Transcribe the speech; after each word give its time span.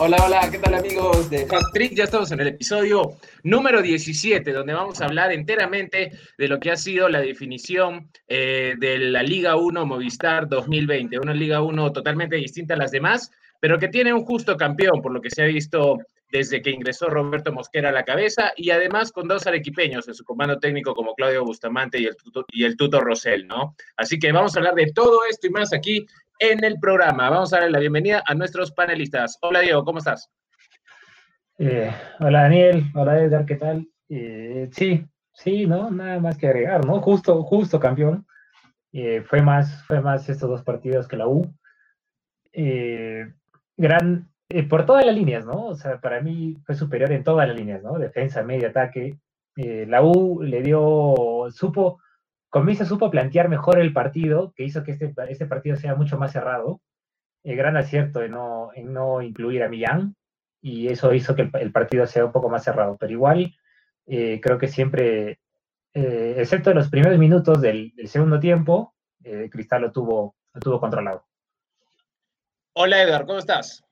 Hola, 0.00 0.16
hola, 0.24 0.48
¿qué 0.52 0.58
tal 0.58 0.74
amigos 0.74 1.28
de 1.28 1.48
Hot 1.48 1.72
Trick? 1.72 1.94
Ya 1.94 2.04
estamos 2.04 2.30
en 2.30 2.38
el 2.40 2.46
episodio 2.46 3.16
número 3.42 3.82
17, 3.82 4.52
donde 4.52 4.74
vamos 4.74 5.00
a 5.00 5.06
hablar 5.06 5.32
enteramente 5.32 6.12
de 6.38 6.48
lo 6.48 6.60
que 6.60 6.70
ha 6.70 6.76
sido 6.76 7.08
la 7.08 7.20
definición 7.20 8.08
eh, 8.28 8.74
de 8.78 8.98
la 8.98 9.24
Liga 9.24 9.56
1 9.56 9.84
Movistar 9.84 10.48
2020, 10.48 11.18
una 11.18 11.34
Liga 11.34 11.60
1 11.62 11.92
totalmente 11.92 12.36
distinta 12.36 12.74
a 12.74 12.76
las 12.76 12.92
demás, 12.92 13.32
pero 13.58 13.80
que 13.80 13.88
tiene 13.88 14.12
un 14.12 14.24
justo 14.24 14.56
campeón, 14.56 15.02
por 15.02 15.10
lo 15.10 15.20
que 15.20 15.30
se 15.30 15.42
ha 15.42 15.46
visto 15.46 15.98
desde 16.30 16.60
que 16.62 16.70
ingresó 16.70 17.08
Roberto 17.08 17.52
Mosquera 17.52 17.88
a 17.88 17.92
la 17.92 18.04
cabeza 18.04 18.52
y 18.56 18.70
además 18.70 19.12
con 19.12 19.28
dos 19.28 19.46
arequipeños 19.46 20.08
en 20.08 20.14
su 20.14 20.24
comando 20.24 20.58
técnico 20.58 20.94
como 20.94 21.14
Claudio 21.14 21.44
Bustamante 21.44 22.00
y 22.00 22.06
el, 22.06 22.16
tuto, 22.16 22.44
y 22.48 22.64
el 22.64 22.76
Tuto 22.76 23.00
Rosell, 23.00 23.46
¿no? 23.46 23.74
Así 23.96 24.18
que 24.18 24.32
vamos 24.32 24.54
a 24.54 24.58
hablar 24.58 24.74
de 24.74 24.92
todo 24.92 25.20
esto 25.30 25.46
y 25.46 25.50
más 25.50 25.72
aquí 25.72 26.06
en 26.38 26.62
el 26.64 26.78
programa. 26.78 27.30
Vamos 27.30 27.52
a 27.52 27.56
darle 27.56 27.72
la 27.72 27.78
bienvenida 27.78 28.22
a 28.26 28.34
nuestros 28.34 28.72
panelistas. 28.72 29.38
Hola 29.40 29.60
Diego, 29.60 29.84
¿cómo 29.84 29.98
estás? 29.98 30.30
Eh, 31.58 31.90
hola 32.20 32.42
Daniel, 32.42 32.84
hola 32.94 33.18
Edgar, 33.18 33.44
¿qué 33.44 33.56
tal? 33.56 33.88
Eh, 34.08 34.68
sí, 34.70 35.04
sí, 35.32 35.66
¿no? 35.66 35.90
Nada 35.90 36.20
más 36.20 36.38
que 36.38 36.46
agregar, 36.46 36.84
¿no? 36.84 37.00
Justo, 37.00 37.42
justo 37.42 37.80
campeón. 37.80 38.26
Eh, 38.92 39.22
fue, 39.22 39.42
más, 39.42 39.84
fue 39.84 40.00
más 40.00 40.28
estos 40.28 40.48
dos 40.48 40.62
partidos 40.62 41.08
que 41.08 41.16
la 41.16 41.26
U. 41.26 41.52
gran, 43.76 44.28
por 44.68 44.86
todas 44.86 45.04
las 45.04 45.14
líneas, 45.14 45.44
¿no? 45.44 45.66
O 45.66 45.74
sea, 45.74 46.00
para 46.00 46.20
mí 46.20 46.56
fue 46.64 46.74
superior 46.74 47.12
en 47.12 47.24
todas 47.24 47.48
las 47.48 47.56
líneas, 47.56 47.82
¿no? 47.82 47.98
Defensa, 47.98 48.42
medio, 48.42 48.68
ataque. 48.68 49.18
la 49.56 50.02
U 50.02 50.42
le 50.42 50.62
dio, 50.62 51.46
supo, 51.50 52.00
Comienza 52.50 52.86
supo 52.86 53.10
plantear 53.10 53.48
mejor 53.48 53.78
el 53.78 53.92
partido, 53.92 54.52
que 54.56 54.64
hizo 54.64 54.82
que 54.82 54.92
este, 54.92 55.12
este 55.28 55.46
partido 55.46 55.76
sea 55.76 55.94
mucho 55.94 56.16
más 56.16 56.32
cerrado. 56.32 56.80
El 57.44 57.56
gran 57.56 57.76
acierto 57.76 58.22
en 58.22 58.32
no, 58.32 58.70
no 58.84 59.22
incluir 59.22 59.62
a 59.62 59.68
Millán, 59.68 60.16
y 60.62 60.88
eso 60.88 61.12
hizo 61.12 61.34
que 61.34 61.50
el, 61.52 61.72
partido 61.72 62.06
sea 62.06 62.24
un 62.24 62.32
poco 62.32 62.48
más 62.48 62.64
cerrado. 62.64 62.96
Pero 62.98 63.12
igual, 63.12 63.54
eh, 64.06 64.40
creo 64.42 64.58
que 64.58 64.68
siempre, 64.68 65.40
eh, 65.92 66.34
excepto 66.38 66.70
en 66.70 66.78
los 66.78 66.88
primeros 66.88 67.18
minutos 67.18 67.60
del, 67.60 67.92
segundo 68.06 68.40
tiempo, 68.40 68.94
eh, 69.24 69.48
Cristal 69.50 69.82
lo 69.82 69.92
tuvo, 69.92 70.34
lo 70.54 70.60
tuvo 70.60 70.80
controlado. 70.80 71.26
Hola 72.72 73.02
Edgar, 73.02 73.26
¿cómo 73.26 73.40
estás? 73.40 73.84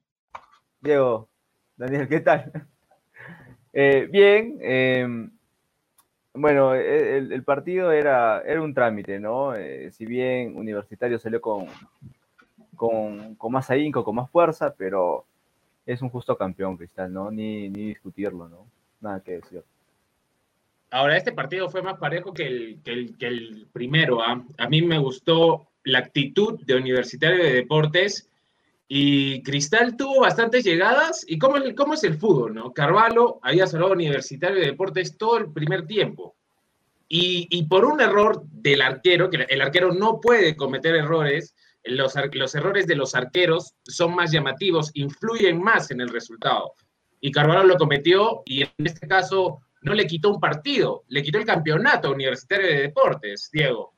Diego, 0.86 1.28
Daniel, 1.76 2.08
¿qué 2.08 2.20
tal? 2.20 2.52
Eh, 3.78 4.08
bien, 4.10 4.56
em, 4.62 5.30
bueno, 6.32 6.74
e, 6.74 7.18
el, 7.18 7.44
partido 7.44 7.92
era, 7.92 8.40
era 8.40 8.62
un 8.62 8.72
trámite, 8.72 9.20
¿no? 9.20 9.54
Eh, 9.54 9.90
si 9.92 10.06
bien 10.06 10.56
Universitario 10.56 11.18
salió 11.18 11.42
con, 11.42 11.66
con, 12.74 13.34
con, 13.34 13.52
más 13.52 13.68
ahínco, 13.68 14.02
con 14.02 14.14
más 14.14 14.30
fuerza, 14.30 14.74
pero 14.74 15.26
es 15.84 16.00
un 16.00 16.08
justo 16.08 16.38
campeón, 16.38 16.78
Cristal, 16.78 17.12
¿no? 17.12 17.30
Ni, 17.30 17.68
ni 17.68 17.88
discutirlo, 17.88 18.48
¿no? 18.48 18.66
Nada 19.02 19.20
que 19.20 19.32
decir. 19.32 19.62
Ahora, 20.90 21.18
este 21.18 21.32
partido 21.32 21.68
fue 21.68 21.82
más 21.82 21.98
parejo 21.98 22.32
que 22.32 22.46
el, 22.46 22.80
que 22.82 22.92
el, 22.92 23.18
que 23.18 23.26
el 23.26 23.66
primero. 23.74 24.20
¿eh? 24.20 24.42
A 24.56 24.68
mí 24.70 24.80
me 24.80 24.98
gustó 24.98 25.66
la 25.84 25.98
actitud 25.98 26.58
de 26.64 26.76
Universitario 26.76 27.44
de 27.44 27.52
Deportes 27.52 28.30
y 28.88 29.42
Cristal 29.42 29.96
tuvo 29.96 30.20
bastantes 30.20 30.64
llegadas. 30.64 31.24
¿Y 31.26 31.38
cómo, 31.38 31.56
cómo 31.76 31.94
es 31.94 32.04
el 32.04 32.18
fútbol? 32.18 32.54
¿no? 32.54 32.72
Carvalho 32.72 33.40
había 33.42 33.66
salvado 33.66 33.92
Universitario 33.92 34.60
de 34.60 34.66
Deportes 34.66 35.16
todo 35.18 35.38
el 35.38 35.52
primer 35.52 35.86
tiempo. 35.86 36.36
Y, 37.08 37.64
por 37.68 37.84
un 37.84 38.00
error 38.00 38.42
del 38.46 38.82
arquero, 38.82 39.30
que 39.30 39.46
el 39.48 39.60
arquero 39.60 39.92
no 39.92 40.20
puede 40.20 40.56
cometer 40.56 40.96
errores, 40.96 41.54
los, 41.84 42.14
los 42.32 42.54
errores 42.56 42.88
de 42.88 42.96
los 42.96 43.14
arqueros 43.14 43.74
son 43.84 44.12
más 44.16 44.32
llamativos, 44.32 44.90
influyen 44.94 45.62
más 45.62 45.92
en 45.92 46.00
el 46.00 46.08
resultado. 46.08 46.72
Y 47.20 47.30
Carvalho 47.30 47.62
lo 47.62 47.76
cometió 47.76 48.42
y 48.44 48.62
en 48.62 48.70
este 48.78 49.06
caso 49.06 49.60
no 49.82 49.94
le 49.94 50.06
quitó 50.08 50.30
un 50.30 50.40
partido, 50.40 51.04
le 51.06 51.22
quitó 51.22 51.38
el 51.38 51.44
campeonato 51.44 52.10
Universitario 52.10 52.66
de 52.66 52.82
Deportes, 52.82 53.50
Diego. 53.52 53.95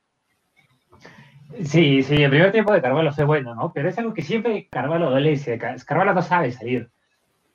Sí, 1.64 2.02
sí, 2.02 2.14
el 2.14 2.30
primer 2.30 2.52
tiempo 2.52 2.72
de 2.72 2.82
Carvalho 2.82 3.12
fue 3.12 3.24
bueno, 3.24 3.54
¿no? 3.54 3.72
Pero 3.72 3.88
es 3.88 3.98
algo 3.98 4.12
que 4.12 4.22
siempre 4.22 4.68
Carvalho 4.70 5.06
adolece. 5.08 5.58
Carvalho 5.58 6.14
no 6.14 6.22
sabe 6.22 6.52
salir. 6.52 6.90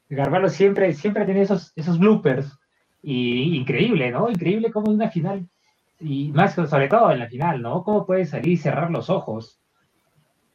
Carvalho 0.10 0.50
siempre, 0.50 0.94
siempre 0.94 1.26
tiene 1.26 1.42
esos, 1.42 1.72
esos 1.76 2.00
bloopers. 2.00 2.58
Y 3.04 3.56
increíble, 3.56 4.12
¿no? 4.12 4.30
Increíble 4.30 4.72
como 4.72 4.88
en 4.88 4.96
una 4.96 5.10
final. 5.10 5.48
Y 6.00 6.32
más 6.32 6.54
sobre 6.56 6.88
todo 6.88 7.12
en 7.12 7.20
la 7.20 7.28
final, 7.28 7.62
¿no? 7.62 7.84
Cómo 7.84 8.06
puede 8.06 8.26
salir 8.26 8.54
y 8.54 8.58
cerrar 8.58 8.90
los 8.90 9.10
ojos. 9.10 9.60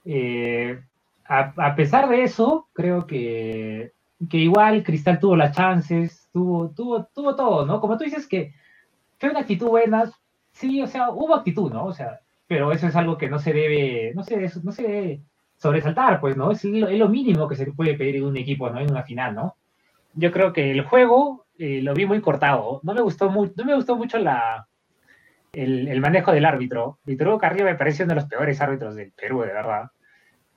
Eh, 0.04 0.80
a, 1.24 1.52
a, 1.56 1.74
pesar 1.76 2.08
de 2.08 2.24
eso, 2.24 2.68
creo 2.72 3.06
que, 3.06 3.92
que 4.28 4.38
igual 4.38 4.82
Cristal 4.82 5.20
tuvo 5.20 5.36
las 5.36 5.54
chances, 5.54 6.28
tuvo, 6.32 6.70
tuvo, 6.70 7.04
tuvo 7.14 7.36
todo, 7.36 7.66
¿no? 7.66 7.80
Como 7.80 7.96
tú 7.96 8.04
dices 8.04 8.26
que 8.26 8.54
fue 9.18 9.30
una 9.30 9.40
actitud 9.40 9.68
buena, 9.68 10.10
sí, 10.52 10.82
o 10.82 10.86
sea, 10.86 11.10
hubo 11.10 11.34
actitud, 11.34 11.72
¿no? 11.72 11.86
O 11.86 11.92
sea, 11.92 12.20
pero 12.48 12.72
eso 12.72 12.88
es 12.88 12.96
algo 12.96 13.18
que 13.18 13.28
no 13.28 13.38
se 13.38 13.52
debe, 13.52 14.12
no 14.14 14.24
se, 14.24 14.50
no 14.64 14.72
se 14.72 14.82
debe 14.82 15.20
sobresaltar, 15.58 16.18
pues, 16.18 16.36
¿no? 16.36 16.50
Es 16.50 16.64
lo, 16.64 17.08
mínimo 17.08 17.46
que 17.46 17.56
se 17.56 17.70
puede 17.72 17.94
pedir 17.94 18.16
en 18.16 18.24
un 18.24 18.36
equipo, 18.36 18.70
¿no? 18.70 18.80
En 18.80 18.90
una 18.90 19.02
final, 19.02 19.34
¿no? 19.34 19.56
Yo 20.14 20.32
creo 20.32 20.52
que 20.52 20.70
el 20.70 20.82
juego 20.82 21.46
eh, 21.58 21.82
lo 21.82 21.92
vi 21.94 22.06
muy 22.06 22.20
cortado. 22.22 22.80
No 22.82 22.94
me 22.94 23.02
gustó, 23.02 23.30
no 23.30 23.64
me 23.64 23.74
gustó 23.74 23.96
mucho 23.96 24.18
la, 24.18 24.66
el, 25.52 25.88
el, 25.88 26.00
manejo 26.00 26.32
del 26.32 26.46
árbitro. 26.46 26.98
Víctor 27.04 27.38
Carrillo 27.38 27.66
me 27.66 27.74
parece 27.74 28.04
uno 28.04 28.14
de 28.14 28.20
los 28.20 28.28
peores 28.28 28.60
árbitros 28.62 28.94
del 28.94 29.12
Perú, 29.12 29.42
de 29.42 29.52
verdad. 29.52 29.90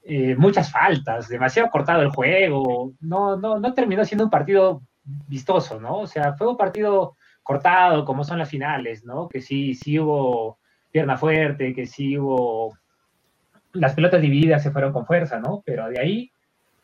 Eh, 0.03 0.35
muchas 0.37 0.71
faltas, 0.71 1.27
demasiado 1.27 1.69
cortado 1.69 2.01
el 2.01 2.09
juego. 2.09 2.93
No, 3.01 3.35
no, 3.35 3.59
no 3.59 3.73
terminó 3.73 4.05
siendo 4.05 4.23
un 4.23 4.31
partido 4.31 4.81
vistoso, 5.03 5.79
¿no? 5.81 5.99
O 5.99 6.07
sea, 6.07 6.33
fue 6.33 6.47
un 6.47 6.57
partido 6.57 7.17
cortado, 7.43 8.05
como 8.05 8.23
son 8.23 8.39
las 8.39 8.49
finales, 8.49 9.03
¿no? 9.03 9.27
Que 9.27 9.41
sí, 9.41 9.73
sí 9.73 9.99
hubo 9.99 10.60
pierna 10.91 11.17
fuerte, 11.17 11.73
que 11.73 11.85
sí 11.85 12.17
hubo. 12.17 12.77
Las 13.73 13.93
pelotas 13.93 14.21
divididas 14.21 14.61
se 14.61 14.71
fueron 14.71 14.91
con 14.91 15.05
fuerza, 15.05 15.39
¿no? 15.39 15.63
Pero 15.65 15.87
de 15.89 15.99
ahí, 15.99 16.31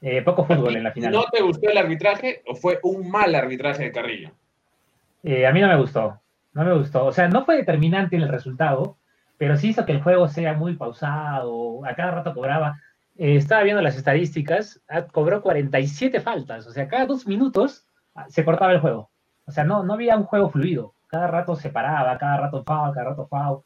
eh, 0.01 0.22
poco 0.22 0.45
fútbol 0.45 0.75
en 0.75 0.84
la 0.84 0.91
final. 0.91 1.12
¿No 1.12 1.25
te 1.25 1.41
gustó 1.41 1.69
el 1.69 1.78
arbitraje 1.78 2.44
o 2.47 2.56
fue 2.56 2.79
un 2.84 3.09
mal 3.09 3.35
arbitraje 3.35 3.84
de 3.84 3.91
Carrillo? 3.91 4.31
Eh, 5.23 5.45
a 5.45 5.51
mí 5.51 5.59
no 5.59 5.68
me 5.68 5.78
gustó. 5.78 6.22
No 6.53 6.63
me 6.63 6.73
gustó. 6.73 7.06
O 7.06 7.12
sea, 7.12 7.28
no 7.28 7.45
fue 7.45 7.57
determinante 7.57 8.16
en 8.16 8.22
el 8.22 8.29
resultado, 8.29 8.97
pero 9.38 9.57
sí 9.57 9.69
hizo 9.69 9.85
que 9.85 9.91
el 9.91 10.01
juego 10.01 10.28
sea 10.28 10.53
muy 10.53 10.75
pausado. 10.75 11.85
A 11.85 11.94
cada 11.95 12.12
rato 12.12 12.34
cobraba. 12.34 12.79
Eh, 13.18 13.35
estaba 13.35 13.63
viendo 13.63 13.81
las 13.81 13.97
estadísticas, 13.97 14.81
cobró 15.12 15.41
47 15.41 16.22
faltas. 16.22 16.68
O 16.68 16.72
sea, 16.72 16.88
cada 16.88 17.06
dos 17.06 17.28
minutos 17.28 17.85
se 18.29 18.45
cortaba 18.45 18.72
el 18.72 18.79
juego. 18.79 19.09
O 19.45 19.51
sea, 19.51 19.63
no, 19.63 19.84
no 19.84 19.94
había 19.94 20.16
un 20.16 20.24
juego 20.24 20.50
fluido. 20.50 20.94
Cada 21.07 21.28
rato 21.28 21.56
se 21.56 21.69
paraba, 21.69 22.18
cada 22.18 22.38
rato 22.38 22.63
foul, 22.63 22.94
cada 22.94 23.09
rato 23.09 23.28
foul 23.28 23.62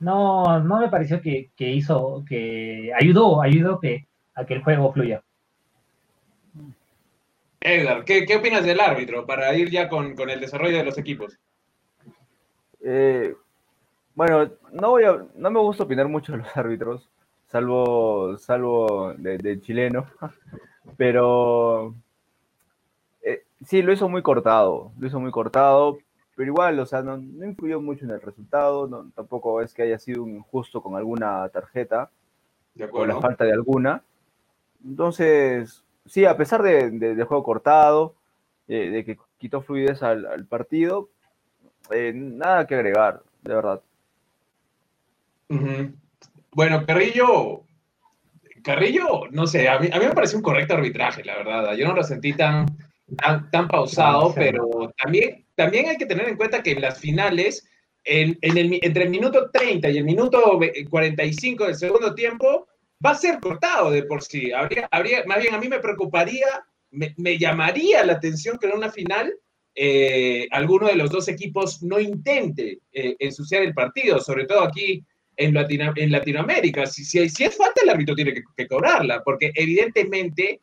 no, 0.00 0.60
no 0.60 0.80
me 0.80 0.88
pareció 0.88 1.20
que, 1.20 1.50
que, 1.54 1.68
hizo, 1.70 2.24
que 2.26 2.90
ayudó, 2.98 3.42
ayudó 3.42 3.78
que, 3.78 4.06
a 4.34 4.44
que 4.44 4.54
el 4.54 4.64
juego 4.64 4.92
fluya. 4.92 5.22
Edgar, 7.60 8.04
¿qué, 8.04 8.24
¿qué, 8.24 8.36
opinas 8.36 8.64
del 8.64 8.80
árbitro 8.80 9.26
para 9.26 9.54
ir 9.54 9.70
ya 9.70 9.88
con, 9.88 10.16
con 10.16 10.30
el 10.30 10.40
desarrollo 10.40 10.78
de 10.78 10.84
los 10.84 10.96
equipos? 10.96 11.38
Eh, 12.82 13.34
bueno, 14.14 14.50
no, 14.72 14.90
voy 14.90 15.04
a, 15.04 15.26
no 15.34 15.50
me 15.50 15.60
gusta 15.60 15.84
opinar 15.84 16.08
mucho 16.08 16.32
de 16.32 16.38
los 16.38 16.56
árbitros, 16.56 17.10
salvo, 17.46 18.38
salvo 18.38 19.12
de, 19.18 19.36
de 19.36 19.60
chileno, 19.60 20.06
pero 20.96 21.94
eh, 23.22 23.42
sí, 23.66 23.82
lo 23.82 23.92
hizo 23.92 24.08
muy 24.08 24.22
cortado, 24.22 24.92
lo 24.98 25.06
hizo 25.06 25.20
muy 25.20 25.30
cortado, 25.30 25.98
pero 26.40 26.52
igual, 26.52 26.78
o 26.78 26.86
sea, 26.86 27.02
no, 27.02 27.18
no 27.18 27.44
influyó 27.44 27.82
mucho 27.82 28.06
en 28.06 28.12
el 28.12 28.22
resultado, 28.22 28.88
no, 28.88 29.10
tampoco 29.14 29.60
es 29.60 29.74
que 29.74 29.82
haya 29.82 29.98
sido 29.98 30.22
un 30.22 30.36
injusto 30.36 30.82
con 30.82 30.96
alguna 30.96 31.46
tarjeta, 31.50 32.08
con 32.90 33.06
la 33.08 33.20
falta 33.20 33.44
de 33.44 33.52
alguna. 33.52 34.02
Entonces, 34.82 35.84
sí, 36.06 36.24
a 36.24 36.38
pesar 36.38 36.62
de, 36.62 36.92
de, 36.92 37.14
de 37.14 37.24
juego 37.24 37.44
cortado, 37.44 38.14
eh, 38.68 38.88
de 38.88 39.04
que 39.04 39.18
quitó 39.36 39.60
fluidez 39.60 40.02
al, 40.02 40.24
al 40.24 40.46
partido, 40.46 41.10
eh, 41.90 42.12
nada 42.14 42.66
que 42.66 42.74
agregar, 42.74 43.22
de 43.42 43.54
verdad. 43.54 43.82
Uh 45.50 45.56
-huh. 45.56 45.94
Bueno, 46.52 46.86
Carrillo, 46.86 47.64
Carrillo, 48.64 49.28
no 49.30 49.46
sé, 49.46 49.68
a 49.68 49.78
mí, 49.78 49.90
a 49.92 49.98
mí, 49.98 50.06
me 50.06 50.14
pareció 50.14 50.38
un 50.38 50.42
correcto 50.42 50.72
arbitraje, 50.72 51.22
la 51.22 51.36
verdad. 51.36 51.74
Yo 51.74 51.86
no 51.86 51.94
lo 51.94 52.02
sentí 52.02 52.32
tan, 52.32 52.64
tan, 53.16 53.50
tan 53.50 53.68
pausado, 53.68 54.32
pero 54.34 54.92
también 55.02 55.44
también 55.54 55.88
hay 55.88 55.96
que 55.96 56.06
tener 56.06 56.28
en 56.28 56.36
cuenta 56.36 56.62
que 56.62 56.72
en 56.72 56.80
las 56.80 56.98
finales, 56.98 57.68
en, 58.04 58.38
en 58.40 58.56
el, 58.56 58.78
entre 58.82 59.04
el 59.04 59.10
minuto 59.10 59.50
30 59.50 59.90
y 59.90 59.98
el 59.98 60.04
minuto 60.04 60.58
45 60.88 61.66
del 61.66 61.74
segundo 61.74 62.14
tiempo, 62.14 62.66
va 63.04 63.10
a 63.10 63.14
ser 63.14 63.38
cortado 63.40 63.90
de 63.90 64.04
por 64.04 64.22
sí. 64.22 64.52
Habría, 64.52 64.88
habría, 64.90 65.22
más 65.26 65.42
bien 65.42 65.54
a 65.54 65.58
mí 65.58 65.68
me 65.68 65.80
preocuparía, 65.80 66.46
me, 66.90 67.14
me 67.18 67.36
llamaría 67.38 68.04
la 68.04 68.14
atención 68.14 68.58
que 68.58 68.68
en 68.68 68.76
una 68.76 68.90
final 68.90 69.34
eh, 69.74 70.48
alguno 70.50 70.88
de 70.88 70.96
los 70.96 71.10
dos 71.10 71.28
equipos 71.28 71.82
no 71.82 72.00
intente 72.00 72.80
eh, 72.92 73.16
ensuciar 73.18 73.62
el 73.62 73.74
partido, 73.74 74.18
sobre 74.20 74.46
todo 74.46 74.62
aquí 74.62 75.04
en, 75.36 75.56
en 75.56 76.10
Latinoamérica. 76.10 76.86
Si, 76.86 77.04
si, 77.04 77.28
si, 77.28 77.44
es 77.44 77.56
falta, 77.56 77.82
el 77.82 77.90
árbitro 77.90 78.14
tiene 78.14 78.34
que, 78.56 78.66
cobrarla, 78.66 79.22
porque 79.22 79.52
evidentemente 79.54 80.60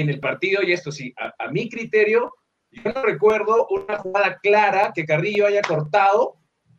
en 0.00 0.08
el 0.08 0.20
partido, 0.20 0.62
y 0.62 0.72
esto 0.72 0.92
sí, 0.92 1.14
a, 1.16 1.50
mi 1.50 1.68
criterio, 1.68 2.32
yo 2.70 2.92
no 2.92 3.02
recuerdo 3.02 3.66
una 3.70 3.98
jugada 3.98 4.38
clara 4.42 4.92
que 4.94 5.04
Carrillo 5.04 5.46
haya 5.46 5.62
cortado 5.62 6.36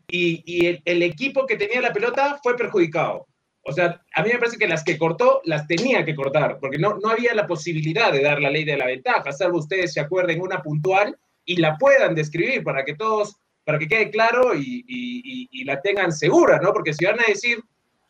y, 0.08 0.44
y 0.46 0.82
el, 0.86 1.04
equipo 1.04 1.46
que 1.46 1.56
tenía 1.56 1.82
la 1.82 1.94
pelota 1.94 2.40
fue 2.42 2.56
perjudicado. 2.56 3.28
O 3.64 3.72
sea, 3.72 4.02
a 4.16 4.24
mí 4.24 4.30
me 4.32 4.40
parece 4.40 4.58
que 4.58 4.68
las 4.68 4.84
que 4.84 4.98
cortó 4.98 5.42
las 5.44 5.68
tenía 5.68 6.06
que 6.06 6.16
cortar, 6.16 6.58
porque 6.60 6.78
no, 6.78 6.98
no 6.98 7.10
había 7.10 7.34
la 7.36 7.46
posibilidad 7.46 8.12
de 8.12 8.24
dar 8.24 8.42
la 8.42 8.50
ley 8.50 8.64
de 8.64 8.78
la 8.78 8.86
ventaja, 8.86 9.32
salvo 9.32 9.60
ustedes 9.60 9.94
se 9.94 10.00
acuerden 10.00 10.42
una 10.42 10.62
puntual 10.62 11.18
y 11.46 11.58
la 11.58 11.78
puedan 11.78 12.16
describir 12.16 12.64
para 12.64 12.86
que 12.86 12.96
todos, 12.96 13.36
para 13.64 13.78
que 13.80 13.88
quede 13.88 14.10
claro 14.12 14.56
y, 14.56 14.86
y, 14.88 15.64
la 15.66 15.82
tengan 15.82 16.12
segura, 16.12 16.60
¿no? 16.60 16.74
Porque 16.74 16.94
si 16.94 17.06
van 17.06 17.20
a 17.20 17.28
decir, 17.28 17.62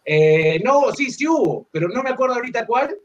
eh, 0.05 0.61
no, 0.63 0.91
sí, 0.93 1.09
sí 1.11 1.27
hubo, 1.27 1.67
pero 1.71 1.89
no 1.89 2.03
me 2.03 2.11
acuerdo 2.11 2.35
ahorita 2.35 2.65
cuál, 2.65 2.95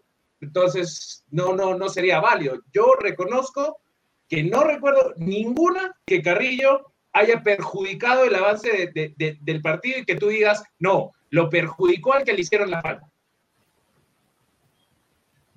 entonces 0.40 1.24
no, 1.30 1.54
no, 1.54 1.76
no 1.76 1.88
sería 1.88 2.20
válido. 2.20 2.60
Yo 2.72 2.94
reconozco 3.00 3.78
que 4.28 4.42
no 4.42 4.64
recuerdo 4.64 5.14
ninguna 5.16 5.94
que 6.06 6.22
Carrillo 6.22 6.92
haya 7.12 7.42
perjudicado 7.42 8.24
el 8.24 8.34
avance 8.34 8.92
del 8.92 9.62
partido 9.62 10.00
y 10.00 10.04
que 10.04 10.16
tú 10.16 10.28
digas, 10.28 10.64
no, 10.78 11.12
lo 11.30 11.48
perjudicó 11.48 12.12
al 12.12 12.24
que 12.24 12.32
le 12.32 12.40
hicieron 12.40 12.70
la 12.70 12.82
falta. 12.82 13.08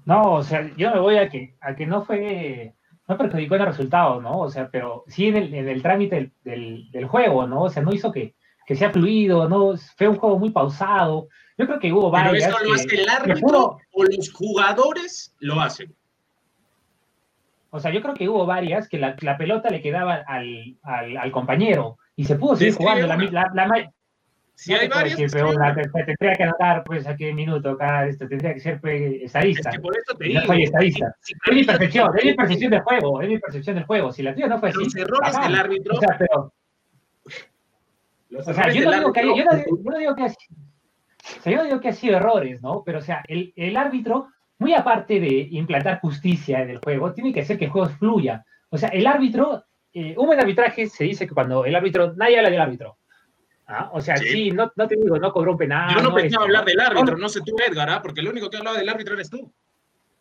No, 0.05 0.35
o 0.35 0.43
sea, 0.43 0.71
yo 0.77 0.91
me 0.91 0.99
voy 0.99 1.17
a 1.17 1.27
que, 1.27 1.55
a 1.59 1.75
que 1.75 1.85
no 1.85 2.05
fue, 2.05 2.73
no 3.07 3.17
perjudicó 3.17 3.55
el 3.55 3.65
resultado, 3.65 4.21
¿no? 4.21 4.39
O 4.39 4.49
sea, 4.49 4.69
pero 4.69 5.03
sí 5.07 5.27
en 5.27 5.35
el, 5.35 5.53
en 5.53 5.67
el 5.67 5.81
trámite 5.81 6.31
del, 6.43 6.91
del, 6.91 7.05
juego, 7.05 7.45
¿no? 7.45 7.63
O 7.63 7.69
sea, 7.69 7.83
no 7.83 7.93
hizo 7.93 8.11
que, 8.11 8.33
que 8.67 8.75
sea 8.75 8.91
fluido, 8.91 9.47
¿no? 9.47 9.75
Fue 9.97 10.09
un 10.09 10.17
juego 10.17 10.37
muy 10.37 10.51
pausado. 10.51 11.29
Yo 11.57 11.65
creo 11.65 11.79
que 11.79 11.91
hubo 11.93 12.11
varias. 12.11 12.43
Pero 12.43 12.57
eso 12.57 12.65
lo 12.65 12.73
hace 12.73 13.01
el 13.01 13.09
árbitro 13.09 13.77
o 13.93 14.03
los 14.03 14.31
jugadores 14.33 15.33
lo 15.39 15.61
hacen. 15.61 15.95
O 17.69 17.79
sea, 17.79 17.91
yo 17.91 18.01
creo 18.01 18.13
que 18.13 18.27
hubo 18.27 18.45
varias 18.45 18.89
que 18.89 18.99
la, 18.99 19.15
la 19.21 19.37
pelota 19.37 19.69
le 19.69 19.81
quedaba 19.81 20.15
al, 20.27 20.77
al, 20.83 21.17
al, 21.17 21.31
compañero 21.31 21.97
y 22.15 22.25
se 22.25 22.35
pudo 22.35 22.57
seguir 22.57 22.75
jugando. 22.75 23.07
La, 23.07 23.15
la, 23.15 23.51
la, 23.53 23.91
si 24.53 24.73
hay 24.73 24.89
varias. 24.89 25.17
Decir, 25.17 25.31
pero 25.31 25.53
la, 25.53 25.73
tendría 25.73 26.33
que 26.33 26.43
anotar, 26.43 26.83
pues, 26.83 27.07
a 27.07 27.15
qué 27.15 27.33
minuto 27.33 27.77
cada 27.77 28.07
esto, 28.07 28.27
tendría 28.27 28.53
que 28.53 28.59
ser 28.59 28.81
pues, 28.81 29.21
estadista. 29.21 29.69
Es 29.69 29.77
que 29.77 29.81
por 29.81 29.97
eso 29.97 30.17
te 30.17 30.25
digo. 30.25 30.41
No 30.41 30.45
soy 30.45 30.63
estadista. 30.63 31.15
Si, 31.21 31.33
si 31.33 31.51
es 31.51 31.55
mi 31.55 31.63
percepción, 31.63 32.17
es 32.17 32.25
mi 32.25 32.33
percepción 32.33 32.71
del 32.71 32.81
juego, 32.81 33.21
es 33.21 33.29
mi 33.29 33.39
percepción 33.39 33.75
del 33.77 33.85
juego. 33.85 34.11
Si 34.11 34.23
la 34.23 34.33
tuya 34.33 34.47
no 34.47 34.59
fue 34.59 34.69
así. 34.69 34.83
Los 34.83 34.95
errores 34.95 35.39
del 35.39 35.55
árbitro. 35.55 35.95
O 35.95 35.99
sea, 35.99 36.17
pero. 36.17 36.53
O 38.35 38.53
sea, 38.53 38.71
yo 38.71 38.83
no, 38.85 38.91
digo 38.91 39.13
que, 39.13 39.21
yo, 39.21 39.45
no, 39.45 39.57
yo 39.57 39.91
no 39.91 39.97
digo 39.97 40.15
que 40.15 40.23
ha, 40.23 40.27
o 40.27 41.41
sea, 41.41 41.51
yo 41.51 41.57
no 41.57 41.63
digo 41.63 41.79
que 41.79 41.89
ha 41.89 41.93
sido 41.93 42.17
errores, 42.17 42.61
¿no? 42.61 42.83
Pero, 42.85 42.99
o 42.99 43.01
sea, 43.01 43.23
el, 43.27 43.53
el 43.55 43.77
árbitro 43.77 44.29
muy 44.59 44.73
aparte 44.73 45.19
de 45.19 45.47
implantar 45.51 45.99
justicia 45.99 46.61
en 46.61 46.71
el 46.71 46.79
juego, 46.79 47.13
tiene 47.13 47.33
que 47.33 47.41
hacer 47.41 47.57
que 47.57 47.65
el 47.65 47.71
juego 47.71 47.89
fluya. 47.89 48.43
O 48.69 48.77
sea, 48.77 48.89
el 48.89 49.05
árbitro, 49.05 49.63
eh, 49.93 50.15
un 50.17 50.25
buen 50.25 50.39
arbitraje 50.39 50.87
se 50.87 51.03
dice 51.03 51.27
que 51.27 51.33
cuando 51.33 51.65
el 51.65 51.75
árbitro, 51.75 52.13
nadie 52.15 52.37
habla 52.37 52.49
del 52.49 52.61
árbitro. 52.61 52.97
¿ah? 53.67 53.89
O 53.93 54.01
sea, 54.01 54.17
sí, 54.17 54.51
no, 54.51 54.71
no, 54.75 54.87
te 54.87 54.95
digo, 54.95 55.17
no 55.17 55.31
cobró 55.31 55.51
un 55.51 55.57
penal. 55.57 55.93
Yo 55.93 56.01
no, 56.01 56.13
pensaba 56.13 56.45
hablar 56.45 56.65
del 56.65 56.79
árbitro, 56.79 57.17
no 57.17 57.29
sé 57.29 57.41
tú, 57.45 57.55
Edgar, 57.65 57.89
¿ah? 57.89 58.01
porque 58.01 58.21
el 58.21 58.29
único 58.29 58.49
que 58.49 58.57
hablaba 58.57 58.77
del 58.77 58.89
árbitro 58.89 59.13
eres 59.13 59.29
tú. 59.29 59.51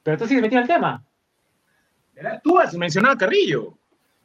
Pero 0.02 0.18
tú 0.18 0.26
sigues 0.26 0.42
metido 0.42 0.60
el 0.60 0.68
tema. 0.68 1.02
Tú 2.42 2.58
has 2.58 2.74
mencionado 2.74 3.14
a 3.14 3.18
Carrillo. 3.18 3.78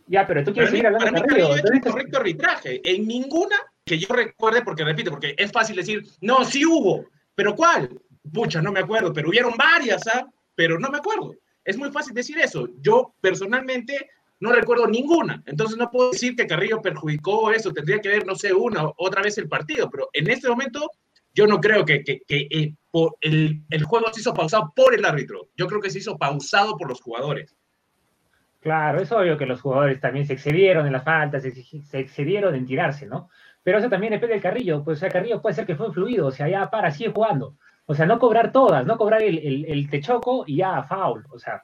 Ya, 0.07 0.27
pero 0.27 0.43
tú 0.43 0.51
quieres 0.51 0.71
seguir 0.71 0.87
hablando 0.87 1.05
de 1.05 1.11
Carrillo. 1.13 1.49
Carrillo 1.49 1.63
es 1.63 1.71
un 1.71 1.79
correcto 1.79 2.17
arbitraje. 2.17 2.81
En 2.83 3.07
ninguna 3.07 3.55
que 3.85 3.97
yo 3.97 4.07
recuerde, 4.13 4.61
porque 4.61 4.83
repito, 4.83 5.11
porque 5.11 5.35
es 5.37 5.51
fácil 5.51 5.75
decir, 5.75 6.03
no, 6.21 6.45
sí 6.45 6.65
hubo, 6.65 7.05
pero 7.35 7.55
¿cuál? 7.55 7.89
pucha, 8.31 8.61
no 8.61 8.71
me 8.71 8.79
acuerdo, 8.79 9.13
pero 9.13 9.29
hubieron 9.29 9.53
varias, 9.57 10.05
¿ah? 10.07 10.27
Pero 10.55 10.79
no 10.79 10.89
me 10.89 10.97
acuerdo. 10.97 11.35
Es 11.63 11.77
muy 11.77 11.91
fácil 11.91 12.13
decir 12.13 12.37
eso. 12.39 12.67
Yo 12.79 13.13
personalmente 13.21 14.09
no 14.39 14.51
recuerdo 14.51 14.87
ninguna. 14.87 15.41
Entonces 15.45 15.77
no 15.77 15.89
puedo 15.89 16.11
decir 16.11 16.35
que 16.35 16.47
Carrillo 16.47 16.81
perjudicó 16.81 17.51
eso. 17.51 17.71
Tendría 17.71 17.99
que 17.99 18.09
ver, 18.09 18.25
no 18.25 18.35
sé, 18.35 18.53
una 18.53 18.83
otra 18.97 19.21
vez 19.21 19.37
el 19.37 19.47
partido. 19.47 19.89
Pero 19.89 20.09
en 20.13 20.29
este 20.29 20.49
momento 20.49 20.89
yo 21.33 21.47
no 21.47 21.59
creo 21.59 21.85
que, 21.85 22.03
que, 22.03 22.21
que 22.27 22.47
eh, 22.49 22.75
por 22.89 23.15
el, 23.21 23.63
el, 23.69 23.83
juego 23.83 24.11
se 24.11 24.21
hizo 24.21 24.33
pausado 24.33 24.73
por 24.75 24.93
el 24.93 25.05
árbitro. 25.05 25.49
Yo 25.55 25.67
creo 25.67 25.81
que 25.81 25.89
se 25.89 25.99
hizo 25.99 26.17
pausado 26.17 26.77
por 26.77 26.89
los 26.89 27.01
jugadores. 27.01 27.55
Claro, 28.59 29.01
es 29.01 29.11
obvio 29.11 29.37
que 29.37 29.47
los 29.47 29.61
jugadores 29.61 29.99
también 29.99 30.27
se 30.27 30.33
excedieron 30.33 30.85
en 30.85 30.93
las 30.93 31.03
faltas, 31.03 31.41
se, 31.41 31.51
se 31.51 31.99
excedieron 31.99 32.53
en 32.53 32.67
tirarse, 32.67 33.07
¿no? 33.07 33.29
Pero 33.63 33.77
eso 33.77 33.89
también 33.89 34.13
depende 34.13 34.33
del 34.33 34.43
Carrillo. 34.43 34.83
Pues 34.83 34.97
o 34.97 34.99
sea, 34.99 35.09
Carrillo 35.09 35.41
puede 35.41 35.55
ser 35.55 35.65
que 35.65 35.75
fue 35.75 35.91
fluido, 35.91 36.27
o 36.27 36.31
sea, 36.31 36.47
ya 36.47 36.69
para, 36.69 36.91
sigue 36.91 37.11
jugando. 37.11 37.55
O 37.85 37.93
sea, 37.93 38.05
no 38.05 38.19
cobrar 38.19 38.51
todas, 38.51 38.85
no 38.85 38.97
cobrar 38.97 39.21
el, 39.21 39.37
el, 39.39 39.65
el 39.65 39.89
techoco 39.89 40.43
y 40.47 40.57
ya 40.57 40.83
foul. 40.83 41.25
O 41.29 41.37
sea, 41.37 41.63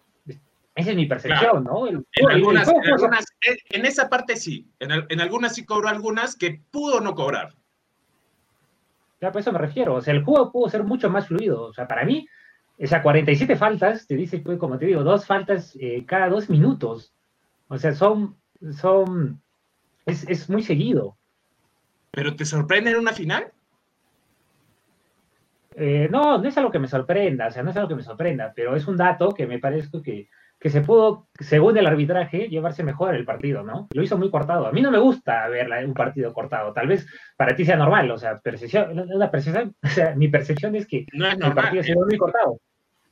esa 0.76 0.92
es 0.92 0.96
mi 0.96 1.08
percepción, 1.08 1.64
¿no? 1.64 1.88
El, 1.88 2.06
en, 2.14 2.30
algunas, 2.30 2.68
en, 2.68 2.94
algunas, 2.94 3.26
en, 3.42 3.86
esa 3.86 4.10
parte 4.10 4.36
sí. 4.36 4.70
En, 4.80 4.92
en, 5.10 5.22
algunas 5.22 5.56
sí 5.56 5.66
cobró 5.66 5.88
algunas 5.88 6.36
que 6.36 6.62
pudo 6.70 7.02
no 7.02 7.16
cobrar. 7.16 7.56
Ya, 9.20 9.32
pues 9.32 9.44
eso 9.44 9.52
me 9.52 9.58
refiero. 9.58 9.96
O 9.96 10.02
sea, 10.02 10.14
el 10.14 10.24
juego 10.24 10.52
pudo 10.52 10.70
ser 10.70 10.84
mucho 10.84 11.10
más 11.10 11.28
fluido. 11.28 11.64
O 11.64 11.74
sea, 11.74 11.88
para 11.88 12.06
mí, 12.06 12.28
o 12.80 12.86
sea, 12.86 13.02
47 13.02 13.56
faltas, 13.56 14.06
te 14.06 14.16
dice, 14.16 14.38
pues, 14.40 14.60
como 14.60 14.78
te 14.78 14.86
digo, 14.86 15.04
dos 15.04 15.26
faltas 15.26 15.76
eh, 15.80 16.06
cada 16.06 16.30
dos 16.30 16.48
minutos. 16.48 17.12
O 17.70 17.78
sea, 17.80 17.94
son, 17.94 18.38
son, 18.72 19.42
es, 20.06 20.30
es 20.30 20.48
muy 20.48 20.62
seguido. 20.62 21.18
¿Pero 22.12 22.36
te 22.36 22.46
sorprende 22.46 22.92
en 22.92 22.98
una 22.98 23.14
final? 23.14 23.52
Eh, 25.76 26.08
no, 26.10 26.40
no 26.40 26.48
es 26.48 26.58
algo 26.58 26.72
que 26.72 26.80
me 26.80 26.88
sorprenda, 26.88 27.48
o 27.48 27.52
sea, 27.52 27.62
no 27.62 27.70
es 27.70 27.78
algo 27.78 27.90
que 27.90 27.96
me 27.96 28.04
sorprenda, 28.04 28.52
pero 28.56 28.76
es 28.76 28.88
un 28.88 28.98
dato 28.98 29.30
que 29.30 29.46
me 29.46 29.60
parece 29.60 30.02
que, 30.02 30.28
que 30.60 30.70
se 30.72 30.82
pudo, 30.82 31.28
según 31.40 31.78
el 31.78 31.86
arbitraje, 31.86 32.50
llevarse 32.50 32.84
mejor 32.84 33.14
el 33.14 33.26
partido, 33.26 33.64
¿no? 33.64 33.88
Lo 33.94 34.02
hizo 34.02 34.18
muy 34.18 34.32
cortado. 34.32 34.66
A 34.66 34.72
mí 34.72 34.82
no 34.82 34.90
me 34.90 34.98
gusta 34.98 35.48
ver 35.50 35.70
un 35.86 35.94
partido 35.94 36.34
cortado. 36.34 36.74
Tal 36.74 36.88
vez 36.88 37.06
para 37.36 37.56
ti 37.56 37.64
sea 37.64 37.76
normal, 37.76 38.10
o 38.10 38.18
sea, 38.18 38.40
percepción, 38.40 39.00
una 39.00 39.30
percepción, 39.30 39.76
o 39.84 39.88
sea, 39.88 40.16
mi 40.16 40.30
percepción 40.30 40.76
es 40.76 40.88
que 40.88 41.06
no 41.14 41.28
es 41.28 41.36
el 41.40 41.54
partido 41.54 41.84
se 41.84 41.96
muy 41.96 42.18
cortado. 42.18 42.60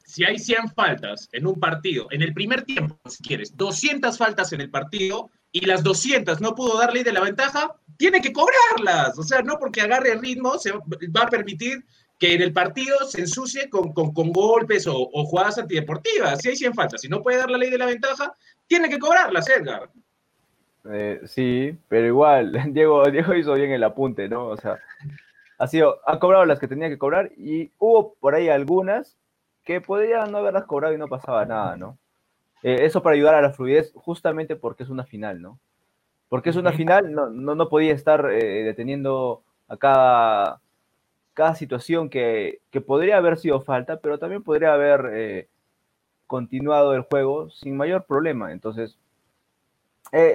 Si 0.04 0.24
hay 0.24 0.40
100 0.40 0.70
faltas 0.70 1.30
en 1.32 1.48
un 1.48 1.60
partido, 1.60 2.08
en 2.12 2.22
el 2.22 2.34
primer 2.34 2.64
tiempo, 2.64 2.98
si 3.06 3.24
quieres, 3.24 3.56
200 3.56 4.18
faltas 4.18 4.54
en 4.54 4.62
el 4.62 4.70
partido 4.70 5.30
y 5.56 5.66
las 5.66 5.84
200 5.84 6.42
no 6.42 6.54
pudo 6.54 6.78
darle 6.78 7.02
de 7.02 7.14
la 7.14 7.22
ventaja, 7.22 7.74
tiene 7.96 8.20
que 8.20 8.34
cobrarlas. 8.34 9.18
O 9.18 9.24
sea, 9.24 9.42
no 9.42 9.58
porque 9.58 9.80
agarre 9.80 10.16
ritmo 10.16 10.60
se 10.60 10.74
va 10.74 11.22
a 11.22 11.30
permitir 11.30 11.86
que 12.20 12.34
en 12.34 12.42
el 12.42 12.52
partido 12.52 12.98
se 13.08 13.22
ensucie 13.22 13.70
con, 13.70 13.94
golpes 13.94 14.86
o, 14.86 14.94
o, 14.98 15.24
jugadas 15.24 15.58
antideportivas. 15.58 16.42
Si 16.42 16.50
hay 16.50 16.58
100 16.58 16.74
faltas, 16.74 17.00
si 17.00 17.08
no 17.08 17.24
puede 17.24 17.38
dar 17.38 17.50
la 17.50 17.58
ley 17.58 17.70
de 17.70 17.78
la 17.78 17.86
ventaja, 17.86 18.34
tiene 18.68 18.90
que 18.90 19.00
cobrarlas, 19.00 19.48
Edgar. 19.48 19.90
Eh, 20.92 21.22
sí, 21.24 21.78
pero 21.88 22.06
igual, 22.06 22.52
Diego, 22.74 23.10
Diego 23.10 23.34
hizo 23.34 23.54
bien 23.54 23.72
el 23.72 23.84
apunte, 23.86 24.28
¿no? 24.28 24.48
O 24.48 24.58
sea, 24.58 24.78
ha, 25.58 25.68
sido, 25.68 26.02
ha 26.06 26.20
cobrado 26.20 26.44
las 26.44 26.60
que 26.60 26.68
tenía 26.68 26.90
que 26.90 26.98
cobrar 26.98 27.32
y 27.38 27.72
hubo 27.80 28.16
por 28.16 28.36
ahí 28.36 28.50
algunas 28.50 29.16
que 29.64 29.80
podrían 29.80 30.34
no 30.34 30.40
haberlas 30.40 30.66
cobrado 30.66 30.94
y 30.94 30.98
no 30.98 31.08
pasaba 31.08 31.46
nada, 31.46 31.78
¿no? 31.78 31.98
Eh, 32.66 32.84
eso 32.84 33.04
para 33.04 33.14
ayudar 33.16 33.36
a 33.36 33.44
la 33.44 33.52
fluidez, 33.52 33.92
justamente 33.94 34.56
porque 34.56 34.82
es 34.82 34.90
una 34.90 35.04
final, 35.04 35.40
¿no? 35.40 35.60
Porque 36.30 36.50
es 36.50 36.56
una 36.56 36.72
final, 36.72 37.14
no, 37.14 37.30
no, 37.30 37.54
no 37.54 37.70
podía 37.70 37.94
estar 37.94 38.32
eh, 38.32 38.64
deteniendo 38.64 39.44
a 39.68 39.78
cada 39.78 40.62
cada 41.36 41.54
situación 41.54 42.10
que, 42.10 42.62
que, 42.72 42.82
podría 42.82 43.18
haber 43.18 43.38
sido 43.38 43.62
falta, 43.62 44.00
pero 44.00 44.18
también 44.18 44.42
podría 44.42 44.74
haber 44.74 45.12
eh, 45.14 45.48
continuado 46.26 46.96
el 46.96 47.02
juego 47.02 47.52
sin 47.52 47.78
mayor 47.78 48.06
problema. 48.06 48.52
Entonces, 48.52 48.98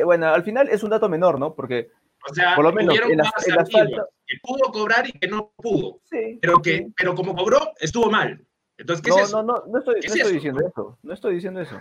bueno, 0.05 0.29
al 0.29 0.45
final 0.45 0.69
es 0.69 0.85
un 0.85 0.91
dato 0.91 1.09
menor, 1.09 1.41
¿no? 1.41 1.55
Porque 1.55 1.91
o 2.31 2.33
sea, 2.33 2.55
por 2.55 2.65
lo 2.65 2.73
menos 2.73 2.95
en 2.95 3.17
las, 3.17 3.49
en 3.49 3.57
las 3.57 3.73
faltas... 3.73 4.07
que 4.25 4.37
pudo 4.41 4.71
cobrar 4.71 5.09
y 5.09 5.13
que 5.13 5.27
no 5.27 5.51
pudo, 5.57 5.99
sí, 6.05 6.39
pero 6.41 6.63
que, 6.63 6.79
sí. 6.79 6.95
pero 6.97 7.17
como 7.17 7.35
cobró 7.35 7.73
estuvo 7.81 8.09
mal. 8.09 8.41
Entonces, 8.79 9.03
¿qué 9.03 9.11
no, 9.11 9.17
es 9.17 9.23
eso? 9.25 9.43
No, 9.43 9.55
no, 9.55 9.65
no 9.67 9.79
estoy, 9.81 9.95
no 9.95 10.15
estoy 10.15 10.33
diciendo 10.35 10.61
eso. 10.65 10.99
No 11.03 11.13
estoy 11.13 11.35
diciendo 11.35 11.61
eso. 11.61 11.81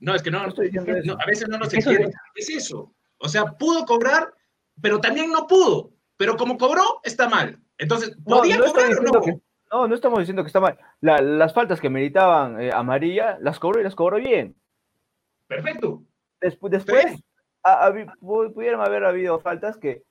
No, 0.00 0.14
es 0.14 0.22
que 0.22 0.30
no, 0.30 0.42
no 0.42 0.48
estoy 0.48 0.66
diciendo 0.66 0.92
eso. 0.92 1.16
a 1.20 1.26
veces 1.26 1.48
no 1.48 1.58
nos 1.58 1.72
entiende. 1.72 2.12
¿Qué 2.34 2.42
es 2.42 2.50
eso? 2.50 2.94
O 3.18 3.28
sea, 3.28 3.44
pudo 3.44 3.84
cobrar, 3.84 4.32
pero 4.80 5.00
también 5.00 5.30
no 5.30 5.46
pudo. 5.46 5.92
Pero 6.16 6.36
como 6.36 6.56
cobró, 6.56 7.00
está 7.02 7.28
mal. 7.28 7.60
Entonces, 7.78 8.16
¿podía 8.24 8.56
no, 8.56 8.66
no 8.66 8.72
cobrar 8.72 8.98
o 8.98 9.02
no? 9.02 9.20
Que, 9.20 9.40
no, 9.72 9.88
no 9.88 9.94
estamos 9.94 10.20
diciendo 10.20 10.42
que 10.42 10.48
está 10.48 10.60
mal. 10.60 10.78
La, 11.00 11.20
las 11.20 11.52
faltas 11.52 11.80
que 11.80 11.90
meritaban 11.90 12.60
eh, 12.60 12.70
amarilla, 12.72 13.38
las 13.40 13.58
cobró 13.58 13.80
y 13.80 13.84
las 13.84 13.94
cobró 13.94 14.18
bien. 14.18 14.56
Perfecto. 15.46 16.02
Después, 16.40 16.70
después 16.70 17.22
a, 17.62 17.86
a, 17.86 17.92
pudieron 18.20 18.80
haber 18.80 19.04
habido 19.04 19.40
faltas 19.40 19.76
que, 19.76 20.04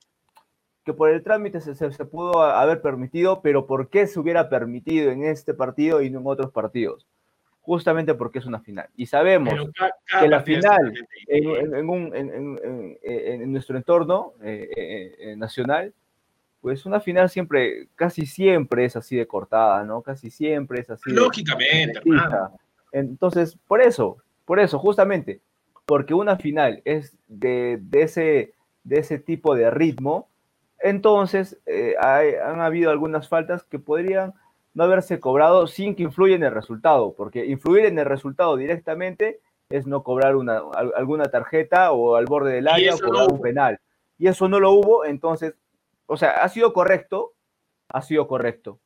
que 0.83 0.93
por 0.93 1.09
el 1.09 1.23
trámite 1.23 1.61
se, 1.61 1.75
se, 1.75 1.91
se, 1.91 2.05
pudo 2.05 2.41
haber 2.41 2.81
permitido, 2.81 3.41
pero 3.41 3.65
¿por 3.65 3.89
qué 3.89 4.07
se 4.07 4.19
hubiera 4.19 4.49
permitido 4.49 5.11
en 5.11 5.23
este 5.23 5.53
partido 5.53 6.01
y 6.01 6.09
no 6.09 6.19
en 6.19 6.27
otros 6.27 6.51
partidos? 6.51 7.07
Justamente 7.67 8.15
porque 8.15 8.39
es 8.39 8.45
una 8.45 8.61
final. 8.61 8.87
Y 8.95 9.07
sabemos 9.07 9.53
que 10.21 10.29
la 10.29 10.41
final 10.41 10.93
en, 11.27 13.51
nuestro 13.51 13.75
entorno 13.75 14.31
eh, 14.41 14.69
eh, 14.73 15.15
eh, 15.19 15.35
nacional, 15.35 15.93
pues 16.61 16.85
una 16.85 17.01
final 17.01 17.29
siempre, 17.29 17.89
casi 17.95 18.25
siempre 18.25 18.85
es 18.85 18.95
así 18.95 19.17
de 19.17 19.27
cortada, 19.27 19.83
¿no? 19.83 20.01
Casi 20.01 20.31
siempre 20.31 20.79
es 20.79 20.89
así. 20.89 21.11
Lógicamente, 21.11 21.99
Entonces, 22.93 23.57
por 23.67 23.81
eso, 23.81 24.15
por 24.45 24.61
eso, 24.61 24.79
justamente, 24.79 25.41
porque 25.85 26.13
una 26.13 26.37
final 26.37 26.81
es 26.85 27.17
de, 27.27 27.81
ese, 27.91 28.53
de 28.85 28.99
ese 28.99 29.19
tipo 29.19 29.55
de 29.55 29.71
ritmo, 29.71 30.29
entonces 30.79 31.57
han 31.99 32.61
habido 32.61 32.91
algunas 32.91 33.27
faltas 33.27 33.65
que 33.65 33.77
podrían 33.77 34.33
no 34.77 34.83
haberse 34.83 35.19
cobrado 35.19 35.65
sin 35.65 35.95
que 35.95 36.03
influya 36.03 36.35
en 36.35 36.43
el 36.43 36.53
resultado, 36.53 37.15
porque 37.17 37.47
influir 37.47 37.85
en 37.85 37.97
el 37.97 38.05
resultado 38.05 38.55
directamente 38.55 39.39
es 39.69 39.87
no 39.87 40.03
cobrar 40.03 40.35
una, 40.35 40.61
alguna 40.95 41.25
tarjeta 41.25 41.91
o 41.93 42.15
al 42.15 42.27
borde 42.27 42.53
del 42.53 42.67
área 42.67 42.93
o 42.93 42.99
cobrar 42.99 43.27
un 43.31 43.41
penal. 43.41 43.79
Y 44.19 44.27
eso 44.27 44.47
no 44.47 44.59
lo 44.59 44.73
hubo, 44.73 45.03
entonces, 45.03 45.55
o 46.05 46.15
sea, 46.15 46.43
ha 46.43 46.49
sido 46.49 46.73
correcto, 46.73 47.33
ha 47.89 48.03
sido 48.03 48.27
correcto. 48.27 48.79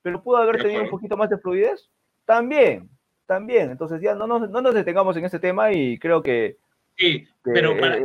Pero 0.00 0.22
pudo 0.22 0.38
haber 0.38 0.62
tenido 0.62 0.82
un 0.82 0.88
poquito 0.88 1.14
más 1.18 1.28
de 1.28 1.36
fluidez, 1.36 1.90
también, 2.24 2.88
también. 3.26 3.70
Entonces 3.70 4.00
ya 4.00 4.14
no, 4.14 4.26
no, 4.26 4.38
no 4.38 4.62
nos 4.62 4.74
detengamos 4.74 5.14
en 5.18 5.26
ese 5.26 5.40
tema 5.40 5.72
y 5.72 5.98
creo 5.98 6.22
que 6.22 6.56
Sí, 6.96 7.26
pero 7.42 7.76
para, 7.76 7.98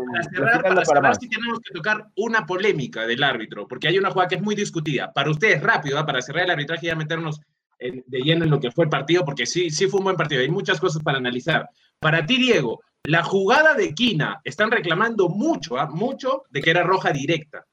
cerrar, 0.83 1.15
sí 1.15 1.29
tenemos 1.29 1.59
que 1.59 1.73
tocar 1.73 2.07
una 2.15 2.45
polémica 2.45 3.05
del 3.05 3.23
árbitro, 3.23 3.67
porque 3.67 3.87
hay 3.87 3.99
una 3.99 4.09
jugada 4.09 4.27
que 4.27 4.35
es 4.35 4.41
muy 4.41 4.55
discutida. 4.55 5.13
Para 5.13 5.29
ustedes, 5.29 5.61
rápido, 5.61 6.03
para 6.05 6.21
cerrar 6.21 6.45
el 6.45 6.51
arbitraje 6.51 6.87
y 6.87 6.89
ya 6.89 6.95
meternos 6.95 7.39
de 7.79 8.21
lleno 8.21 8.43
en 8.43 8.51
lo 8.51 8.59
que 8.59 8.71
fue 8.71 8.85
el 8.85 8.89
partido, 8.89 9.23
porque 9.23 9.45
sí, 9.45 9.69
sí 9.69 9.87
fue 9.87 9.99
un 9.99 10.05
buen 10.05 10.15
partido. 10.17 10.41
Hay 10.41 10.49
muchas 10.49 10.79
cosas 10.79 11.01
para 11.03 11.17
analizar. 11.17 11.69
Para 11.99 12.25
ti, 12.25 12.37
Diego, 12.37 12.81
la 13.03 13.23
jugada 13.23 13.75
de 13.75 13.93
Quina, 13.93 14.41
están 14.43 14.71
reclamando 14.71 15.29
mucho, 15.29 15.77
¿ah? 15.77 15.87
mucho 15.87 16.43
de 16.49 16.61
que 16.61 16.71
era 16.71 16.83
roja 16.83 17.11
directa. 17.11 17.65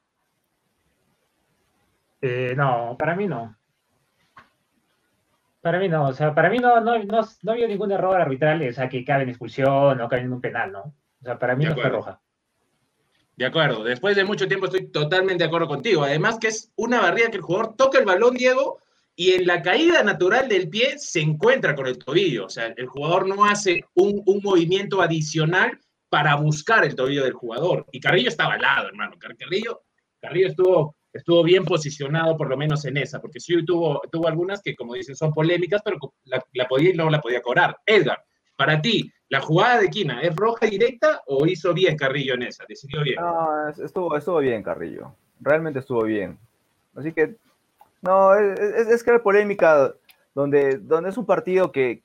Eh, 2.21 2.55
no, 2.57 2.97
para 2.99 3.17
mí 3.17 3.27
no. 3.27 3.57
Para 5.61 5.81
mí 5.81 5.89
no, 5.89 6.09
o 6.09 6.13
sea, 6.13 6.33
para 6.33 6.49
mí 6.49 6.59
no, 6.59 6.81
no, 6.81 7.03
no, 7.03 7.21
no 7.43 7.53
había 7.53 7.67
ningún 7.67 7.91
error 7.91 8.21
arbitral, 8.21 8.69
o 8.69 8.73
sea, 8.73 8.89
que 8.89 9.05
cabe 9.05 9.25
en 9.25 9.31
expulsión 9.31 10.01
o 10.01 10.09
cabe 10.09 10.23
en 10.23 10.33
un 10.33 10.41
penal, 10.41 10.71
¿no? 10.71 10.95
O 11.27 11.29
sea, 11.29 11.41
para 11.41 11.57
mí 11.57 11.65
no 11.65 11.75
fue 11.75 11.89
roja. 11.89 12.21
De 13.35 13.47
acuerdo, 13.47 13.83
después 13.83 14.15
de 14.15 14.25
mucho 14.25 14.47
tiempo 14.47 14.67
estoy 14.67 14.93
totalmente 14.93 15.43
de 15.43 15.49
acuerdo 15.49 15.67
contigo. 15.67 16.05
Además 16.05 16.39
que 16.39 16.47
es 16.47 16.71
una 16.77 17.01
barrida 17.01 17.31
que 17.31 17.39
el 17.39 17.43
jugador 17.43 17.75
toca 17.75 17.99
el 17.99 18.05
balón, 18.05 18.37
Diego, 18.37 18.79
y 19.17 19.33
en 19.33 19.45
la 19.45 19.61
caída 19.61 20.05
natural 20.05 20.49
del 20.49 20.69
pie 20.69 21.01
se 21.01 21.21
encuentra 21.21 21.75
con 21.75 21.89
el 21.89 21.99
tobillo. 21.99 22.47
O 22.47 22.49
sea, 22.49 22.67
el 22.77 22.87
jugador 22.87 23.27
no 23.27 23.45
hace 23.45 23.85
un, 23.95 24.23
un 24.25 24.41
movimiento 24.41 25.03
adicional 25.03 25.77
para 26.09 26.37
buscar 26.37 26.85
el 26.85 26.95
tobillo 26.95 27.25
del 27.25 27.33
jugador. 27.33 27.87
Y 27.91 27.99
Carrillo 27.99 28.29
estaba 28.29 28.55
al 28.55 28.63
lado, 28.63 28.87
hermano. 28.87 29.17
Carrillo, 29.19 29.83
Carrillo 30.21 30.47
estuvo, 30.47 30.97
estuvo 31.13 31.43
bien 31.43 31.65
posicionado, 31.65 32.37
por 32.37 32.49
lo 32.49 32.57
menos 32.57 32.85
en 32.85 32.99
esa, 32.99 33.21
porque 33.21 33.41
sí 33.41 33.65
tuvo, 33.65 34.01
tuvo 34.13 34.29
algunas 34.29 34.63
que, 34.63 34.77
como 34.77 34.95
dicen, 34.95 35.17
son 35.17 35.33
polémicas, 35.33 35.83
pero 35.85 35.99
la, 36.23 36.41
la 36.53 36.69
podía 36.69 36.91
y 36.91 36.95
no 36.95 37.11
la 37.11 37.21
podía 37.21 37.43
cobrar. 37.43 37.77
Edgar, 37.85 38.23
para 38.57 38.81
ti, 38.81 39.11
¿La 39.29 39.41
jugada 39.41 39.81
de 39.81 39.91
Quina 39.91 40.21
es 40.21 40.35
roja 40.37 40.67
directa 40.67 41.23
o 41.27 41.47
hizo 41.47 41.75
bien 41.75 41.97
Carrillo 41.97 42.35
en 42.35 42.45
esa? 42.45 42.65
¿Decidió 42.69 43.03
bien? 43.03 43.17
No, 43.21 43.69
estuvo, 43.69 44.17
estuvo 44.17 44.39
bien 44.39 44.63
Carrillo. 44.63 45.15
Realmente 45.41 45.81
estuvo 45.81 46.05
bien. 46.05 46.39
Así 46.95 47.13
que, 47.13 47.35
no, 48.03 48.35
es, 48.35 48.89
es, 48.89 49.03
que 49.03 49.19
polémica 49.19 49.95
donde, 50.35 50.79
donde 50.79 51.11
es 51.11 51.19
un 51.19 51.27
partido 51.27 51.73
que, 51.73 52.03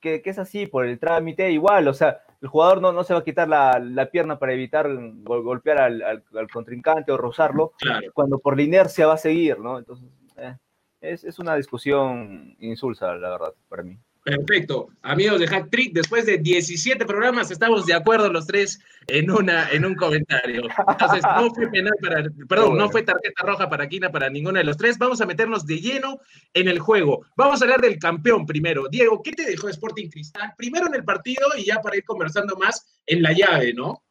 que, 0.00 0.20
es 0.24 0.38
así 0.38 0.66
por 0.66 0.84
el 0.84 0.98
trámite, 0.98 1.50
igual, 1.50 1.86
o 1.88 1.94
sea, 1.94 2.22
el 2.42 2.48
jugador 2.48 2.82
no, 2.82 2.92
no 2.92 3.04
se 3.04 3.14
va 3.14 3.20
a 3.20 3.24
quitar 3.24 3.48
la, 3.48 3.78
la 3.78 4.10
pierna 4.10 4.38
para 4.38 4.52
evitar 4.52 4.88
golpear 5.22 5.78
al, 5.78 6.02
al, 6.02 6.50
contrincante 6.52 7.12
o 7.12 7.16
rozarlo, 7.16 7.72
cuando 8.12 8.38
por 8.38 8.56
la 8.56 8.62
inercia 8.62 9.06
va 9.06 9.14
a 9.14 9.18
seguir, 9.18 9.58
¿no? 9.60 9.78
Entonces, 9.78 10.06
eh, 10.36 10.56
es, 11.00 11.24
es 11.24 11.38
una 11.38 11.54
discusión 11.56 12.56
insulsa, 12.58 13.14
la 13.14 13.30
verdad, 13.30 13.54
para 13.68 13.82
mí. 13.82 13.98
Perfecto. 14.24 14.88
Amigos 15.02 15.38
de 15.38 15.46
Hack 15.46 15.68
Trick, 15.68 15.92
después 15.92 16.24
de 16.24 16.38
17 16.38 17.04
programas 17.04 17.50
estamos 17.50 17.84
de 17.84 17.92
acuerdo 17.92 18.32
los 18.32 18.46
tres 18.46 18.80
en, 19.06 19.30
una, 19.30 19.70
en 19.70 19.84
un 19.84 19.94
comentario. 19.94 20.62
Entonces, 20.88 21.22
no 21.22 21.54
fue 21.54 21.70
penal 21.70 21.92
para, 22.00 22.24
perdón, 22.48 22.78
no 22.78 22.88
fue 22.88 23.02
tarjeta 23.02 23.42
roja 23.42 23.68
para 23.68 23.86
Quina 23.86 24.10
para 24.10 24.30
ninguno 24.30 24.56
de 24.56 24.64
los 24.64 24.78
tres. 24.78 24.96
Vamos 24.96 25.20
a 25.20 25.26
meternos 25.26 25.66
de 25.66 25.78
lleno 25.78 26.20
en 26.54 26.68
el 26.68 26.78
juego. 26.78 27.26
Vamos 27.36 27.60
a 27.60 27.66
hablar 27.66 27.82
del 27.82 27.98
campeón 27.98 28.46
primero. 28.46 28.88
Diego, 28.88 29.22
¿qué 29.22 29.32
te 29.32 29.44
dejó 29.44 29.68
Sporting 29.68 30.08
Cristal? 30.08 30.54
Primero 30.56 30.86
en 30.86 30.94
el 30.94 31.04
partido 31.04 31.46
y 31.58 31.66
ya 31.66 31.82
para 31.82 31.98
ir 31.98 32.04
conversando 32.04 32.56
más 32.56 32.98
en 33.04 33.22
la 33.22 33.32
llave, 33.32 33.74
¿no? 33.74 34.04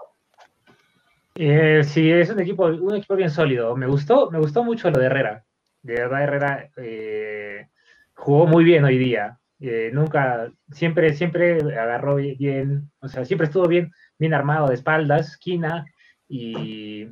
Eh, 1.34 1.82
sí, 1.84 2.12
es 2.12 2.30
un 2.30 2.40
equipo, 2.40 2.68
un 2.68 2.98
equipo 2.98 3.16
bien 3.16 3.32
sólido. 3.32 3.76
Me 3.76 3.88
gustó, 3.88 4.30
me 4.30 4.38
gustó 4.38 4.64
mucho 4.64 4.92
lo 4.92 5.00
de 5.00 5.08
Herrera. 5.08 5.44
De 5.82 5.96
verdad, 5.96 6.22
Herrera 6.22 6.70
eh, 6.78 7.68
jugó 8.14 8.46
muy 8.46 8.64
bien 8.64 8.84
hoy 8.86 9.00
día 9.00 9.40
eh, 9.66 9.92
nunca, 9.94 10.52
siempre, 10.72 11.14
siempre 11.14 11.54
agarró 11.80 12.16
bien, 12.16 12.92
o 13.00 13.08
sea, 13.08 13.24
siempre 13.24 13.48
estuvo 13.48 13.66
bien, 13.66 13.94
bien 14.20 14.34
armado 14.34 14.68
de 14.68 14.74
espaldas, 14.74 15.30
esquina 15.30 15.86
y. 16.28 17.08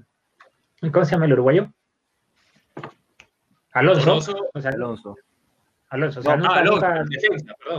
¿Cómo 0.91 1.05
se 1.05 1.11
llama 1.11 1.27
el 1.27 1.33
uruguayo? 1.33 1.71
Alonso. 3.71 4.17
O 4.53 4.59
sea, 4.59 4.71
Alonso. 4.71 5.15
Alonso, 5.91 6.19
o 6.19 6.23
sea, 6.23 6.35
nunca, 6.35 7.05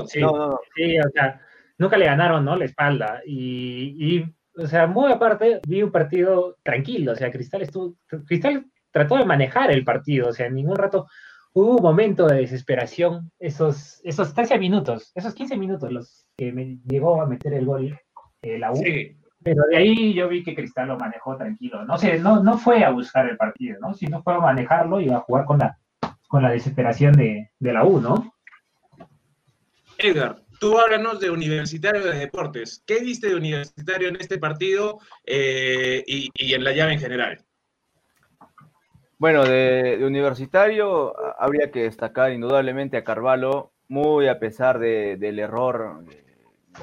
sí, 0.06 0.20
o 0.24 1.10
sea, 1.12 1.40
nunca 1.76 1.98
le 1.98 2.06
ganaron, 2.06 2.42
¿no? 2.42 2.56
La 2.56 2.64
espalda. 2.64 3.20
Y, 3.26 3.96
y, 3.98 4.34
o 4.56 4.66
sea, 4.66 4.86
muy 4.86 5.12
aparte, 5.12 5.60
vi 5.66 5.82
un 5.82 5.92
partido 5.92 6.56
tranquilo, 6.62 7.12
o 7.12 7.16
sea, 7.16 7.30
Cristal 7.30 7.60
estuvo, 7.60 7.94
Cristal 8.26 8.64
trató 8.90 9.16
de 9.16 9.26
manejar 9.26 9.70
el 9.70 9.84
partido, 9.84 10.28
o 10.28 10.32
sea, 10.32 10.46
en 10.46 10.54
ningún 10.54 10.76
rato 10.76 11.08
hubo 11.54 11.76
un 11.76 11.82
momento 11.82 12.26
de 12.26 12.36
desesperación, 12.36 13.30
esos, 13.38 14.00
esos 14.04 14.34
13 14.34 14.58
minutos, 14.58 15.12
esos 15.14 15.34
15 15.34 15.56
minutos 15.56 15.92
los 15.92 16.26
que 16.36 16.52
me 16.52 16.78
llegó 16.84 17.20
a 17.20 17.26
meter 17.26 17.54
el 17.54 17.66
gol 17.66 17.98
eh, 18.42 18.58
la 18.58 18.72
U. 18.72 18.82
Pero 19.44 19.64
de 19.68 19.76
ahí 19.76 20.14
yo 20.14 20.28
vi 20.28 20.44
que 20.44 20.54
Cristal 20.54 20.88
lo 20.88 20.96
manejó 20.96 21.36
tranquilo. 21.36 21.84
No 21.84 21.98
sé, 21.98 22.18
no, 22.18 22.42
no 22.42 22.58
fue 22.58 22.84
a 22.84 22.90
buscar 22.90 23.28
el 23.28 23.36
partido, 23.36 23.78
¿no? 23.80 23.92
Sino 23.92 24.22
fue 24.22 24.34
a 24.34 24.38
manejarlo 24.38 25.00
y 25.00 25.10
a 25.10 25.18
jugar 25.20 25.44
con 25.44 25.58
la, 25.58 25.78
con 26.28 26.42
la 26.42 26.50
desesperación 26.50 27.12
de, 27.14 27.50
la 27.58 27.84
U, 27.84 28.00
¿no? 28.00 28.32
Edgar, 29.98 30.42
tú 30.60 30.78
háblanos 30.78 31.18
de 31.18 31.30
Universitario 31.30 32.04
de 32.04 32.18
Deportes. 32.18 32.82
¿Qué 32.86 33.00
viste 33.00 33.28
de 33.28 33.36
Universitario 33.36 34.08
en 34.08 34.16
este 34.16 34.38
partido 34.38 35.00
eh, 35.26 36.04
y, 36.06 36.30
y 36.34 36.54
en 36.54 36.62
la 36.62 36.72
llave 36.72 36.92
en 36.92 37.00
general? 37.00 37.44
Bueno, 39.22 39.44
de, 39.44 40.00
universitario 40.04 41.14
habría 41.40 41.70
que 41.70 41.84
destacar 41.84 42.32
indudablemente 42.32 42.96
a 42.96 43.04
Carvalho, 43.04 43.70
muy 43.86 44.26
a 44.26 44.40
pesar 44.40 44.80
del 44.80 45.38
error 45.38 46.04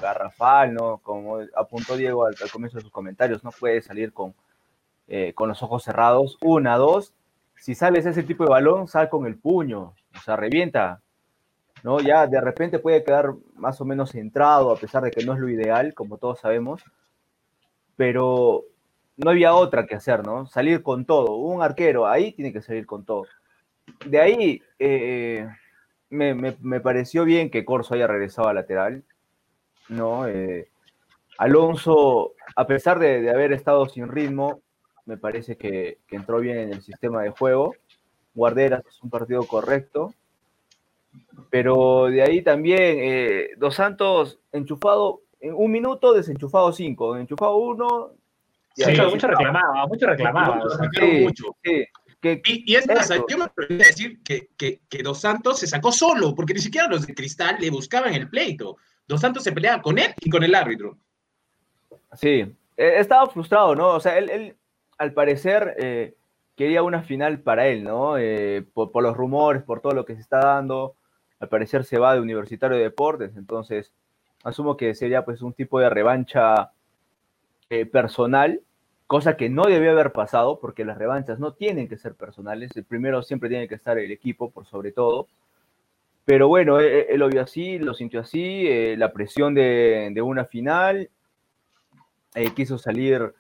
garrafal, 0.02 0.74
¿no? 0.74 1.00
Como 1.00 1.40
apuntó 1.54 1.98
Diego 1.98 2.26
al, 2.26 2.36
comienzo 2.50 2.78
de 2.78 2.84
sus 2.84 2.94
comentarios, 2.94 3.44
no 3.44 3.52
puede 3.52 3.82
salir 3.82 4.14
con, 4.14 4.36
eh, 5.10 5.34
con 5.34 5.50
los 5.50 5.62
ojos 5.64 5.84
cerrados. 5.84 6.38
Una, 6.40 6.78
dos, 6.78 7.14
si 7.58 7.76
sales 7.76 8.06
ese 8.06 8.24
tipo 8.24 8.46
de 8.46 8.52
balón, 8.52 8.88
sal 8.88 9.10
con 9.10 9.26
el 9.26 9.38
puño, 9.38 9.94
o 10.16 10.22
sea, 10.24 10.38
revienta, 10.38 11.02
¿no? 11.84 12.00
Ya 12.00 12.26
de 12.26 12.40
repente 12.40 12.80
puede 12.80 13.04
quedar 13.04 13.34
más 13.56 13.82
o 13.82 13.86
menos 13.86 14.12
centrado, 14.12 14.72
a 14.72 14.78
pesar 14.78 15.04
de 15.04 15.12
que 15.12 15.26
no 15.26 15.34
es 15.34 15.40
lo 15.40 15.50
ideal, 15.50 15.94
como 15.94 16.18
todos 16.18 16.40
sabemos, 16.40 16.86
pero 17.98 18.64
no 19.20 19.32
había 19.32 19.54
otra 19.54 19.86
que 19.86 19.96
hacer, 19.96 20.26
¿no? 20.26 20.48
Salir 20.48 20.82
con 20.82 21.06
todo. 21.06 21.36
Un 21.36 21.62
arquero 21.62 22.08
ahí 22.08 22.32
tiene 22.32 22.54
que 22.54 22.62
salir 22.62 22.86
con 22.86 23.04
todo. 23.04 23.26
De 24.06 24.20
ahí 24.20 24.62
eh, 24.80 25.46
me, 26.10 26.80
pareció 26.80 27.26
bien 27.26 27.50
que 27.50 27.66
Corso 27.66 27.94
haya 27.94 28.08
regresado 28.08 28.48
a 28.48 28.54
lateral, 28.54 29.04
¿no? 29.90 30.26
Eh, 30.28 30.70
Alonso, 31.38 32.34
a 32.56 32.66
pesar 32.66 33.00
de, 33.00 33.30
haber 33.30 33.52
estado 33.52 33.88
sin 33.88 34.08
ritmo, 34.08 34.62
me 35.06 35.18
parece 35.18 35.58
que, 35.58 35.98
entró 36.12 36.40
bien 36.40 36.58
en 36.58 36.74
el 36.74 36.82
sistema 36.82 37.22
de 37.22 37.32
juego. 37.32 37.76
Guarderas 38.34 38.86
es 38.88 39.04
un 39.04 39.10
partido 39.10 39.44
correcto. 39.44 40.14
Pero 41.50 42.06
de 42.06 42.22
ahí 42.22 42.42
también, 42.42 42.98
eh, 43.00 43.50
Dos 43.58 43.76
Santos 43.76 44.40
enchufado 44.54 45.22
en 45.42 45.54
un 45.56 45.72
minuto, 45.72 46.14
desenchufado 46.14 46.72
cinco. 46.72 47.18
Enchufado 47.18 47.58
uno, 47.58 48.12
Sí, 48.86 48.92
mucho, 48.92 49.28
reclamaba, 49.28 49.88
mucho 49.88 50.08
reclamaba. 50.08 50.56
mucho. 51.22 51.56
y, 51.64 52.76
es 52.76 52.88
más, 52.88 53.10
yo 53.30 53.38
me 53.38 53.46
atrevería 53.46 53.86
a 53.86 53.90
decir 53.90 54.24
que, 54.24 54.50
que, 54.58 54.82
que, 54.90 55.04
Dos 55.04 55.22
Santos 55.22 55.60
se 55.60 55.68
sacó 55.68 55.92
solo, 55.92 56.34
porque 56.34 56.54
ni 56.54 56.62
siquiera 56.62 56.88
los 56.88 57.06
de 57.06 57.14
Cristal 57.14 57.58
le 57.60 57.70
buscaban 57.70 58.14
el 58.14 58.30
pleito. 58.30 58.78
Dos 59.08 59.22
Santos 59.22 59.44
se 59.44 59.52
peleaba 59.52 59.82
con 59.82 59.98
él 59.98 60.14
y 60.22 60.30
con 60.30 60.44
el 60.44 60.56
árbitro. 60.56 60.98
Sí, 62.14 62.46
e, 62.78 63.00
estaba 63.00 63.28
frustrado, 63.28 63.76
¿no? 63.76 63.90
O 63.90 64.00
sea, 64.00 64.18
él, 64.18 64.30
él 64.30 64.56
al 64.98 65.14
parecer, 65.14 65.76
eh, 65.78 66.16
quería 66.56 66.84
una 66.84 67.04
final 67.04 67.40
para 67.40 67.68
él, 67.68 67.84
¿no? 67.84 68.18
Eh, 68.18 68.66
por, 68.74 68.92
por, 68.92 69.04
los 69.04 69.16
rumores, 69.16 69.64
por 69.64 69.82
todo 69.82 69.94
lo 69.94 70.06
que 70.06 70.16
se 70.16 70.22
está 70.22 70.40
dando. 70.40 70.96
Al 71.40 71.50
parecer 71.50 71.86
se 71.86 71.98
va 71.98 72.14
de 72.14 72.22
Universitario 72.22 72.78
de 72.78 72.84
Deportes, 72.84 73.36
entonces 73.38 73.94
asumo 74.44 74.78
que 74.78 74.94
sería 74.94 75.24
pues 75.24 75.42
un 75.42 75.54
tipo 75.54 75.80
de 75.80 75.90
revancha 75.90 76.72
eh, 77.70 77.86
personal, 77.86 78.62
cosa 79.10 79.38
que 79.38 79.50
no 79.50 79.64
debió 79.64 79.90
haber 79.90 80.12
pasado 80.12 80.60
porque 80.60 80.86
las 80.86 81.00
revanchas 81.00 81.40
no 81.40 81.54
tienen 81.54 81.88
que 81.88 81.98
ser 81.98 82.14
personales, 82.14 82.70
el 82.76 82.84
primero 82.84 83.24
siempre 83.24 83.50
tiene 83.50 83.68
que 83.68 83.74
estar 83.74 83.98
el 83.98 84.12
equipo 84.12 84.52
por 84.52 84.68
sobre 84.68 84.92
todo. 84.92 85.28
Pero 86.26 86.48
bueno, 86.48 86.80
e, 86.80 87.00
e, 87.00 87.08
él, 87.10 87.20
lo 87.20 87.28
vio 87.28 87.42
así, 87.42 87.80
lo 87.80 87.96
sintió 87.96 88.20
así, 88.20 88.68
eh, 88.68 88.96
la 89.00 89.12
presión 89.12 89.56
de, 89.56 90.22
una 90.24 90.46
final, 90.46 91.10
eh, 92.36 92.52
quiso 92.54 92.78
salir 92.78 93.34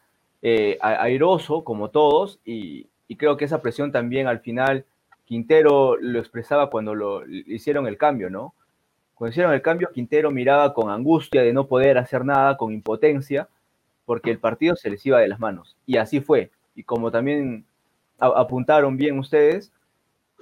airoso 0.82 1.64
como 1.64 1.92
todos 1.92 2.40
y, 2.44 2.88
y 3.08 3.18
creo 3.18 3.38
que 3.38 3.46
esa 3.46 3.62
presión 3.62 3.92
también 3.92 4.26
al 4.26 4.40
final 4.40 4.86
Quintero 5.26 5.98
lo 5.98 6.18
expresaba 6.18 6.72
cuando 6.72 6.96
lo 6.96 7.28
hicieron 7.28 7.86
el 7.86 8.00
cambio, 8.00 8.32
¿no? 8.32 8.56
Cuando 9.14 9.34
hicieron 9.34 9.54
el 9.54 9.62
cambio, 9.62 9.92
Quintero 9.94 10.32
miraba 10.32 10.74
con 10.74 10.90
angustia 10.90 11.44
de 11.44 11.54
no 11.54 11.68
poder 11.68 12.00
hacer 12.00 12.26
nada, 12.26 12.58
con 12.58 12.74
impotencia, 12.74 13.48
porque 14.10 14.32
el 14.32 14.40
partido 14.40 14.76
se 14.76 14.90
les 14.90 15.06
iba 15.06 15.20
de 15.20 15.28
las 15.28 15.40
manos. 15.40 15.78
Y 15.86 15.98
así 15.98 16.20
fue. 16.20 16.50
Y 16.74 16.82
como 16.82 17.12
también 17.12 17.64
apuntaron 18.18 18.98
bien 18.98 19.20
ustedes, 19.20 19.72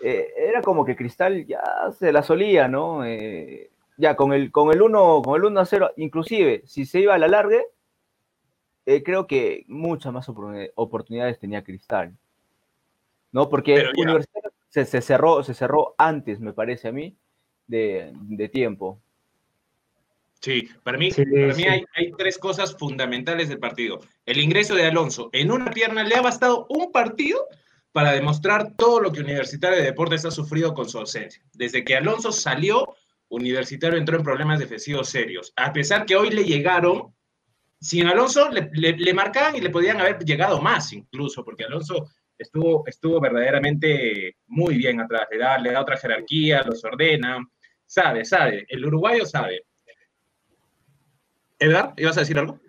eh, 0.01 0.29
era 0.37 0.61
como 0.61 0.85
que 0.85 0.95
Cristal 0.95 1.45
ya 1.45 1.61
se 1.91 2.13
la 2.13 2.23
solía, 2.23 2.69
¿no? 2.69 3.03
Eh, 3.03 3.69
ya 3.97 4.15
con 4.15 4.31
el, 4.31 4.53
con 4.53 4.71
el 4.71 4.81
1 4.81 5.21
con 5.21 5.35
el 5.35 5.43
1 5.47 5.59
a 5.59 5.65
0, 5.65 5.91
inclusive 5.97 6.63
si 6.65 6.85
se 6.85 7.01
iba 7.01 7.13
a 7.13 7.17
la 7.17 7.27
larga, 7.27 7.59
eh, 8.85 9.03
creo 9.03 9.27
que 9.27 9.65
muchas 9.67 10.13
más 10.13 10.29
oportunidades 10.75 11.37
tenía 11.37 11.65
Cristal. 11.65 12.15
¿No? 13.33 13.49
Porque 13.49 13.83
Universitario 13.97 14.53
se, 14.69 14.85
cerró, 15.01 15.43
se 15.43 15.53
cerró 15.53 15.93
antes, 15.97 16.39
me 16.39 16.53
parece 16.53 16.87
a 16.87 16.93
mí, 16.93 17.17
de, 17.67 18.49
tiempo. 18.49 19.01
Sí, 20.41 20.69
para 20.83 20.97
mí, 20.97 21.11
para 21.11 21.53
mí 21.53 21.63
hay, 21.63 21.83
hay, 21.95 22.11
tres 22.17 22.37
cosas 22.37 22.75
fundamentales 22.77 23.49
del 23.49 23.59
partido. 23.59 23.99
El 24.25 24.39
ingreso 24.39 24.75
de 24.75 24.85
Alonso 24.85 25.29
en 25.33 25.51
una 25.51 25.71
pierna 25.71 26.03
le 26.03 26.15
ha 26.15 26.21
bastado 26.21 26.67
un 26.69 26.91
partido 26.91 27.47
para 27.91 28.11
demostrar 28.11 28.75
todo 28.75 28.99
lo 28.99 29.11
que 29.11 29.21
Universitario 29.21 29.77
de 29.77 29.85
Deportes 29.85 30.25
ha 30.25 30.31
sufrido 30.31 30.73
con 30.73 30.87
su 30.87 30.99
ausencia. 30.99 31.41
Desde 31.53 31.83
que 31.83 31.95
Alonso 31.95 32.31
salió, 32.31 32.95
Universitario 33.29 33.97
entró 33.97 34.17
en 34.17 34.23
problemas 34.23 34.59
defensivos 34.59 35.09
serios. 35.09 35.51
A 35.55 35.73
pesar 35.73 36.05
que 36.05 36.15
hoy 36.15 36.29
le 36.29 36.43
llegaron, 36.43 37.13
sin 37.79 38.07
Alonso 38.07 38.49
le, 38.49 38.69
le 38.71 39.13
marcaban 39.13 39.55
y 39.55 39.61
le 39.61 39.69
podían 39.69 39.99
haber 39.99 40.19
llegado 40.19 40.61
más 40.61 40.93
incluso, 40.93 41.43
porque 41.43 41.63
Alonso 41.63 42.07
estuvo, 42.37 42.83
estuvo 42.87 43.19
verdaderamente 43.19 44.37
muy 44.47 44.77
bien 44.77 45.01
atrás, 45.01 45.27
le 45.31 45.37
da, 45.37 45.57
le 45.57 45.71
da 45.71 45.81
otra 45.81 45.97
jerarquía, 45.97 46.63
los 46.63 46.83
ordena, 46.83 47.39
sabe, 47.85 48.25
sabe, 48.25 48.65
el 48.69 48.85
uruguayo 48.85 49.25
sabe. 49.25 49.65
Edgar, 51.59 51.93
¿ibas 51.97 52.17
a 52.17 52.21
decir 52.21 52.37
algo? 52.37 52.59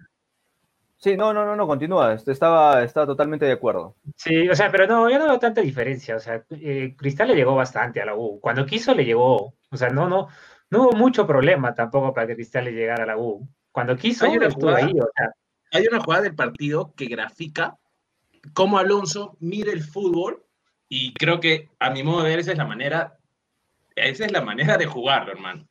Sí, 0.96 1.16
no, 1.16 1.32
no, 1.32 1.44
no, 1.44 1.54
no, 1.54 1.66
continúa, 1.66 2.14
este, 2.14 2.32
estaba, 2.32 2.82
estaba 2.82 3.06
totalmente 3.06 3.46
de 3.46 3.52
acuerdo. 3.52 3.94
Sí, 4.16 4.48
o 4.48 4.54
sea, 4.56 4.70
pero 4.70 4.86
no, 4.88 5.08
yo 5.08 5.18
no 5.18 5.26
veo 5.26 5.38
tanta 5.38 5.60
diferencia, 5.60 6.16
o 6.16 6.20
sea, 6.20 6.44
eh, 6.50 6.96
Cristal 6.96 7.28
le 7.28 7.36
llegó 7.36 7.54
bastante 7.54 8.00
a 8.00 8.06
la 8.06 8.16
U, 8.16 8.40
cuando 8.40 8.66
quiso 8.66 8.94
le 8.94 9.04
llegó, 9.04 9.54
o 9.70 9.76
sea, 9.76 9.90
no, 9.90 10.08
no, 10.08 10.26
no 10.70 10.82
hubo 10.82 10.92
mucho 10.92 11.24
problema 11.24 11.72
tampoco 11.72 12.12
para 12.12 12.26
que 12.26 12.34
Cristal 12.34 12.64
le 12.64 12.72
llegara 12.72 13.04
a 13.04 13.06
la 13.06 13.16
U, 13.16 13.48
cuando 13.70 13.96
quiso 13.96 14.24
hay 14.26 14.38
una 14.38 14.50
jugada, 14.50 14.78
ahí, 14.78 14.92
o 14.98 15.08
sea. 15.16 15.30
Hay 15.70 15.86
una 15.86 16.00
jugada 16.00 16.22
del 16.22 16.34
partido 16.34 16.94
que 16.96 17.06
grafica 17.06 17.78
cómo 18.52 18.78
Alonso 18.78 19.36
mire 19.38 19.70
el 19.72 19.82
fútbol 19.82 20.44
y 20.88 21.12
creo 21.14 21.40
que 21.40 21.68
a 21.78 21.90
mi 21.90 22.02
modo 22.02 22.22
de 22.22 22.30
ver 22.30 22.38
esa 22.40 22.52
es 22.52 22.58
la 22.58 22.64
manera, 22.64 23.18
esa 23.94 24.24
es 24.24 24.32
la 24.32 24.40
manera 24.40 24.78
de 24.78 24.86
jugarlo, 24.86 25.30
hermano. 25.32 25.67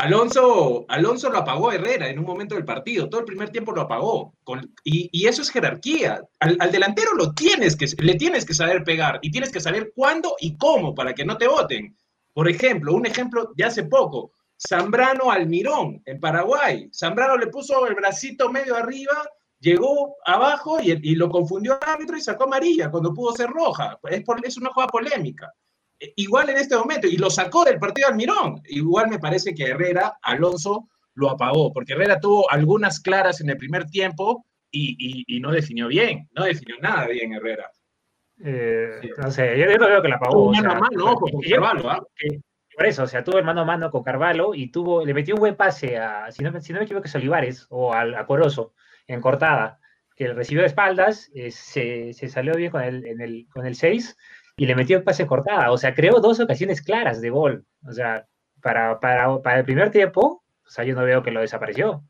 Alonso, 0.00 0.86
Alonso 0.88 1.28
lo 1.28 1.38
apagó 1.38 1.68
a 1.68 1.74
Herrera 1.74 2.08
en 2.08 2.18
un 2.18 2.24
momento 2.24 2.54
del 2.54 2.64
partido, 2.64 3.10
todo 3.10 3.20
el 3.20 3.26
primer 3.26 3.50
tiempo 3.50 3.72
lo 3.72 3.82
apagó. 3.82 4.34
y, 4.82 5.26
eso 5.26 5.42
es 5.42 5.50
jerarquía. 5.50 6.22
Al, 6.38 6.56
delantero 6.72 7.12
lo 7.14 7.34
tienes 7.34 7.76
que, 7.76 7.86
le 7.98 8.14
tienes 8.14 8.46
que 8.46 8.54
saber 8.54 8.82
pegar 8.82 9.18
y 9.20 9.30
tienes 9.30 9.52
que 9.52 9.60
saber 9.60 9.92
cuándo 9.94 10.36
y 10.40 10.56
cómo 10.56 10.94
para 10.94 11.12
que 11.14 11.26
no 11.26 11.36
te 11.36 11.46
voten. 11.46 11.94
Por 12.32 12.48
ejemplo, 12.48 12.94
un 12.94 13.04
ejemplo 13.04 13.52
de 13.54 13.64
hace 13.64 13.84
poco, 13.84 14.32
Zambrano 14.58 15.30
Almirón 15.30 16.02
en 16.06 16.18
Paraguay. 16.18 16.88
Zambrano 16.94 17.36
le 17.36 17.48
puso 17.48 17.86
el 17.86 17.94
bracito 17.94 18.50
medio 18.50 18.76
arriba 18.76 19.28
llegó 19.60 20.16
abajo 20.24 20.80
y, 20.80 21.14
lo 21.14 21.28
confundió 21.28 21.74
el 21.74 21.88
árbitro 21.88 22.16
y 22.16 22.22
sacó 22.22 22.44
amarilla 22.44 22.90
cuando 22.90 23.14
pudo 23.14 23.32
ser 23.32 23.50
roja. 23.50 23.98
Es, 24.04 24.22
es 24.44 24.56
una 24.56 24.70
jugada 24.70 24.90
polémica. 24.90 25.52
Igual 26.16 26.48
en 26.50 26.56
este 26.56 26.76
momento, 26.76 27.06
y 27.06 27.16
lo 27.16 27.28
sacó 27.28 27.64
del 27.64 27.78
partido 27.78 28.08
Almirón. 28.08 28.62
Igual 28.66 29.08
me 29.08 29.18
parece 29.18 29.54
que 29.54 29.64
Herrera, 29.64 30.18
Alonso, 30.22 30.88
lo 31.14 31.30
apagó, 31.30 31.72
porque 31.72 31.92
Herrera 31.92 32.18
tuvo 32.18 32.50
algunas 32.50 33.00
claras 33.00 33.40
en 33.40 33.50
el 33.50 33.56
primer 33.56 33.84
tiempo 33.86 34.46
y, 34.70 35.38
no 35.40 35.50
definió 35.52 35.88
bien, 35.88 36.28
no 36.32 36.44
definió 36.44 36.76
nada 36.80 37.06
bien 37.06 37.34
Herrera. 37.34 37.70
Eh, 38.42 39.10
no 39.18 39.30
sé, 39.30 39.58
yo, 39.58 39.66
no 39.76 39.88
veo 39.88 40.00
que 40.00 40.08
la 40.08 40.16
apagó. 40.16 40.50
mano 40.50 40.72
a 40.72 40.80
mano, 40.80 41.14
con 41.16 41.40
Carvalho, 41.42 41.90
¿ah? 41.90 42.02
Por 42.74 42.86
eso, 42.86 43.02
o 43.02 43.06
sea, 43.06 43.22
tuvo 43.22 43.36
el 43.36 43.44
mano 43.44 43.60
a 43.60 43.64
mano 43.66 43.90
con 43.90 44.02
Carvalho 44.02 44.54
y 44.54 44.70
tuvo, 44.70 45.04
le 45.04 45.12
metió 45.12 45.34
un 45.34 45.40
buen 45.40 45.56
pase 45.56 45.98
a, 45.98 46.30
si 46.30 46.42
no, 46.42 46.58
si 46.62 46.72
no 46.72 46.78
me 46.78 46.86
equivoco, 46.86 47.06
es 47.06 47.14
Olivares 47.14 47.66
o 47.68 47.92
a, 47.92 48.00
a 48.00 48.24
Corozo 48.24 48.72
en 49.06 49.20
cortada, 49.20 49.80
que 50.16 50.32
recibió 50.32 50.62
de 50.62 50.68
espaldas, 50.68 51.30
eh, 51.34 51.50
se, 51.50 52.12
salió 52.28 52.54
bien 52.54 52.70
con 52.70 52.82
el, 52.82 53.04
en 53.04 53.20
el, 53.20 53.46
con 53.52 53.66
el 53.66 53.74
6 53.74 54.16
y 54.60 54.66
le 54.66 54.74
metió 54.74 54.98
el 54.98 55.02
pase 55.02 55.26
cortada. 55.26 55.72
O 55.72 55.78
sea, 55.78 55.94
creó 55.94 56.20
dos 56.20 56.38
ocasiones 56.38 56.82
claras 56.82 57.22
de 57.22 57.30
gol. 57.30 57.64
O 57.88 57.92
sea, 57.94 58.26
para, 58.60 59.00
para, 59.00 59.40
para 59.40 59.60
el 59.60 59.64
primer 59.64 59.90
tiempo, 59.90 60.44
o 60.66 60.70
sea, 60.70 60.84
yo 60.84 60.94
no 60.94 61.02
veo 61.02 61.22
que 61.22 61.30
lo 61.30 61.40
desapareció. 61.40 62.04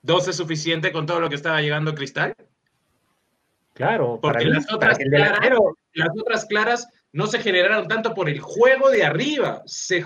¿Dos 0.00 0.28
es 0.28 0.36
suficiente 0.36 0.92
con 0.92 1.04
todo 1.04 1.20
lo 1.20 1.28
que 1.28 1.34
estaba 1.34 1.60
llegando 1.60 1.94
Cristal? 1.94 2.34
Claro, 3.74 4.18
porque 4.22 4.46
las, 4.46 4.72
otras 4.72 4.96
claras, 4.96 5.40
las 5.92 6.08
otras 6.18 6.46
claras 6.46 6.88
no 7.12 7.26
se 7.26 7.38
generaron 7.38 7.86
tanto 7.86 8.14
por 8.14 8.30
el 8.30 8.40
juego 8.40 8.88
de 8.88 9.04
arriba. 9.04 9.62
Se, 9.66 10.02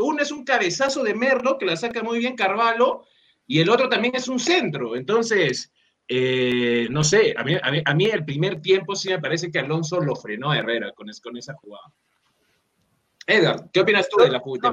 uno 0.00 0.22
es 0.22 0.32
un 0.32 0.44
cabezazo 0.44 1.04
de 1.04 1.14
Merlo 1.14 1.56
que 1.56 1.66
la 1.66 1.76
saca 1.76 2.02
muy 2.02 2.18
bien 2.18 2.34
Carvalho 2.34 3.04
y 3.46 3.60
el 3.60 3.70
otro 3.70 3.88
también 3.88 4.16
es 4.16 4.26
un 4.26 4.40
centro. 4.40 4.96
Entonces, 4.96 5.72
eh, 6.08 6.88
no 6.90 7.04
sé, 7.04 7.34
a 7.36 7.94
mí, 7.94 8.04
el 8.06 8.24
primer 8.24 8.60
tiempo 8.60 8.94
sí 8.94 9.08
me 9.08 9.20
parece 9.20 9.50
que 9.50 9.58
Alonso 9.58 10.00
lo 10.00 10.14
frenó 10.16 10.50
a 10.50 10.58
Herrera 10.58 10.92
con, 10.92 11.06
con 11.22 11.36
esa 11.36 11.54
jugada. 11.54 11.92
Edgar, 13.26 13.70
¿qué 13.72 13.80
opinas 13.80 14.08
tú 14.08 14.22
de 14.22 14.30
la, 14.30 14.40
jugada? 14.40 14.72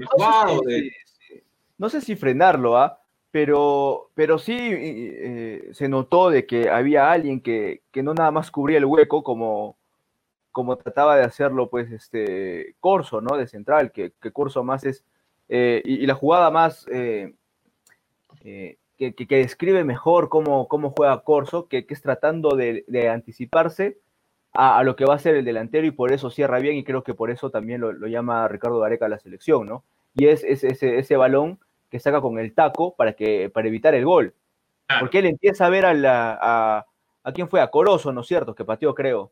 No, 1.77 1.89
sé 1.89 2.01
si 2.01 2.15
frenarlo, 2.15 2.77
¿ah? 2.77 2.99
Pero, 3.31 4.09
pero 4.15 4.39
sí 4.39 4.57
eh, 4.59 5.69
se 5.71 5.87
notó 5.87 6.31
de 6.31 6.47
que 6.47 6.67
había 6.67 7.11
alguien 7.11 7.41
que, 7.41 7.83
no 7.95 8.13
nada 8.13 8.31
más 8.31 8.49
cubría 8.49 8.79
el 8.79 8.85
hueco 8.85 9.23
como, 9.23 9.77
como 10.51 10.77
trataba 10.77 11.15
de 11.15 11.23
hacerlo 11.23 11.69
pues 11.69 11.91
este 11.91 12.75
Corso, 12.79 13.21
¿no? 13.21 13.37
De 13.37 13.47
central, 13.47 13.91
que, 13.91 14.13
que 14.19 14.31
Corso 14.31 14.63
más 14.63 14.83
es, 14.83 15.05
eh, 15.47 15.81
y, 15.85 16.07
la 16.07 16.15
jugada 16.15 16.49
más, 16.49 16.87
que, 18.99 19.37
describe 19.37 19.83
mejor 19.83 20.29
cómo, 20.29 20.67
cómo 20.67 20.91
juega 20.91 21.23
Corso, 21.23 21.67
que, 21.67 21.85
es 21.87 22.01
tratando 22.01 22.55
de, 22.55 23.09
anticiparse 23.09 23.97
a, 24.53 24.83
lo 24.83 24.95
que 24.95 25.05
va 25.05 25.15
a 25.15 25.19
ser 25.19 25.35
el 25.35 25.45
delantero 25.45 25.87
y 25.87 25.91
por 25.91 26.11
eso 26.11 26.29
cierra 26.29 26.59
bien 26.59 26.75
y 26.75 26.83
creo 26.83 27.03
que 27.03 27.13
por 27.13 27.31
eso 27.31 27.49
también 27.49 27.81
lo, 27.81 28.07
llama 28.07 28.47
Ricardo 28.47 28.79
Gareca 28.79 29.05
a 29.05 29.09
la 29.09 29.19
selección, 29.19 29.65
¿no? 29.67 29.85
Y 30.15 30.27
es, 30.27 30.43
ese, 30.43 30.97
ese 30.97 31.17
balón 31.17 31.59
que 31.89 31.99
saca 31.99 32.19
con 32.19 32.39
el 32.39 32.53
taco 32.53 32.95
para, 32.95 33.13
que, 33.13 33.49
para 33.49 33.67
evitar 33.67 33.95
el 33.95 34.05
gol. 34.05 34.33
Porque 34.99 35.19
él 35.19 35.27
empieza 35.27 35.65
a 35.65 35.69
ver 35.69 35.85
a, 35.85 35.93
la, 35.93 36.37
a, 36.41 36.85
a 37.23 37.31
quién 37.31 37.47
fue, 37.47 37.61
a 37.61 37.69
Corozo, 37.69 38.11
¿no 38.11 38.21
es 38.21 38.27
cierto? 38.27 38.55
Que 38.55 38.65
pateó, 38.65 38.93
creo. 38.95 39.31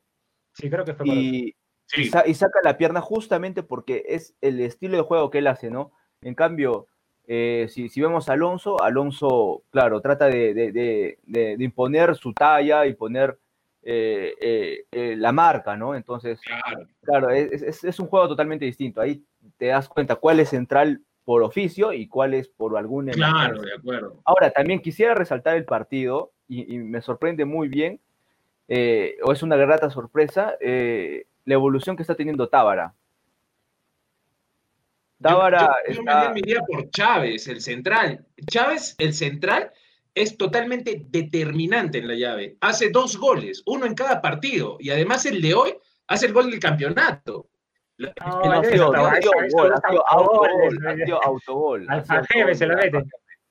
Sí, 0.53 0.69
creo 0.69 0.85
que 0.85 0.93
fue 0.93 1.07
y, 1.07 1.55
y, 1.95 2.05
saca 2.05 2.59
la 2.63 2.77
pierna 2.77 3.01
justamente 3.01 3.63
porque 3.63 4.03
es 4.07 4.35
el 4.41 4.59
estilo 4.59 4.97
de 4.97 5.03
juego 5.03 5.29
que 5.29 5.39
él 5.39 5.47
hace, 5.47 5.69
¿no? 5.69 5.91
En 6.21 6.35
cambio, 6.35 6.87
eh, 7.29 7.67
si, 7.69 7.89
vemos 7.99 8.29
a 8.29 8.33
Alonso, 8.33 8.81
Alonso, 8.81 9.63
claro, 9.69 9.99
trata 9.99 10.27
de, 10.27 11.17
imponer 11.59 12.15
su 12.15 12.33
talla, 12.33 12.85
y 12.85 12.93
poner 12.93 13.37
eh, 13.83 14.85
eh, 14.91 15.15
la 15.17 15.33
marca, 15.33 15.75
¿no? 15.75 15.93
Entonces, 15.93 16.39
claro, 17.01 17.29
es, 17.29 17.99
un 17.99 18.07
juego 18.07 18.29
totalmente 18.29 18.63
distinto. 18.63 19.01
Ahí 19.01 19.25
te 19.57 19.67
das 19.67 19.89
cuenta 19.89 20.15
cuál 20.15 20.39
es 20.39 20.49
central 20.49 21.01
por 21.25 21.43
oficio 21.43 21.91
y 21.91 22.07
cuál 22.07 22.33
es 22.33 22.47
por 22.47 22.77
algún... 22.77 23.07
Claro, 23.07 23.61
de 23.61 23.73
acuerdo. 23.73 24.21
Ahora, 24.23 24.49
también 24.51 24.79
quisiera 24.79 25.13
resaltar 25.13 25.57
el 25.57 25.65
partido 25.65 26.31
y, 26.47 26.77
me 26.77 27.01
sorprende 27.01 27.43
muy 27.43 27.67
bien, 27.67 27.99
o 28.69 29.33
es 29.33 29.43
una 29.43 29.57
grata 29.57 29.89
sorpresa, 29.89 30.55
la 30.61 31.53
evolución 31.53 31.97
que 31.97 32.03
está 32.03 32.15
teniendo 32.15 32.47
Tábara. 32.47 32.93
Dávara 35.19 35.75
yo, 35.89 36.03
me 36.03 36.39
iría 36.39 36.61
por 36.61 36.89
Chávez, 36.91 37.47
el 37.47 37.61
central. 37.61 38.25
Chávez, 38.49 38.95
el 38.99 39.13
central, 39.13 39.71
es 40.13 40.37
totalmente 40.37 41.05
determinante 41.09 41.97
en 41.99 42.07
la 42.07 42.15
llave. 42.15 42.57
Hace 42.61 42.89
dos 42.89 43.17
goles, 43.17 43.63
uno 43.65 43.85
en 43.85 43.95
cada 43.95 44.21
partido. 44.21 44.77
Y 44.79 44.89
además 44.89 45.25
el 45.25 45.41
de 45.41 45.53
hoy 45.53 45.75
hace 46.07 46.27
el 46.27 46.33
gol 46.33 46.49
del 46.51 46.59
campeonato. 46.59 47.49
No, 47.97 48.11
ha 48.51 48.63
sido 48.63 48.93
autogol. 51.25 51.85
Alfa 51.89 52.23
se 52.53 52.67
lo 52.67 52.75
mete. 52.75 53.03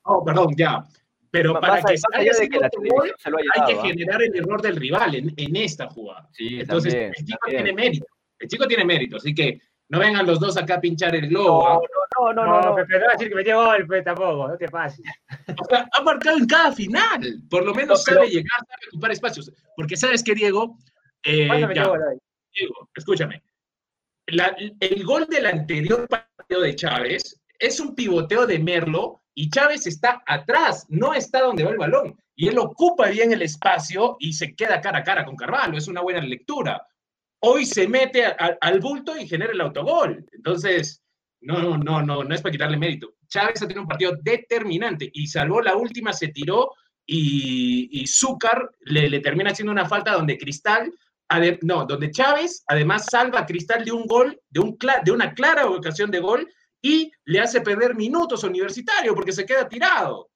Oh, 0.03 0.23
perdón, 0.23 0.53
ya. 0.57 0.83
Pero 1.29 1.59
para 1.59 1.81
que 1.81 1.97
salga 1.97 2.21
ese 2.21 2.47
gol, 2.47 3.13
hay 3.55 3.75
que 3.75 3.81
generar 3.81 4.23
el 4.23 4.35
error 4.35 4.61
del 4.61 4.77
rival 4.77 5.15
en, 5.15 5.33
en 5.35 5.55
esta 5.57 5.87
jugada. 5.87 6.29
Sí, 6.31 6.61
Entonces, 6.61 6.93
el 6.93 7.25
chico 7.25 7.47
tiene 7.47 7.73
mérito. 7.73 8.05
El 8.39 8.47
chico 8.47 8.67
tiene 8.67 8.85
mérito, 8.85 9.17
así 9.17 9.33
que 9.33 9.59
no 9.89 9.99
vengan 9.99 10.25
los 10.25 10.39
dos 10.39 10.57
acá 10.57 10.75
a 10.75 10.81
pinchar 10.81 11.15
el 11.15 11.29
globo. 11.29 11.67
¿ah? 11.67 11.79
No, 12.19 12.33
no, 12.33 12.45
no, 12.45 12.61
no. 12.61 12.61
no, 12.61 12.69
no. 12.69 12.85
decir 12.85 13.29
que 13.29 13.35
metió 13.35 13.63
gol, 13.63 13.85
pues 13.87 14.03
tampoco, 14.03 14.47
no 14.49 14.57
te 14.57 14.67
pases. 14.67 15.05
O 15.59 15.65
sea, 15.65 15.87
ha 15.91 16.01
marcado 16.01 16.37
en 16.37 16.45
cada 16.45 16.71
final. 16.71 17.41
Por 17.49 17.65
lo 17.65 17.73
menos 17.73 18.03
sabe 18.03 18.27
llegar, 18.27 18.59
sabe 18.59 18.87
ocupar 18.91 19.11
espacios. 19.11 19.51
Porque 19.75 19.95
sabes 19.95 20.23
que 20.23 20.33
Diego. 20.33 20.77
Eh, 21.23 21.47
Diego, 22.53 22.89
escúchame. 22.95 23.41
el 24.27 25.03
gol 25.05 25.25
del 25.27 25.45
anterior 25.45 26.07
partido 26.07 26.61
de 26.61 26.75
Chávez 26.75 27.41
es 27.59 27.79
un 27.79 27.95
pivoteo 27.95 28.45
de 28.45 28.59
Merlo 28.59 29.21
y 29.33 29.49
Chávez 29.49 29.87
está 29.87 30.23
atrás, 30.25 30.85
no 30.89 31.13
está 31.13 31.41
donde 31.41 31.63
va 31.63 31.71
el 31.71 31.77
balón. 31.77 32.19
Y 32.35 32.49
él 32.49 32.57
ocupa 32.59 33.07
bien 33.07 33.31
el 33.31 33.41
espacio 33.41 34.17
y 34.19 34.33
se 34.33 34.55
queda 34.55 34.81
cara 34.81 34.99
a 34.99 35.03
cara 35.03 35.25
con 35.25 35.35
Carvalho. 35.35 35.77
Es 35.77 35.87
una 35.87 36.01
buena 36.01 36.21
lectura. 36.21 36.85
Hoy 37.39 37.65
se 37.65 37.87
mete 37.87 38.25
al 38.25 38.79
bulto 38.79 39.15
y 39.17 39.27
genera 39.27 39.51
el 39.51 39.61
autogol. 39.61 40.25
Entonces, 40.31 41.03
no, 41.41 41.61
no, 41.61 41.77
no, 41.77 42.01
no, 42.01 42.23
no 42.23 42.35
es 42.35 42.41
para 42.41 42.51
quitarle 42.51 42.77
mérito. 42.77 43.13
Chávez 43.27 43.61
ha 43.61 43.67
tenido 43.67 43.81
un 43.81 43.87
partido 43.87 44.17
determinante 44.21 45.09
y 45.13 45.27
salvó 45.27 45.61
la 45.61 45.75
última, 45.75 46.13
se 46.13 46.29
tiró 46.29 46.71
y, 47.05 48.05
Zúcar 48.07 48.69
le, 48.81 49.19
termina 49.19 49.51
haciendo 49.51 49.71
una 49.71 49.87
falta 49.87 50.13
donde 50.13 50.37
Cristal, 50.37 50.91
no, 51.61 51.85
donde 51.85 52.11
Chávez 52.11 52.63
además 52.67 53.05
salva 53.09 53.39
a 53.39 53.45
Cristal 53.45 53.85
de 53.85 53.91
un 53.91 54.05
gol, 54.05 54.39
de, 54.49 54.59
un, 54.59 54.77
de 55.03 55.11
una 55.11 55.33
clara 55.33 55.69
ocasión 55.69 56.11
de 56.11 56.19
gol 56.19 56.47
y 56.81 57.11
le 57.25 57.39
hace 57.39 57.61
perder 57.61 57.95
minutos 57.95 58.43
universitario 58.43 59.15
porque 59.15 59.31
se 59.31 59.45
queda 59.45 59.67
tirado. 59.67 60.29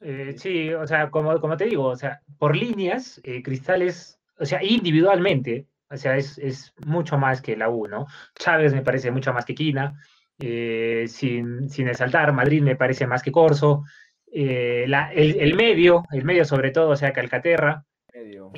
Eh, 0.00 0.34
sí, 0.36 0.72
o 0.72 0.86
sea, 0.86 1.10
como, 1.10 1.56
te 1.56 1.64
digo, 1.64 1.84
o 1.84 1.96
sea, 1.96 2.20
por 2.38 2.54
líneas, 2.54 3.20
eh, 3.24 3.42
Cristales, 3.42 4.15
o 4.38 4.44
sea, 4.44 4.62
individualmente, 4.62 5.66
o 5.90 5.96
sea, 5.96 6.16
es, 6.16 6.38
es, 6.38 6.74
mucho 6.84 7.18
más 7.18 7.40
que 7.40 7.56
la 7.56 7.68
U, 7.68 7.86
¿no? 7.86 8.06
Chávez 8.34 8.74
me 8.74 8.82
parece 8.82 9.10
mucho 9.10 9.32
más 9.32 9.44
que 9.44 9.54
Quina, 9.54 10.00
eh, 10.38 11.06
sin, 11.08 11.68
sin 11.70 11.88
exaltar, 11.88 12.32
Madrid 12.32 12.62
me 12.62 12.76
parece 12.76 13.06
más 13.06 13.22
que 13.22 13.32
Corso, 13.32 13.84
la, 14.32 15.10
el, 15.12 15.54
medio, 15.54 16.02
el 16.12 16.24
medio 16.24 16.44
sobre 16.44 16.70
todo, 16.70 16.90
o 16.90 16.96
sea, 16.96 17.12
que 17.12 17.20
Alcaterra 17.20 17.86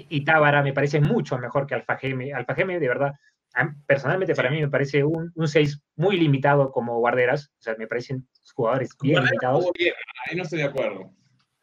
y 0.08 0.24
Tábara 0.24 0.62
me 0.62 0.72
parece 0.72 1.00
mucho 1.00 1.38
mejor 1.38 1.66
que 1.66 1.74
Alfajeme. 1.74 2.32
Alfajeme, 2.32 2.78
de 2.78 2.88
verdad, 2.88 3.12
personalmente 3.86 4.34
para 4.34 4.50
mí 4.50 4.60
me 4.60 4.68
parece 4.68 5.04
un, 5.04 5.32
6 5.34 5.80
muy 5.96 6.16
limitado 6.16 6.70
como 6.70 6.98
guarderas, 6.98 7.50
o 7.58 7.62
sea, 7.62 7.74
me 7.78 7.86
parecen 7.86 8.28
jugadores 8.54 8.90
bien 9.00 9.24
limitados. 9.24 9.66
ahí 10.28 10.36
no 10.36 10.42
estoy 10.42 10.60
de 10.60 10.64
acuerdo. 10.64 11.12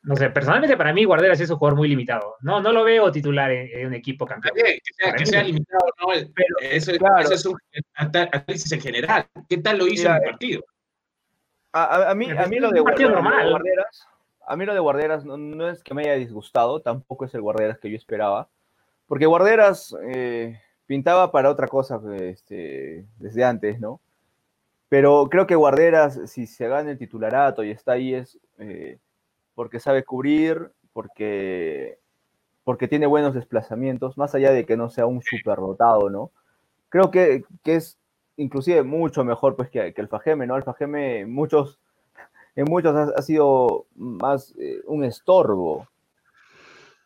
No 0.05 0.15
sé, 0.15 0.29
personalmente 0.29 0.77
para 0.77 0.93
mí 0.93 1.03
Guarderas 1.03 1.39
es 1.39 1.49
un 1.49 1.57
jugador 1.57 1.77
muy 1.77 1.87
limitado. 1.87 2.35
No, 2.41 2.61
no 2.61 2.71
lo 2.71 2.83
veo 2.83 3.11
titular 3.11 3.51
en, 3.51 3.87
un 3.87 3.93
equipo 3.95 4.27
campeón. 4.27 4.53
que 4.55 4.79
sea, 4.93 5.13
que 5.13 5.25
sea 5.25 5.43
limitado, 5.43 5.83
no, 5.99 6.07
pero, 6.35 6.55
eso, 6.61 6.91
es 6.91 7.45
un 7.45 7.57
análisis 7.95 8.71
en 8.71 8.81
general. 8.81 9.25
¿Qué 9.49 9.57
tal 9.57 9.79
lo 9.79 9.87
hizo 9.87 10.07
en 10.07 10.15
el 10.15 10.21
partido? 10.21 10.63
A, 11.73 12.13
mí, 12.15 12.29
a 12.29 12.45
mí 12.45 12.59
lo 12.59 12.69
de, 12.69 12.79
Guarderas, 12.79 14.07
a 14.47 14.55
mí 14.55 14.65
lo 14.65 14.73
de 14.73 14.79
Guarderas 14.79 15.25
no, 15.25 15.69
es 15.69 15.83
que 15.83 15.93
me 15.93 16.03
haya 16.03 16.13
disgustado, 16.13 16.81
tampoco 16.81 17.25
es 17.25 17.33
el 17.33 17.41
Guarderas 17.41 17.79
que 17.79 17.89
yo 17.89 17.97
esperaba, 17.97 18.47
porque 19.07 19.25
Guarderas 19.25 19.93
eh, 20.07 20.57
pintaba 20.85 21.31
para 21.31 21.49
otra 21.49 21.67
cosa 21.67 21.99
este, 22.21 23.05
desde 23.17 23.43
antes, 23.43 23.79
¿no? 23.79 23.99
Pero 24.87 25.27
creo 25.29 25.47
que 25.47 25.55
Guarderas, 25.55 26.21
si 26.27 26.47
se 26.47 26.67
gana 26.67 26.91
el 26.91 26.97
titularato 26.97 27.63
y 27.63 27.71
está 27.71 27.93
ahí, 27.93 28.13
es 28.13 28.39
eh, 28.59 28.99
porque 29.55 29.79
sabe 29.79 30.03
cubrir, 30.03 30.71
porque, 30.93 31.97
porque 32.63 32.87
tiene 32.87 33.07
buenos 33.07 33.33
desplazamientos, 33.33 34.17
más 34.17 34.35
allá 34.35 34.51
de 34.51 34.65
que 34.65 34.77
no 34.77 34.89
sea 34.89 35.05
un 35.05 35.21
super 35.21 35.57
rotado, 35.57 36.09
¿no? 36.09 36.31
Creo 36.89 37.09
que, 37.09 37.43
es 37.63 37.97
inclusive 38.37 38.83
mucho 38.83 39.23
mejor 39.23 39.55
pues, 39.55 39.69
que, 39.69 39.93
el 39.95 40.07
Fajeme, 40.07 40.45
¿no? 40.45 40.55
El 40.57 40.63
Fajeme 40.63 41.25
muchos, 41.25 41.79
en 42.55 42.65
muchos 42.65 42.95
ha, 42.95 43.21
sido 43.21 43.85
más 43.95 44.53
eh, 44.59 44.81
un 44.85 45.03
estorbo, 45.03 45.87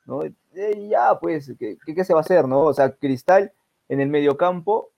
¿no? 0.05 0.21
ya, 0.89 1.17
pues, 1.19 1.53
¿qué, 1.59 1.77
¿qué, 1.85 2.03
se 2.03 2.13
va 2.13 2.19
a 2.19 2.21
hacer, 2.21 2.47
no? 2.47 2.61
O 2.61 2.73
sea, 2.73 2.91
Cristal 2.91 3.53
en 3.87 4.01
el 4.01 4.09
mediocampo, 4.09 4.91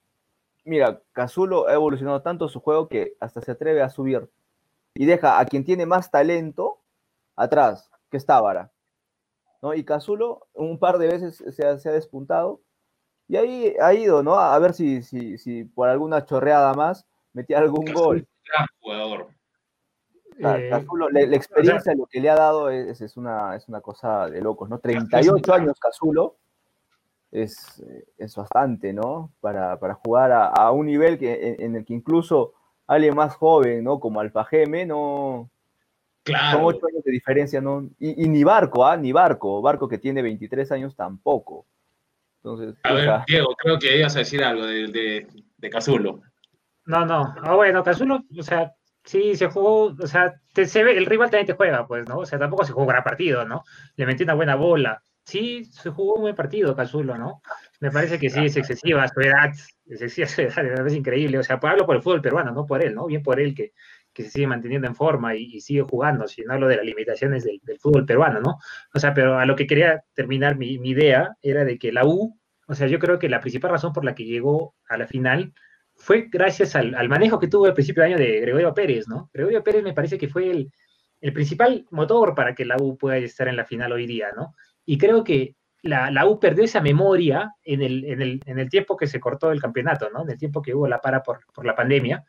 mira, 0.66 1.02
Cazulo 1.14 1.68
ha 1.68 1.74
evolucionado 1.74 2.22
tanto 2.22 2.50
su 2.50 2.60
juego 2.60 2.88
que 2.88 3.14
hasta 3.20 3.42
se 3.42 3.52
atreve 3.52 3.82
a 3.82 3.90
subir 3.90 4.30
y 4.94 5.06
deja 5.06 5.40
a 5.40 5.46
quien 5.46 5.64
tiene 5.64 5.86
más 5.86 6.12
talento 6.12 6.81
atrás, 7.36 7.90
que 8.10 8.18
es 8.18 8.26
Tábara. 8.26 8.72
¿no? 9.62 9.74
Y 9.74 9.84
Cazulo 9.84 10.48
un 10.54 10.80
par 10.80 10.98
de 10.98 11.08
veces 11.08 11.44
se 11.56 11.66
ha, 11.66 11.76
despuntado 11.94 12.62
y 13.28 13.38
ahí 13.38 13.76
ha 13.80 13.94
ido, 13.94 14.24
¿no? 14.24 14.40
A 14.40 14.58
ver 14.60 14.74
si, 14.74 15.04
si, 15.04 15.38
si 15.38 15.64
por 15.64 15.88
alguna 15.88 16.26
chorreada 16.26 16.74
más 16.74 17.06
metía 17.34 17.60
algún 17.60 17.86
gol. 17.94 18.28
jugador. 18.82 19.30
Eh, 20.38 20.70
Cazulo, 20.70 21.10
la, 21.10 21.22
experiencia, 21.22 21.94
lo 21.94 22.08
que 22.08 22.20
le 22.20 22.30
ha 22.30 22.36
dado 22.36 22.70
es, 22.70 23.00
es, 23.02 23.16
una, 23.16 23.56
es 23.56 23.68
una 23.68 23.82
cosa 23.82 24.28
de 24.28 24.42
locos, 24.42 24.70
¿no? 24.70 24.80
38 24.80 25.54
años 25.54 25.80
Cazulo 25.80 26.38
es, 27.32 27.82
es 28.18 28.36
bastante, 28.36 28.92
¿no? 28.94 29.32
Para, 29.40 29.78
jugar 30.04 30.32
a, 30.32 30.72
un 30.72 30.88
nivel 30.88 31.18
que, 31.18 31.56
en, 31.60 31.76
el 31.76 31.86
que 31.86 31.94
incluso 31.94 32.54
alguien 32.88 33.16
más 33.16 33.36
joven, 33.36 33.84
¿no? 33.84 34.00
Como 34.00 34.20
Alfajeme, 34.20 34.86
no. 34.86 35.50
Claro. 36.24 36.60
Son 36.60 36.66
ocho 36.68 36.88
años 36.88 37.04
de 37.04 37.12
diferencia, 37.12 37.62
¿no? 37.62 37.90
Y, 38.00 38.28
ni 38.28 38.44
Barco, 38.44 38.86
¿ah? 38.86 38.96
Ni 38.96 39.12
Barco. 39.12 39.62
Barco 39.62 39.88
que 39.88 39.98
tiene 39.98 40.22
23 40.22 40.72
años 40.72 40.96
tampoco. 40.96 41.66
Entonces. 42.44 42.76
A 42.84 42.94
ver, 42.94 43.10
Diego, 43.28 43.56
creo 43.58 43.80
que 43.80 43.98
ibas 43.98 44.16
a 44.16 44.20
decir 44.20 44.44
algo 44.44 44.66
de, 44.66 44.88
de, 44.88 45.28
de 45.58 45.70
Cazulo. 45.70 46.22
No, 46.86 47.06
no. 47.06 47.34
Ah, 47.42 47.56
bueno, 47.56 47.84
Cazulo, 47.84 48.24
o 48.38 48.44
sea, 48.44 48.74
sí, 49.04 49.36
se 49.36 49.48
jugó, 49.48 49.96
o 50.00 50.08
sea, 50.08 50.40
se 50.54 50.84
ve, 50.84 50.98
el 50.98 51.06
rival 51.06 51.30
también 51.30 51.48
te 51.48 51.54
juega, 51.54 51.88
pues, 51.88 52.08
¿no? 52.08 52.20
O 52.20 52.26
sea, 52.26 52.40
tampoco 52.40 52.66
se 52.66 52.74
jugó 52.74 52.86
gran 52.86 53.04
partido, 53.04 53.46
¿no? 53.46 53.64
Le 53.96 54.06
metió 54.06 54.24
una 54.24 54.34
buena 54.34 54.56
bola 54.56 55.04
sí 55.24 55.66
se 55.66 55.90
jugó 55.90 56.16
un 56.16 56.22
buen 56.22 56.36
partido 56.36 56.76
Cazulo, 56.76 57.18
¿no? 57.18 57.42
Me 57.80 57.92
parece 57.92 58.20
que 58.20 58.30
sí, 58.30 58.46
es 58.46 58.58
excesiva 58.58 59.08
su 59.08 59.22
edad, 59.22 59.52
es 59.86 60.02
excesiva 60.02 60.28
su 60.28 60.42
edad, 60.42 60.86
es 60.88 60.94
increíble. 60.94 61.40
O 61.40 61.44
sea, 61.44 61.60
hablo 61.62 61.86
por 61.86 61.96
el 61.96 62.02
fútbol 62.02 62.22
peruano, 62.22 62.52
no 62.52 62.66
por 62.66 62.84
él, 62.84 62.94
¿no? 62.94 63.06
Bien 63.06 63.24
por 63.24 63.40
él 63.40 63.56
que, 63.56 63.74
que 64.22 64.30
se 64.30 64.34
sigue 64.34 64.48
manteniendo 64.48 64.88
en 64.88 64.96
forma 64.96 65.36
y, 65.36 65.60
sigue 65.62 65.82
jugando, 65.82 66.28
si 66.28 66.44
no 66.44 66.54
hablo 66.54 66.68
de 66.68 66.78
las 66.78 66.86
limitaciones 66.86 67.44
del, 67.44 67.62
fútbol 67.80 68.06
peruano, 68.06 68.40
¿no? 68.40 68.58
O 68.94 69.00
sea, 69.00 69.14
pero 69.14 69.40
a 69.40 69.46
lo 69.46 69.56
que 69.56 69.68
quería 69.68 70.04
terminar 70.14 70.58
mi, 70.58 70.74
idea 70.74 71.36
era 71.42 71.64
de 71.66 71.78
que 71.78 71.92
la 71.92 72.06
U, 72.06 72.38
o 72.68 72.76
sea, 72.76 72.88
yo 72.88 73.00
creo 73.00 73.20
que 73.20 73.30
la 73.30 73.40
principal 73.40 73.72
razón 73.72 73.94
por 73.94 74.06
la 74.06 74.16
que 74.16 74.26
llegó 74.26 74.76
a 74.88 74.98
la 74.98 75.08
final 75.08 75.54
fue 75.96 76.28
gracias 76.32 76.76
al, 76.76 76.96
al 76.96 77.10
manejo 77.10 77.40
que 77.40 77.48
tuvo 77.48 77.66
al 77.66 77.74
principio 77.74 78.04
de 78.04 78.10
año 78.10 78.18
de 78.18 78.40
Gregorio 78.42 78.74
Pérez, 78.74 79.08
¿no? 79.08 79.30
Gregorio 79.34 79.64
Pérez 79.64 79.84
me 79.84 79.94
parece 79.94 80.18
que 80.18 80.28
fue 80.28 80.50
el, 80.50 80.72
el 81.22 81.34
principal 81.34 81.86
motor 81.92 82.34
para 82.36 82.56
que 82.56 82.66
la 82.66 82.78
U 82.78 82.98
pueda 82.98 83.18
estar 83.18 83.48
en 83.48 83.56
la 83.56 83.66
final 83.66 83.92
hoy 83.92 84.08
día, 84.08 84.30
¿no? 84.36 84.56
Y 84.86 84.98
creo 84.98 85.24
que 85.24 85.56
la, 85.84 86.12
la 86.12 86.26
U 86.28 86.40
perdió 86.40 86.64
esa 86.64 86.82
memoria 86.82 87.54
en 87.64 87.82
el, 87.82 88.06
en, 88.06 88.22
el, 88.22 88.42
en 88.46 88.60
el, 88.60 88.70
tiempo 88.70 88.98
que 88.98 89.08
se 89.08 89.20
cortó 89.20 89.52
el 89.52 89.62
campeonato, 89.62 90.10
¿no? 90.10 90.24
En 90.24 90.32
el 90.32 90.38
tiempo 90.38 90.62
que 90.62 90.74
hubo 90.74 90.88
la 90.88 91.00
para 91.00 91.24
por, 91.24 91.42
por 91.54 91.66
la 91.66 91.76
pandemia. 91.76 92.24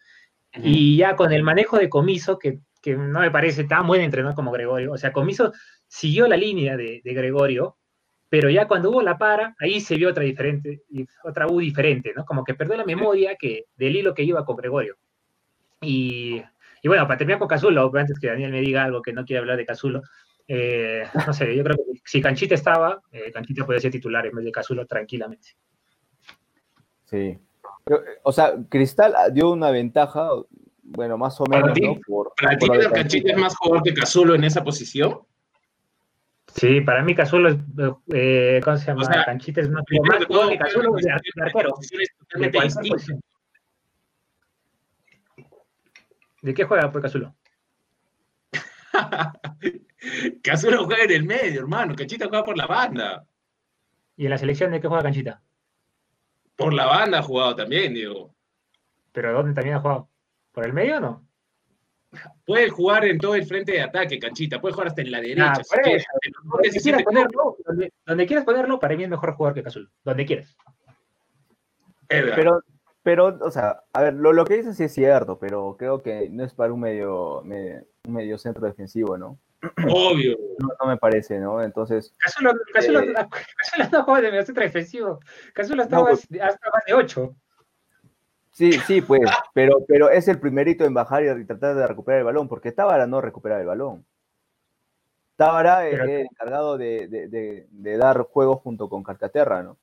Y 0.54 0.96
ya 0.96 1.16
con 1.16 1.32
el 1.32 1.42
manejo 1.42 1.78
de 1.78 1.88
Comiso, 1.88 2.38
que, 2.38 2.60
que, 2.80 2.94
no 2.94 3.20
me 3.20 3.30
parece 3.30 3.64
tan 3.64 3.86
buen 3.86 4.02
entrenador 4.02 4.34
como 4.34 4.52
Gregorio, 4.52 4.92
o 4.92 4.98
sea, 4.98 5.12
Comiso 5.12 5.52
siguió 5.86 6.26
la 6.26 6.36
línea 6.36 6.76
de, 6.76 7.00
de, 7.02 7.14
Gregorio, 7.14 7.76
pero 8.28 8.50
ya 8.50 8.68
cuando 8.68 8.90
hubo 8.90 9.02
la 9.02 9.16
para, 9.16 9.54
ahí 9.58 9.80
se 9.80 9.96
vio 9.96 10.10
otra 10.10 10.24
diferente, 10.24 10.82
otra 11.24 11.46
U 11.46 11.60
diferente, 11.60 12.12
¿no? 12.14 12.24
Como 12.24 12.44
que 12.44 12.54
perdió 12.54 12.76
la 12.76 12.84
memoria 12.84 13.36
que, 13.36 13.66
del 13.76 13.96
hilo 13.96 14.14
que 14.14 14.24
iba 14.24 14.44
con 14.44 14.56
Gregorio. 14.56 14.96
Y, 15.80 16.42
y 16.82 16.88
bueno, 16.88 17.06
para 17.06 17.18
terminar 17.18 17.38
con 17.38 17.48
Cazulo, 17.48 17.90
antes 17.94 18.18
que 18.18 18.26
Daniel 18.26 18.52
me 18.52 18.60
diga 18.60 18.84
algo 18.84 19.02
que 19.02 19.12
no 19.12 19.24
quiere 19.24 19.40
hablar 19.40 19.56
de 19.56 19.66
Cazulo, 19.66 20.02
eh, 20.48 21.04
no 21.26 21.32
sé, 21.32 21.54
yo 21.56 21.62
creo 21.62 21.76
que 21.76 22.00
si 22.04 22.20
Canchita 22.20 22.54
estaba, 22.54 23.00
eh, 23.12 23.30
Canchita 23.32 23.64
podía 23.64 23.80
ser 23.80 23.92
titular 23.92 24.26
en 24.26 24.34
vez 24.34 24.44
de 24.44 24.52
Cazulo 24.52 24.86
tranquilamente. 24.86 25.56
Sí. 27.04 27.38
O 28.22 28.32
sea, 28.32 28.54
Cristal 28.68 29.14
dio 29.32 29.50
una 29.50 29.70
ventaja, 29.70 30.28
bueno, 30.82 31.18
más 31.18 31.40
o 31.40 31.46
menos. 31.46 31.70
¿Para 32.36 32.56
ti, 32.58 32.68
¿no? 32.68 32.90
Canchita 32.92 33.32
es 33.32 33.38
más 33.38 33.56
jugador 33.56 33.82
que 33.82 33.94
Cazulo 33.94 34.34
en 34.34 34.44
esa 34.44 34.62
posición? 34.62 35.20
Sí, 36.54 36.80
para 36.82 37.02
mí 37.02 37.14
Cazulo 37.14 37.48
es, 37.48 37.56
eh, 38.12 38.60
¿cómo 38.62 38.76
se 38.76 38.86
llama? 38.86 39.24
Canchita 39.24 39.62
es 39.62 39.70
más, 39.70 39.84
jugador 40.26 40.50
que 40.50 40.58
Cazulo 40.58 40.92
de 40.94 41.10
arquero. 41.10 41.74
¿De 46.42 46.54
qué 46.54 46.64
juega 46.64 46.90
por 46.90 47.02
Cazulo? 47.02 47.34
Cazulo 50.42 50.84
juega 50.84 51.04
en 51.04 51.12
el 51.12 51.24
medio, 51.24 51.60
hermano. 51.60 51.94
Canchita 51.94 52.28
juega 52.28 52.44
por 52.44 52.56
la 52.56 52.66
banda. 52.66 53.24
¿Y 54.16 54.24
en 54.24 54.30
la 54.30 54.38
selección 54.38 54.70
de 54.72 54.80
qué 54.80 54.88
juega 54.88 55.04
Canchita? 55.04 55.40
Por 56.62 56.74
la 56.74 56.86
banda 56.86 57.18
ha 57.18 57.22
jugado 57.22 57.56
también, 57.56 57.94
Diego. 57.94 58.34
¿Pero 59.12 59.32
dónde 59.32 59.54
también 59.54 59.76
ha 59.76 59.80
jugado? 59.80 60.08
¿Por 60.52 60.66
el 60.66 60.72
medio 60.72 60.98
o 60.98 61.00
no? 61.00 61.26
Puede 62.44 62.68
jugar 62.68 63.04
en 63.04 63.18
todo 63.18 63.34
el 63.34 63.46
frente 63.46 63.72
de 63.72 63.82
ataque, 63.82 64.18
canchita. 64.18 64.60
Puede 64.60 64.74
jugar 64.74 64.88
hasta 64.88 65.02
en 65.02 65.10
la 65.10 65.20
derecha. 65.20 65.52
Ah, 65.52 65.62
donde, 66.52 66.80
quieras 66.80 67.02
ponerlo, 67.02 67.56
donde, 68.06 68.26
quieras 68.26 68.44
ponerlo, 68.44 68.78
para 68.78 68.96
mí 68.96 69.04
es 69.04 69.08
mejor 69.08 69.32
jugador 69.32 69.54
que 69.54 69.62
Cazul. 69.62 69.90
Donde 70.04 70.26
quieras. 70.26 70.56
Pero, 72.06 72.60
pero, 73.02 73.38
o 73.40 73.50
sea, 73.50 73.82
a 73.92 74.02
ver, 74.02 74.14
lo, 74.14 74.32
lo 74.32 74.44
que 74.44 74.58
dices 74.58 74.76
sí 74.76 74.84
es 74.84 74.92
cierto, 74.92 75.38
pero 75.38 75.76
creo 75.78 76.02
que 76.02 76.28
no 76.28 76.44
es 76.44 76.52
para 76.52 76.72
un 76.72 76.80
medio, 76.80 77.40
un 77.40 77.82
medio 78.12 78.36
centro 78.36 78.66
defensivo, 78.66 79.16
¿no? 79.16 79.38
Obvio. 79.88 80.36
No, 80.58 80.86
me 80.86 80.96
parece, 80.96 81.38
¿no? 81.38 81.62
Entonces. 81.62 82.14
Casulo, 82.18 82.50
eh, 82.50 83.14
no 83.92 84.04
juega 84.04 84.20
de 84.20 84.30
medio 84.30 84.44
centro 84.44 84.64
defensivo. 84.64 85.20
Casulo 85.52 85.82
estaba 85.82 86.08
pues 86.08 86.26
hasta 86.40 86.70
más 86.70 86.84
de 86.86 86.94
8. 86.94 87.36
Sí, 88.50 88.72
sí, 88.72 89.00
pues, 89.00 89.22
pero, 89.54 89.84
pero 89.86 90.10
es 90.10 90.28
el 90.28 90.38
primerito 90.38 90.84
en 90.84 90.92
bajar 90.92 91.24
y 91.24 91.44
tratar 91.46 91.74
de 91.74 91.86
recuperar 91.86 92.18
el 92.18 92.26
balón, 92.26 92.48
porque 92.48 92.72
Tábara 92.72 93.06
no 93.06 93.20
recupera 93.20 93.58
el 93.58 93.66
balón. 93.66 94.04
Tábara 95.36 95.88
es 95.88 95.98
el 95.98 96.10
encargado 96.10 96.76
de, 96.76 97.66
dar 97.98 98.22
juego 98.24 98.56
junto 98.56 98.88
con 98.88 99.02
Carcaterra, 99.02 99.62
¿no? 99.62 99.78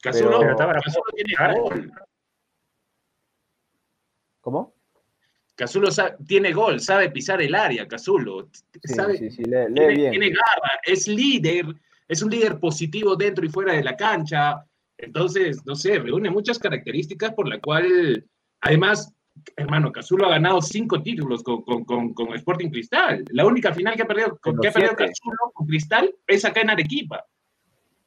Casulo, 0.00 0.38
tiene 1.14 1.60
gol. 1.60 1.92
¿Cómo? 5.56 5.84
Casulo 5.84 5.88
tiene 6.26 6.52
gol, 6.52 6.80
sabe 6.80 7.10
pisar 7.10 7.40
el 7.40 7.54
área, 7.54 7.88
Casulo. 7.88 8.48
Sí, 8.82 9.30
sí, 9.30 9.42
lee, 9.44 9.94
bien. 9.94 10.10
tiene 10.10 10.28
garra, 10.28 10.80
es 10.84 11.08
líder, 11.08 11.66
es 12.06 12.22
un 12.22 12.30
líder 12.30 12.58
positivo 12.60 13.16
dentro 13.16 13.44
y 13.44 13.48
fuera 13.48 13.72
de 13.72 13.82
la 13.82 13.96
cancha 13.96 14.66
entonces, 14.98 15.64
no 15.66 15.74
sé, 15.74 15.98
reúne 15.98 16.30
muchas 16.30 16.58
características 16.58 17.34
por 17.34 17.48
la 17.48 17.60
cual, 17.60 18.24
además, 18.60 19.14
hermano, 19.56 19.92
Cazulo 19.92 20.26
ha 20.26 20.30
ganado 20.30 20.62
cinco 20.62 21.02
títulos 21.02 21.42
con, 21.42 21.62
con, 21.84 22.34
Sporting 22.34 22.70
Cristal. 22.70 23.24
La 23.30 23.44
única 23.44 23.74
final 23.74 23.94
que 23.94 24.02
ha 24.02 24.06
perdido, 24.06 24.38
con, 24.38 24.58
que 24.58 24.68
ha 24.68 24.72
perdido 24.72 24.96
Cazulo 24.96 25.52
con 25.52 25.66
Cristal 25.66 26.14
es 26.26 26.44
acá 26.44 26.62
en 26.62 26.70
Arequipa. 26.70 27.24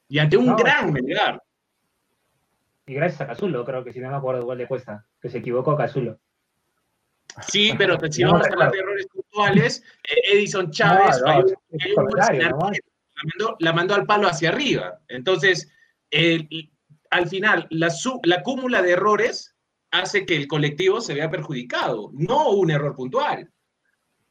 Y 0.08 0.18
ante 0.18 0.38
un 0.38 0.56
gran 0.56 0.92
Melgar. 0.92 1.44
Y 2.88 2.96
gracias 2.96 3.22
a 3.22 3.28
Cazulo, 3.28 3.64
creo 3.64 3.84
que 3.84 3.94
si 3.94 4.00
no 4.00 4.10
me 4.10 4.16
acuerdo 4.16 4.42
igual 4.42 4.58
de 4.58 4.68
cuesta, 4.68 5.06
que 5.22 5.30
se 5.30 5.38
equivocó 5.38 5.78
Cazulo. 5.78 6.20
Sí, 7.48 7.72
pero 7.78 7.98
si 8.10 8.24
vamos 8.24 8.48
a 8.48 8.52
hablar 8.52 8.72
de 8.72 8.80
errores 8.80 9.08
puntuales, 9.08 9.84
eh, 10.04 10.34
Edison 10.34 10.72
Chávez 10.72 11.22
la, 11.22 11.44
mandó, 12.54 13.56
la 13.60 13.74
mandó 13.74 13.96
al 13.96 14.06
palo 14.06 14.28
hacia 14.28 14.50
arriba. 14.50 15.00
Entonces, 15.08 15.72
el, 16.12 16.48
al 17.12 17.28
final, 17.28 17.68
la, 17.70 17.90
la 18.24 18.44
cúmula 18.44 18.82
de 18.82 18.92
errores 18.92 19.56
hace 19.92 20.26
que 20.26 20.36
el 20.36 20.48
colectivo 20.48 21.02
se 21.02 21.14
vea 21.14 21.30
perjudicado, 21.30 22.12
no 22.14 22.52
un 22.52 22.72
error 22.72 22.96
puntual. 22.96 23.50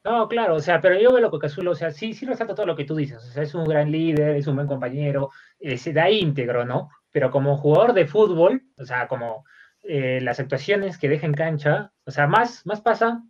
No, 0.05 0.29
claro, 0.29 0.55
o 0.55 0.61
sea, 0.61 0.81
pero 0.81 0.99
yo 0.99 1.11
veo 1.11 1.21
lo 1.21 1.31
que 1.31 1.39
Cazulo, 1.39 1.73
o 1.73 1.75
sea, 1.75 1.91
sí, 1.91 2.13
sí 2.13 2.25
resalta 2.25 2.55
todo 2.55 2.67
lo 2.67 2.77
que 2.77 2.85
tú 2.85 2.95
dices, 2.95 3.19
o 3.19 3.31
sea, 3.31 3.43
es 3.43 3.55
un 3.55 3.65
gran 3.65 3.91
líder, 3.91 4.37
es 4.37 4.47
un 4.47 4.55
buen 4.55 4.69
compañero, 4.69 5.31
eh, 5.59 5.77
se 5.77 5.93
da 5.93 6.09
íntegro, 6.09 6.65
¿no? 6.65 6.89
Pero 7.11 7.31
como 7.31 7.57
jugador 7.57 7.93
de 7.93 8.07
fútbol, 8.07 8.63
o 8.79 8.85
sea, 8.85 9.09
como 9.09 9.45
eh, 9.83 10.21
las 10.21 10.41
actuaciones 10.41 10.99
que 10.99 11.09
deja 11.09 11.27
en 11.27 11.35
cancha, 11.35 11.93
o 12.05 12.11
sea, 12.11 12.27
más, 12.27 12.67
más 12.67 12.81
pasa 12.81 13.23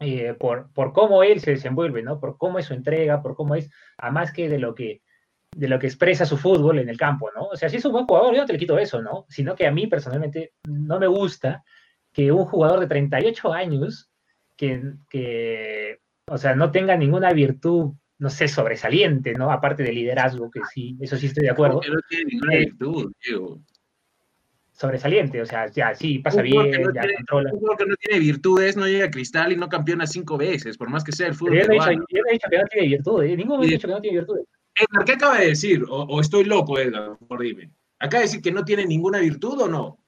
eh, 0.00 0.34
por, 0.34 0.72
por 0.72 0.92
cómo 0.92 1.22
él 1.22 1.40
se 1.40 1.52
desenvuelve, 1.52 2.02
¿no? 2.02 2.20
Por 2.20 2.36
cómo 2.38 2.58
es 2.58 2.66
su 2.66 2.74
entrega, 2.74 3.22
por 3.22 3.34
cómo 3.34 3.54
es, 3.54 3.70
a 3.96 4.10
más 4.10 4.32
que 4.32 4.48
de 4.48 4.58
lo 4.58 4.74
que 4.74 5.02
de 5.56 5.66
lo 5.68 5.78
que 5.78 5.86
expresa 5.86 6.26
su 6.26 6.36
fútbol 6.36 6.78
en 6.78 6.88
el 6.88 6.98
campo, 6.98 7.30
¿no? 7.34 7.46
O 7.48 7.56
sea, 7.56 7.68
si 7.68 7.78
es 7.78 7.84
un 7.84 7.92
buen 7.92 8.06
jugador, 8.06 8.34
yo 8.34 8.42
no 8.42 8.46
te 8.46 8.52
le 8.52 8.58
quito 8.58 8.78
eso, 8.78 9.00
¿no? 9.00 9.24
Sino 9.28 9.56
que 9.56 9.66
a 9.66 9.72
mí 9.72 9.86
personalmente 9.86 10.52
no 10.68 11.00
me 11.00 11.06
gusta 11.06 11.64
que 12.12 12.30
un 12.30 12.44
jugador 12.44 12.80
de 12.80 12.86
38 12.86 13.52
años, 13.52 14.10
que, 14.56 14.92
que 15.08 16.00
o 16.26 16.38
sea, 16.38 16.54
no 16.54 16.70
tenga 16.70 16.96
ninguna 16.96 17.32
virtud, 17.32 17.92
no 18.18 18.30
sé, 18.30 18.48
sobresaliente, 18.48 19.32
¿no? 19.34 19.50
Aparte 19.50 19.82
de 19.82 19.92
liderazgo, 19.92 20.50
que 20.50 20.60
sí, 20.72 20.96
eso 21.00 21.16
sí 21.16 21.26
estoy 21.26 21.44
de 21.44 21.50
acuerdo. 21.50 21.80
no 21.80 22.00
tiene 22.08 22.24
ninguna 22.30 22.54
eh, 22.54 22.58
virtud, 22.58 23.12
Diego. 23.24 23.60
Sobresaliente, 24.78 25.42
o 25.42 25.46
sea, 25.46 25.66
ya 25.72 25.92
sí, 25.92 26.20
pasa 26.20 26.40
bien, 26.40 26.70
ya 26.94 27.02
controla. 27.16 27.50
Un 27.52 27.76
que 27.76 27.84
no 27.84 27.96
tiene 27.96 28.20
virtudes 28.20 28.76
no 28.76 28.86
llega 28.86 29.06
a 29.06 29.10
cristal 29.10 29.50
y 29.50 29.56
no 29.56 29.68
campeona 29.68 30.06
cinco 30.06 30.38
veces, 30.38 30.78
por 30.78 30.88
más 30.88 31.02
que 31.02 31.10
sea 31.10 31.26
el 31.26 31.34
fútbol. 31.34 31.58
Yo 31.58 31.66
no 31.66 31.72
he 31.72 32.32
dicho, 32.32 32.48
que 32.48 32.58
no 32.58 32.64
tiene 32.70 32.86
virtudes, 32.86 33.36
ningún 33.36 33.56
momento 33.56 33.72
he 33.72 33.76
dicho 33.76 33.88
que 33.88 33.94
no 33.94 34.00
tiene 34.00 34.18
virtudes. 34.18 34.46
Edgar, 34.76 35.04
¿qué 35.04 35.12
acaba 35.12 35.38
de 35.38 35.46
decir? 35.46 35.82
O, 35.88 36.20
estoy 36.20 36.44
loco, 36.44 36.78
Edgar, 36.78 37.18
por 37.26 37.40
dime. 37.40 37.72
¿Acaba 37.98 38.20
de 38.20 38.28
decir 38.28 38.40
que 38.40 38.52
no 38.52 38.64
tiene 38.64 38.86
ninguna 38.86 39.18
virtud 39.18 39.60
o 39.62 39.68
no? 39.68 39.98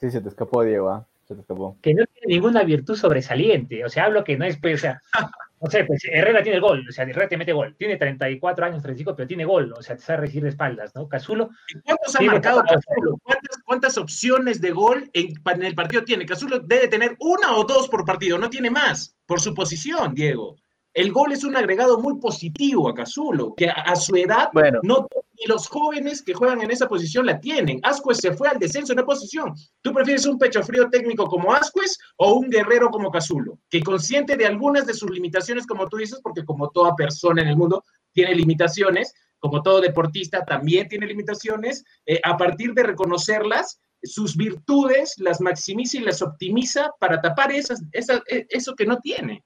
Sí, 0.00 0.10
se 0.10 0.22
te 0.22 0.28
escapó, 0.30 0.64
Diego, 0.64 0.88
¿ah? 0.88 1.06
se 1.28 1.34
te 1.34 1.42
escapó. 1.42 1.76
Que 1.82 1.92
no 1.92 2.06
tiene 2.06 2.36
ninguna 2.36 2.62
virtud 2.62 2.96
sobresaliente. 2.96 3.84
O 3.84 3.90
sea, 3.90 4.06
hablo 4.06 4.24
que 4.24 4.38
no 4.38 4.46
es, 4.46 4.58
pues, 4.58 4.76
o 4.76 4.78
sea, 4.78 5.02
no 5.64 5.70
sé, 5.70 5.84
pues 5.84 6.02
Herrera 6.04 6.42
tiene 6.42 6.60
gol, 6.60 6.84
o 6.86 6.92
sea, 6.92 7.04
Herrera 7.04 7.26
te 7.26 7.38
mete 7.38 7.54
gol. 7.54 7.74
Tiene 7.78 7.96
34 7.96 8.66
años, 8.66 8.82
35, 8.82 9.16
pero 9.16 9.26
tiene 9.26 9.46
gol, 9.46 9.72
o 9.72 9.82
sea, 9.82 9.96
te 9.96 10.02
sabe 10.02 10.20
recibir 10.20 10.42
de 10.42 10.50
espaldas, 10.50 10.94
¿no? 10.94 11.08
Cazulo. 11.08 11.48
¿Cuántos 11.84 12.16
ha 12.16 12.20
marcado 12.20 12.62
Cazulo? 12.62 13.18
¿Cuántas, 13.64 13.96
opciones 13.96 14.60
de 14.60 14.72
gol 14.72 15.08
en, 15.14 15.28
en, 15.46 15.62
el 15.62 15.74
partido 15.74 16.04
tiene? 16.04 16.26
Cazulo 16.26 16.58
debe 16.58 16.88
tener 16.88 17.16
una 17.18 17.56
o 17.56 17.64
dos 17.64 17.88
por 17.88 18.04
partido, 18.04 18.36
no 18.36 18.50
tiene 18.50 18.70
más, 18.70 19.16
por 19.24 19.40
su 19.40 19.54
posición, 19.54 20.14
Diego. 20.14 20.56
El 20.92 21.10
gol 21.10 21.32
es 21.32 21.44
un 21.44 21.56
agregado 21.56 21.98
muy 21.98 22.20
positivo 22.20 22.88
a 22.88 22.94
Cazulo, 22.94 23.54
que 23.54 23.68
a, 23.70 23.96
su 23.96 24.14
edad 24.16 24.50
no 24.82 25.08
ni 25.38 25.46
los 25.46 25.68
jóvenes 25.68 26.22
que 26.22 26.34
juegan 26.34 26.62
en 26.62 26.70
esa 26.70 26.88
posición 26.88 27.26
la 27.26 27.40
tienen. 27.40 27.80
Ascuez 27.82 28.18
se 28.18 28.32
fue 28.32 28.48
al 28.48 28.58
descenso 28.58 28.92
en 28.92 28.98
esa 28.98 29.06
posición. 29.06 29.54
¿Tú 29.82 29.92
prefieres 29.92 30.26
un 30.26 30.38
pecho 30.38 30.62
frío 30.62 30.88
técnico 30.90 31.26
como 31.26 31.52
Ascuez 31.52 31.98
o 32.16 32.34
un 32.34 32.50
guerrero 32.50 32.90
como 32.90 33.10
Cazulo? 33.10 33.58
Que 33.68 33.82
consciente 33.82 34.36
de 34.36 34.46
algunas 34.46 34.86
de 34.86 34.94
sus 34.94 35.10
limitaciones, 35.10 35.66
como 35.66 35.88
tú 35.88 35.96
dices, 35.96 36.20
porque 36.22 36.44
como 36.44 36.70
toda 36.70 36.94
persona 36.94 37.42
en 37.42 37.48
el 37.48 37.56
mundo 37.56 37.84
tiene 38.12 38.34
limitaciones, 38.34 39.12
como 39.38 39.62
todo 39.62 39.80
deportista 39.80 40.44
también 40.44 40.88
tiene 40.88 41.06
limitaciones, 41.06 41.84
eh, 42.06 42.20
a 42.22 42.36
partir 42.36 42.72
de 42.72 42.82
reconocerlas, 42.82 43.78
sus 44.04 44.36
virtudes 44.36 45.14
las 45.18 45.40
maximiza 45.40 45.98
y 45.98 46.00
las 46.00 46.22
optimiza 46.22 46.90
para 47.00 47.20
tapar 47.20 47.52
esas, 47.52 47.82
e, 47.92 48.46
eso 48.48 48.74
que 48.74 48.86
no 48.86 48.98
tiene. 49.00 49.44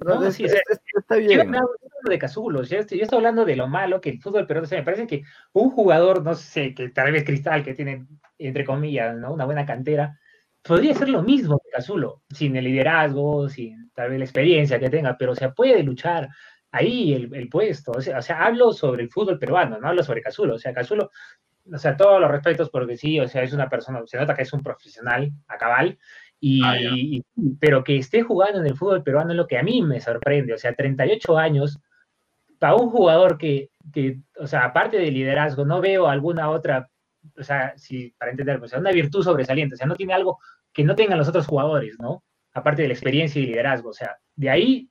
No, 0.00 0.30
sí, 0.30 0.44
está 0.44 1.16
bien. 1.16 1.30
Yo 1.32 1.40
hablando 1.42 1.70
de 2.04 2.18
Cazulo, 2.18 2.62
yo 2.62 2.78
estoy, 2.78 3.02
hablando 3.10 3.44
de 3.44 3.56
lo 3.56 3.68
malo 3.68 4.00
que 4.00 4.10
el 4.10 4.20
fútbol 4.20 4.46
pero 4.46 4.62
me 4.62 4.82
parece 4.82 5.06
que 5.06 5.22
un 5.52 5.70
jugador, 5.70 6.22
no 6.22 6.34
sé, 6.34 6.74
que 6.74 6.88
tal 6.90 7.12
vez 7.12 7.24
Cristal, 7.24 7.64
que 7.64 7.74
tiene, 7.74 8.06
entre 8.38 8.64
comillas, 8.64 9.16
¿no? 9.16 9.32
una 9.32 9.44
buena 9.44 9.64
cantera, 9.64 10.18
podría 10.62 10.94
ser 10.94 11.08
lo 11.08 11.22
mismo 11.22 11.58
que 11.58 11.70
Cazulo, 11.70 12.22
sin 12.30 12.56
el 12.56 12.64
liderazgo, 12.64 13.48
sin 13.48 13.90
tal 13.94 14.10
vez 14.10 14.18
la 14.18 14.24
experiencia 14.24 14.78
que 14.78 14.90
tenga, 14.90 15.16
pero 15.16 15.34
se 15.34 15.50
puede 15.50 15.82
luchar 15.82 16.28
ahí 16.72 17.12
el, 17.12 17.48
puesto. 17.48 17.92
O 17.92 18.00
sea, 18.00 18.18
o 18.18 18.22
sea, 18.22 18.44
hablo 18.44 18.72
sobre 18.72 19.04
el 19.04 19.10
fútbol 19.10 19.38
peruano, 19.38 19.78
no 19.78 19.88
hablo 19.88 20.02
sobre 20.02 20.22
Cazulo. 20.22 20.54
O 20.54 20.58
sea, 20.58 20.74
Cazulo, 20.74 21.10
o 21.72 21.78
sea, 21.78 21.96
todos 21.96 22.20
los 22.20 22.30
respetos 22.30 22.70
porque 22.70 22.96
sí, 22.96 23.20
o 23.20 23.28
sea, 23.28 23.42
es 23.42 23.52
una 23.52 23.68
persona, 23.68 24.02
se 24.06 24.18
nota 24.18 24.34
que 24.34 24.42
es 24.42 24.52
un 24.52 24.62
profesional 24.62 25.30
a 25.46 25.56
cabal, 25.56 25.98
Ah, 26.62 26.76
y, 26.78 27.22
pero 27.60 27.84
que 27.84 27.96
esté 27.96 28.22
jugando 28.22 28.60
en 28.60 28.66
el 28.66 28.76
fútbol 28.76 29.02
peruano 29.02 29.30
es 29.30 29.36
lo 29.36 29.46
que 29.46 29.58
a 29.58 29.62
mí 29.62 29.82
me 29.82 30.00
sorprende. 30.00 30.54
O 30.54 30.58
sea, 30.58 30.74
38 30.74 31.38
años, 31.38 31.78
para 32.58 32.74
un 32.74 32.90
jugador 32.90 33.38
que, 33.38 33.70
que 33.92 34.20
o 34.38 34.46
sea, 34.46 34.64
aparte 34.64 34.98
de 34.98 35.10
liderazgo, 35.10 35.64
no 35.64 35.80
veo 35.80 36.06
alguna 36.08 36.50
otra, 36.50 36.90
o 37.36 37.42
sea, 37.42 37.74
si, 37.76 38.10
para 38.18 38.30
entender, 38.30 38.62
o 38.62 38.68
sea, 38.68 38.78
una 38.78 38.92
virtud 38.92 39.22
sobresaliente. 39.22 39.74
O 39.74 39.78
sea, 39.78 39.86
no 39.86 39.96
tiene 39.96 40.14
algo 40.14 40.38
que 40.72 40.84
no 40.84 40.94
tengan 40.94 41.18
los 41.18 41.28
otros 41.28 41.46
jugadores, 41.46 41.96
¿no? 41.98 42.24
Aparte 42.52 42.82
de 42.82 42.88
la 42.88 42.94
experiencia 42.94 43.40
y 43.40 43.46
liderazgo. 43.46 43.90
O 43.90 43.94
sea, 43.94 44.16
de 44.36 44.50
ahí 44.50 44.90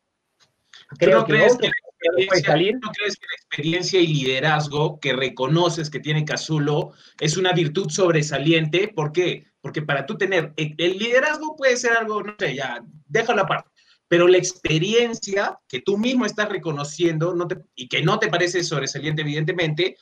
creo 0.98 1.26
que, 1.26 1.34
crees 1.34 1.58
que 1.58 1.68
¿No 1.68 2.92
crees 2.92 3.16
que 3.16 3.26
la 3.28 3.36
experiencia 3.38 4.00
y 4.00 4.08
liderazgo 4.08 5.00
que 5.00 5.14
reconoces 5.14 5.90
que 5.90 6.00
tiene 6.00 6.26
Cazulo 6.26 6.92
es 7.20 7.38
una 7.38 7.54
virtud 7.54 7.90
sobresaliente? 7.90 8.90
¿Por 8.90 9.12
qué? 9.12 9.46
Porque 9.64 9.82
para 9.82 10.06
tú 10.06 10.18
tener 10.18 10.52
el 10.58 10.98
liderazgo 10.98 11.56
puede 11.56 11.78
ser 11.78 11.94
algo, 11.94 12.22
no 12.22 12.36
sé, 12.38 12.54
ya, 12.54 12.84
déjalo 13.08 13.44
aparte. 13.44 13.70
Pero 14.10 14.28
la 14.28 14.38
experiencia 14.38 15.58
que 15.70 15.80
tú 15.80 15.98
mismo 15.98 16.26
estás 16.26 16.50
reconociendo 16.50 17.34
no 17.34 17.48
y 17.74 17.88
que 17.88 18.04
no 18.04 18.20
te 18.20 18.28
parece 18.28 18.62
sobresaliente, 18.62 19.22
evidentemente, 19.22 19.96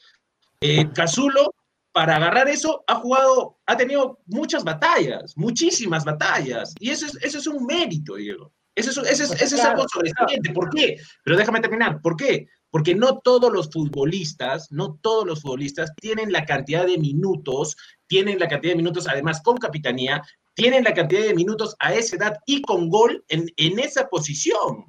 eh, 0.60 0.90
Cazulo, 0.96 1.54
para 1.92 2.16
agarrar 2.16 2.48
eso, 2.50 2.84
ha 2.88 2.96
jugado, 2.96 3.60
ha 3.68 3.78
tenido 3.78 4.20
muchas 4.26 4.64
batallas, 4.64 5.38
muchísimas 5.38 6.06
batallas. 6.06 6.74
Y 6.80 6.90
eso 6.90 7.06
es, 7.06 7.20
eso 7.22 7.38
es 7.38 7.46
un 7.46 7.64
mérito, 7.64 8.16
Diego. 8.16 8.52
Eso 8.74 8.90
es, 9.04 9.20
eso 9.20 9.34
es, 9.34 9.60
algo 9.60 9.86
sobresaliente. 9.88 10.54
¿Por 10.54 10.72
qué? 10.72 10.98
Pero 11.24 11.38
déjame 11.38 11.60
terminar. 11.60 12.02
¿Por 12.02 12.16
qué? 12.16 12.48
Porque 12.72 12.96
no 12.96 13.20
todos 13.20 13.54
los 13.54 13.70
futbolistas, 13.70 14.72
no 14.72 14.98
todos 15.02 15.28
los 15.28 15.42
futbolistas 15.42 15.94
tienen 15.98 16.32
la 16.32 16.46
cantidad 16.46 16.86
de 16.88 16.98
minutos, 16.98 17.78
tienen 18.08 18.40
la 18.40 18.48
cantidad 18.48 18.74
de 18.74 18.78
minutos 18.78 19.08
además 19.08 19.42
con 19.44 19.58
capitanía, 19.58 20.24
tienen 20.56 20.84
la 20.84 20.94
cantidad 20.94 21.22
de 21.22 21.36
minutos 21.36 21.76
a 21.80 21.94
esa 21.94 22.16
edad 22.16 22.38
y 22.46 22.62
con 22.62 22.90
gol 22.90 23.24
en, 23.28 23.80
esa 23.80 24.08
posición. 24.08 24.86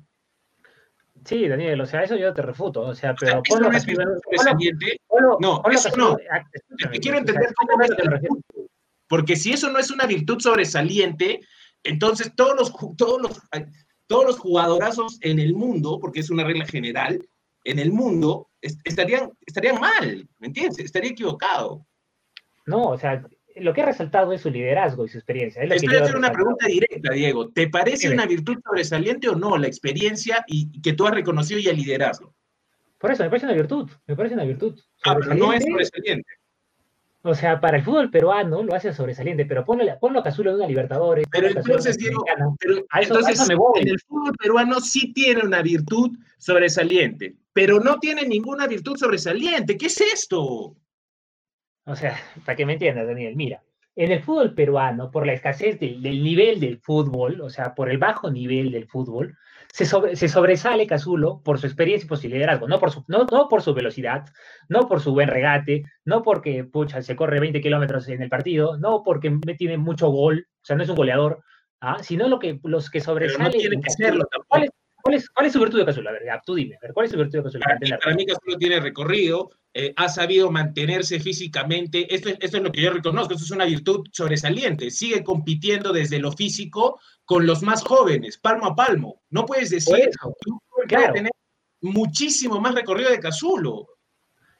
Sí, 1.24 1.46
Daniel, 1.46 1.80
o 1.80 1.86
sea, 1.86 2.02
eso 2.02 2.16
yo 2.16 2.32
te 2.32 2.42
refuto, 2.42 2.80
o 2.80 2.94
sea, 2.94 3.14
pero 3.14 3.42
ponlo, 3.48 3.70
no 3.70 3.76
es 3.76 3.84
sobresaliente. 3.84 5.00
no, 5.40 5.62
eso 5.70 5.90
no. 5.96 6.16
Quiero 7.00 7.18
entender 7.18 7.52
cómo 7.54 7.82
es 7.82 7.90
porque 9.12 9.36
si 9.36 9.52
eso 9.52 9.70
no 9.70 9.78
es 9.78 9.90
una 9.90 10.06
virtud 10.06 10.40
sobresaliente, 10.40 11.40
entonces 11.84 12.32
todos 12.34 12.56
los, 12.56 12.96
todos 12.96 13.20
los, 13.20 13.42
todos 14.06 14.24
los 14.24 14.38
jugadorazos 14.38 15.18
en 15.20 15.38
el 15.38 15.52
mundo, 15.52 15.98
porque 16.00 16.20
es 16.20 16.30
una 16.30 16.44
regla 16.44 16.64
general, 16.64 17.22
en 17.64 17.78
el 17.78 17.92
mundo 17.92 18.50
estarían, 18.60 19.32
estarían 19.46 19.80
mal, 19.80 20.28
¿me 20.38 20.48
entiendes? 20.48 20.78
Estaría 20.78 21.10
equivocado. 21.10 21.86
No, 22.66 22.90
o 22.90 22.98
sea, 22.98 23.24
lo 23.56 23.74
que 23.74 23.82
ha 23.82 23.86
resaltado 23.86 24.32
es 24.32 24.40
su 24.40 24.50
liderazgo 24.50 25.04
y 25.04 25.08
su 25.08 25.18
experiencia. 25.18 25.62
Es 25.62 25.70
Estoy 25.70 25.96
haciendo 25.96 26.18
una 26.18 26.32
pregunta 26.32 26.66
directa, 26.66 27.12
Diego. 27.12 27.50
¿Te 27.50 27.68
parece 27.68 28.10
una 28.10 28.26
virtud 28.26 28.58
sobresaliente 28.64 29.28
o 29.28 29.34
no 29.34 29.56
la 29.58 29.66
experiencia 29.66 30.44
y, 30.46 30.80
que 30.80 30.92
tú 30.92 31.06
has 31.06 31.14
reconocido 31.14 31.60
y 31.60 31.68
el 31.68 31.76
liderazgo? 31.76 32.34
Por 32.98 33.10
eso, 33.10 33.24
me 33.24 33.30
parece 33.30 33.46
una 33.46 33.54
virtud, 33.54 33.90
me 34.06 34.16
parece 34.16 34.34
una 34.34 34.44
virtud. 34.44 34.78
Ah, 35.04 35.16
pero 35.18 35.34
no 35.34 35.52
es 35.52 35.64
sobresaliente. 35.64 36.28
O 37.24 37.34
sea, 37.34 37.60
para 37.60 37.76
el 37.76 37.84
fútbol 37.84 38.10
peruano 38.10 38.64
lo 38.64 38.74
hace 38.74 38.92
sobresaliente, 38.92 39.46
pero 39.46 39.64
ponlo, 39.64 39.84
ponlo 40.00 40.18
a 40.18 40.22
Cazulo 40.24 40.50
de 40.50 40.56
una 40.56 40.66
Libertadores. 40.66 41.24
Pero 41.30 41.48
entonces, 41.48 41.96
Diego, 41.96 42.24
entonces, 43.00 43.48
en 43.48 43.88
el 43.88 44.00
fútbol 44.00 44.32
peruano 44.36 44.80
sí 44.80 45.12
tiene 45.12 45.42
una 45.42 45.62
virtud 45.62 46.18
sobresaliente, 46.38 47.36
pero 47.52 47.78
no 47.78 48.00
tiene 48.00 48.26
ninguna 48.26 48.66
virtud 48.66 48.96
sobresaliente. 48.96 49.78
¿Qué 49.78 49.86
es 49.86 50.00
esto? 50.00 50.76
O 51.84 51.96
sea, 51.96 52.16
para 52.44 52.56
que 52.56 52.66
me 52.66 52.72
entiendas, 52.72 53.06
Daniel, 53.06 53.36
mira, 53.36 53.62
en 53.94 54.10
el 54.10 54.22
fútbol 54.22 54.54
peruano, 54.54 55.10
por 55.10 55.26
la 55.26 55.34
escasez 55.34 55.78
del, 55.78 56.02
nivel 56.02 56.58
del 56.58 56.78
fútbol, 56.78 57.40
o 57.40 57.50
sea, 57.50 57.74
por 57.74 57.90
el 57.90 57.98
bajo 57.98 58.30
nivel 58.30 58.72
del 58.72 58.88
fútbol, 58.88 59.36
se, 59.72 59.86
se 59.86 60.28
sobresale 60.28 60.86
Cazulo 60.86 61.40
por 61.42 61.58
su 61.58 61.66
experiencia 61.66 62.04
y 62.04 62.08
por 62.08 62.18
su 62.18 62.28
liderazgo, 62.28 62.68
no 62.68 62.78
por 62.78 62.90
su, 62.90 63.04
no, 63.08 63.24
no 63.24 63.48
por 63.48 63.62
su 63.62 63.72
velocidad, 63.72 64.26
no 64.68 64.86
por 64.86 65.00
su 65.00 65.12
buen 65.12 65.28
regate, 65.28 65.84
no 66.04 66.22
porque 66.22 66.64
pucha, 66.64 67.00
se 67.00 67.16
corre 67.16 67.40
20 67.40 67.62
kilómetros 67.62 68.06
en 68.08 68.20
el 68.20 68.28
partido, 68.28 68.76
no 68.76 69.02
porque 69.02 69.34
tiene 69.56 69.78
mucho 69.78 70.10
gol, 70.10 70.46
o 70.46 70.64
sea, 70.64 70.76
no 70.76 70.82
es 70.82 70.90
un 70.90 70.96
goleador, 70.96 71.42
¿ah? 71.80 72.02
sino 72.02 72.28
lo 72.28 72.38
que, 72.38 72.60
los 72.64 72.90
que 72.90 73.00
sobresalen. 73.00 73.44
no 73.46 73.50
tiene 73.50 73.80
que 73.80 73.90
serlo 73.90 74.26
tampoco. 74.26 74.74
¿Cuál 75.02 75.16
es, 75.16 75.28
¿Cuál 75.30 75.46
es, 75.46 75.52
su 75.52 75.60
virtud 75.60 75.78
de 75.80 75.86
Cazulo? 75.86 76.10
A 76.10 76.12
ver, 76.12 76.22
tú 76.46 76.54
dime, 76.54 76.78
¿cuál 76.94 77.06
es 77.06 77.12
su 77.12 77.18
virtud 77.18 77.38
de 77.38 77.42
Cazulo? 77.44 77.64
Para, 77.64 78.14
mí, 78.14 78.26
Cazulo 78.26 78.56
tiene 78.56 78.80
recorrido, 78.80 79.50
eh, 79.74 79.92
ha 79.96 80.08
sabido 80.08 80.50
mantenerse 80.50 81.18
físicamente, 81.18 82.12
esto, 82.14 82.28
esto 82.28 82.56
es 82.56 82.62
lo 82.62 82.70
que 82.70 82.82
yo 82.82 82.92
reconozco, 82.92 83.34
esto 83.34 83.44
es 83.44 83.50
una 83.50 83.64
virtud 83.64 84.06
sobresaliente, 84.12 84.90
sigue 84.90 85.24
compitiendo 85.24 85.92
desde 85.92 86.18
lo 86.18 86.32
físico 86.32 87.00
con 87.24 87.46
los 87.46 87.62
más 87.62 87.82
jóvenes, 87.82 88.38
palmo 88.38 88.66
a 88.66 88.74
palmo. 88.74 89.22
No 89.30 89.44
puedes 89.44 89.70
decir 89.70 90.10
que 90.88 90.96
va 90.96 91.08
a 91.08 91.12
tener 91.12 91.32
muchísimo 91.80 92.60
más 92.60 92.74
recorrido 92.74 93.10
de 93.10 93.18
Cazulo. 93.18 93.88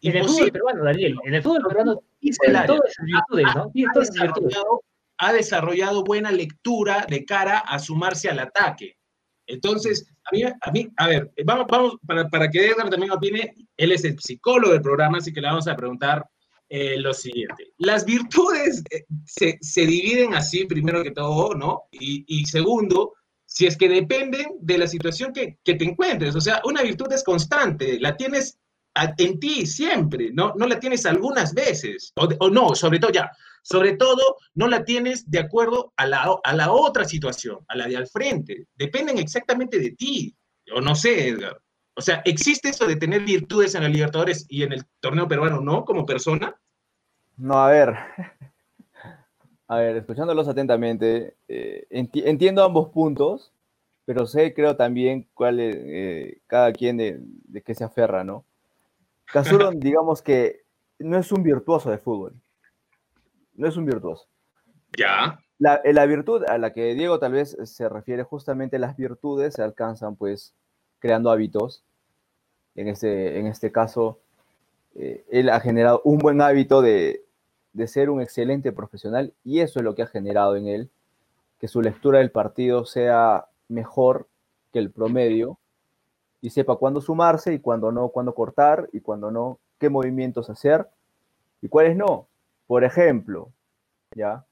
En 0.01 0.17
el 0.17 0.25
fútbol 0.25 0.51
peruano, 0.51 0.85
Daniel, 0.85 1.17
en 1.25 1.35
el 1.35 1.43
fútbol 1.43 1.63
peruano 1.69 2.03
tiene 2.19 2.67
todas 2.67 2.91
esas 2.91 3.07
virtudes, 3.07 4.57
¿no? 4.57 4.81
Ha 5.19 5.33
desarrollado 5.33 6.03
buena 6.03 6.33
lectura 6.33 7.07
de 7.09 7.25
cara 7.25 7.59
a 7.59 7.79
sumarse 7.79 8.29
al 8.29 8.41
ataque 8.41 8.97
entonces, 9.53 10.07
a 10.25 10.35
mí, 10.35 10.43
a, 10.45 10.71
mí, 10.71 10.89
a 10.97 11.09
ver, 11.09 11.31
vamos, 11.45 11.67
vamos 11.69 11.97
para, 12.07 12.29
para 12.29 12.51
que 12.51 12.67
Edgar 12.67 12.89
también 12.89 13.13
opine, 13.13 13.55
él 13.77 13.93
es 13.93 14.05
el 14.05 14.19
psicólogo 14.19 14.73
del 14.73 14.83
programa, 14.83 15.19
así 15.19 15.33
que 15.33 15.41
le 15.41 15.49
vamos 15.49 15.69
a 15.69 15.77
preguntar 15.77 16.25
eh, 16.71 16.99
lo 16.99 17.13
siguiente. 17.13 17.73
Las 17.77 18.07
virtudes 18.07 18.83
eh, 18.91 19.05
se, 19.27 19.59
se, 19.61 19.87
dividen 19.87 20.35
así, 20.35 20.65
primero 20.65 21.03
que 21.03 21.11
todo, 21.11 21.55
¿no? 21.55 21.83
Y, 21.93 22.25
y, 22.27 22.47
segundo, 22.47 23.13
si 23.45 23.67
es 23.67 23.77
que 23.77 23.91
dependen 23.91 24.47
de 24.59 24.79
la 24.79 24.87
situación 24.87 25.35
que, 25.35 25.59
que, 25.63 25.75
te 25.75 25.85
encuentres. 25.85 26.35
O 26.35 26.41
sea, 26.41 26.63
una 26.65 26.81
virtud 26.81 27.13
es 27.13 27.23
constante, 27.23 28.01
la 28.01 28.17
tienes 28.17 28.59
en 29.19 29.39
ti 29.39 29.67
siempre, 29.67 30.31
¿no? 30.33 30.55
No 30.57 30.67
la 30.67 30.81
tienes 30.81 31.05
algunas 31.05 31.53
veces, 31.53 32.13
o 32.17 32.49
no, 32.49 32.75
sobre 32.75 32.99
todo 32.99 33.11
ya, 33.11 33.31
sobre 33.63 33.97
todo, 33.97 34.37
no 34.55 34.67
la 34.67 34.85
tienes 34.85 35.31
de 35.31 35.39
acuerdo 35.39 35.93
a 35.97 36.07
la, 36.07 36.37
a 36.43 36.53
la 36.53 36.73
otra 36.73 37.05
situación, 37.05 37.59
a 37.69 37.77
la 37.77 37.87
de 37.87 37.97
al 37.97 38.09
frente. 38.09 38.67
Dependen 38.75 39.19
exactamente 39.19 39.79
de 39.79 39.93
ti. 39.93 40.37
O 40.75 40.81
no 40.81 40.95
sé, 40.95 41.29
Edgar. 41.29 41.57
O 41.95 42.01
sea, 42.01 42.23
¿existe 42.25 42.71
eso 42.71 42.87
de 42.87 42.97
tener 42.97 43.23
virtudes 43.23 43.75
en 43.75 43.85
la 43.85 43.89
Libertadores 43.89 44.47
y 44.49 44.65
en 44.65 44.73
el 44.73 44.85
torneo 45.01 45.29
peruano, 45.29 45.61
no? 45.61 45.85
Como 45.85 46.05
persona. 46.05 46.57
No, 47.37 47.55
a 47.55 47.71
ver. 47.71 47.95
A 49.69 49.77
ver, 49.77 49.97
escuchándolos 49.97 50.49
atentamente, 50.49 51.37
eh, 51.49 51.87
entiendo 51.89 52.65
ambos 52.65 52.89
puntos, 52.91 53.53
pero 54.05 54.27
sé, 54.27 54.53
creo 54.53 54.77
también 54.77 55.29
cuál 55.35 55.61
es 55.61 55.77
eh, 55.79 56.41
cada 56.47 56.73
quien 56.73 56.97
de, 56.97 57.21
de 57.21 57.63
qué 57.63 57.75
se 57.75 57.85
aferra, 57.85 58.25
¿no? 58.25 58.45
Cazuro, 59.27 59.71
digamos 59.75 60.21
que 60.21 60.65
no 60.99 61.17
es 61.17 61.31
un 61.33 61.43
virtuoso 61.43 61.91
de 61.91 61.99
fútbol 61.99 62.35
no 63.55 63.69
es 63.69 63.77
un 63.77 63.87
virtuoso. 63.87 64.27
Ya. 64.97 65.39
La, 65.59 65.77
eh, 65.85 65.93
la, 65.93 66.07
virtud 66.07 66.45
a 66.47 66.59
la 66.59 66.73
que 66.73 66.95
Diego 66.95 67.19
tal 67.19 67.33
vez 67.33 67.57
se 67.65 67.89
refiere, 67.89 68.25
justamente 68.25 68.79
las 68.79 68.97
virtudes 68.97 69.55
se 69.55 69.63
alcanzan 69.63 70.17
pues 70.17 70.55
creando 70.99 71.31
hábitos. 71.31 71.85
En 72.75 72.89
este, 72.89 73.39
en 73.39 73.47
este 73.47 73.71
caso, 73.71 74.19
eh, 74.95 75.25
él 75.31 75.51
ha 75.51 75.61
generado 75.61 76.01
un 76.05 76.19
buen 76.19 76.41
hábito 76.41 76.83
de, 76.83 77.25
de 77.73 77.87
ser 77.87 78.11
un 78.11 78.21
excelente 78.21 78.73
profesional 78.73 79.33
y 79.45 79.61
eso 79.61 79.79
es 79.79 79.85
lo 79.85 79.95
que 79.95 80.03
ha 80.03 80.07
generado 80.07 80.57
en 80.57 80.67
él, 80.67 80.91
que 81.59 81.69
su 81.69 81.81
lectura 81.81 82.19
del 82.19 82.31
partido 82.31 82.85
sea 82.85 83.47
mejor 83.69 84.29
que 84.73 84.79
el 84.79 84.91
promedio 84.91 85.59
y 86.41 86.51
sepa 86.51 86.77
cuándo 86.77 87.01
sumarse 87.01 87.55
y 87.55 87.59
cuándo 87.61 87.93
no, 87.93 88.09
cuándo 88.09 88.35
cortar 88.35 88.89
y 88.93 89.01
cuándo 89.01 89.31
no, 89.31 89.59
qué 89.79 89.89
movimientos 89.89 90.51
hacer 90.51 90.89
y 91.61 91.69
cuáles 91.69 91.97
no. 91.97 92.27
Por 92.73 92.85
ejemplo, 92.85 93.53
¿ya? 94.17 94.47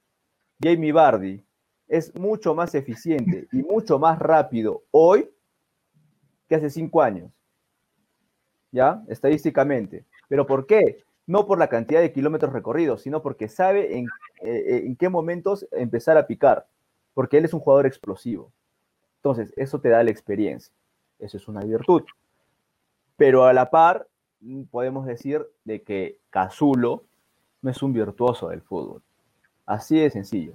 Jamie 0.62 0.92
Bardi 0.92 1.42
es 1.88 2.14
mucho 2.14 2.54
más 2.54 2.74
eficiente 2.74 3.48
y 3.50 3.62
mucho 3.62 3.98
más 3.98 4.18
rápido 4.18 4.83
hoy 4.90 5.30
que 6.46 6.56
hace 6.56 6.68
cinco 6.68 7.00
años. 7.00 7.33
¿Ya? 8.72 9.02
Estadísticamente. 9.09 10.04
¿Pero 10.28 10.46
por 10.46 10.66
qué? 10.66 11.02
No 11.26 11.46
por 11.46 11.59
la 11.59 11.68
cantidad 11.68 12.02
de 12.02 12.12
kilómetros 12.12 12.52
recorridos, 12.52 13.00
sino 13.00 13.22
porque 13.22 13.48
sabe 13.48 13.96
en, 13.96 14.06
eh, 14.42 14.83
en 14.85 14.96
qué 14.96 15.09
momentos 15.09 15.66
empezar 15.72 16.18
a 16.18 16.26
picar. 16.26 16.66
Porque 17.14 17.38
él 17.38 17.46
es 17.46 17.54
un 17.54 17.61
jugador 17.61 17.87
explosivo. 17.87 18.52
Entonces, 19.16 19.54
eso 19.56 19.80
te 19.80 19.88
da 19.88 20.04
la 20.04 20.11
experiencia. 20.11 20.74
Eso 21.18 21.38
es 21.38 21.48
una 21.48 21.64
virtud. 21.64 22.02
Pero 23.16 23.44
a 23.44 23.54
la 23.54 23.70
par, 23.70 24.09
podemos 24.70 25.06
decir 25.06 25.46
de 25.64 25.80
que 25.80 26.18
Cazulo 26.28 27.06
no 27.62 27.70
es 27.70 27.82
un 27.82 27.92
virtuoso 27.92 28.48
del 28.48 28.62
fútbol. 28.62 29.02
Así 29.66 29.98
de 29.98 30.10
sencillo. 30.10 30.54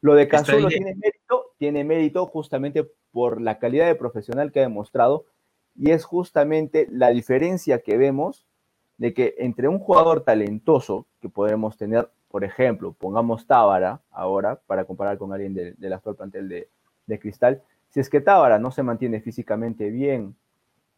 Lo 0.00 0.14
de 0.14 0.28
Cazulo 0.28 0.68
tiene 0.68 0.94
mérito, 0.94 1.52
tiene 1.58 1.84
mérito 1.84 2.26
justamente 2.26 2.88
por 3.12 3.40
la 3.40 3.58
calidad 3.58 3.86
de 3.86 3.94
profesional 3.94 4.52
que 4.52 4.60
ha 4.60 4.62
demostrado 4.62 5.24
y 5.76 5.90
es 5.90 6.04
justamente 6.04 6.88
la 6.90 7.10
diferencia 7.10 7.80
que 7.80 7.96
vemos 7.96 8.46
de 8.96 9.14
que 9.14 9.34
entre 9.38 9.68
un 9.68 9.78
jugador 9.78 10.22
talentoso 10.22 11.06
que 11.20 11.28
podemos 11.28 11.76
tener, 11.76 12.10
por 12.28 12.44
ejemplo, 12.44 12.92
pongamos 12.92 13.46
Tábara 13.46 14.00
ahora 14.10 14.60
para 14.66 14.84
comparar 14.84 15.18
con 15.18 15.32
alguien 15.32 15.54
del 15.54 15.92
actual 15.92 16.16
plantel 16.16 16.48
de, 16.48 17.18
Cristal, 17.18 17.62
si 17.88 18.00
es 18.00 18.10
que 18.10 18.20
Tábara 18.20 18.58
no 18.58 18.70
se 18.70 18.82
mantiene 18.82 19.20
físicamente 19.20 19.88
bien 19.90 20.36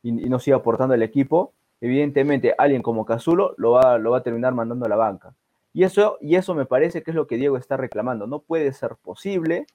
y, 0.02 0.10
no 0.12 0.40
sigue 0.40 0.56
aportando 0.56 0.94
al 0.94 1.02
equipo, 1.02 1.52
evidentemente 1.80 2.54
alguien 2.58 2.82
como 2.82 3.04
Cazulo 3.04 3.54
lo 3.58 3.72
va, 3.72 3.96
lo 3.98 4.10
va 4.10 4.18
a 4.18 4.22
terminar 4.22 4.54
mandando 4.54 4.86
a 4.86 4.88
la 4.88 4.96
banca. 4.96 5.34
Y 5.72 5.85
eso, 5.85 6.18
y 6.20 6.37
eso 6.37 6.54
me 6.54 6.66
parece 6.66 7.02
que 7.02 7.11
es 7.11 7.14
lo 7.14 7.26
que 7.26 7.37
Diego 7.37 7.56
está 7.56 7.76
reclamando. 7.76 8.26
No 8.26 8.40
puede 8.40 8.72
ser 8.72 8.96
posible 8.96 9.66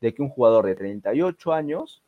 de 0.00 0.14
que 0.14 0.22
un 0.22 0.28
jugador 0.28 0.66
de 0.66 0.74
38 0.74 1.52
años 1.52 2.02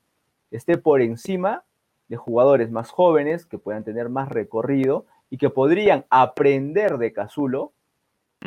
esté 0.50 0.78
por 0.78 1.00
encima 1.00 1.64
de 2.08 2.16
jugadores 2.16 2.70
más 2.70 2.90
jóvenes 2.90 3.46
que 3.46 3.58
puedan 3.58 3.84
tener 3.84 4.08
más 4.08 4.28
recorrido 4.28 5.06
y 5.30 5.38
que 5.38 5.48
podrían 5.48 6.04
aprender 6.10 6.98
de 6.98 7.12
Cazulo 7.12 7.72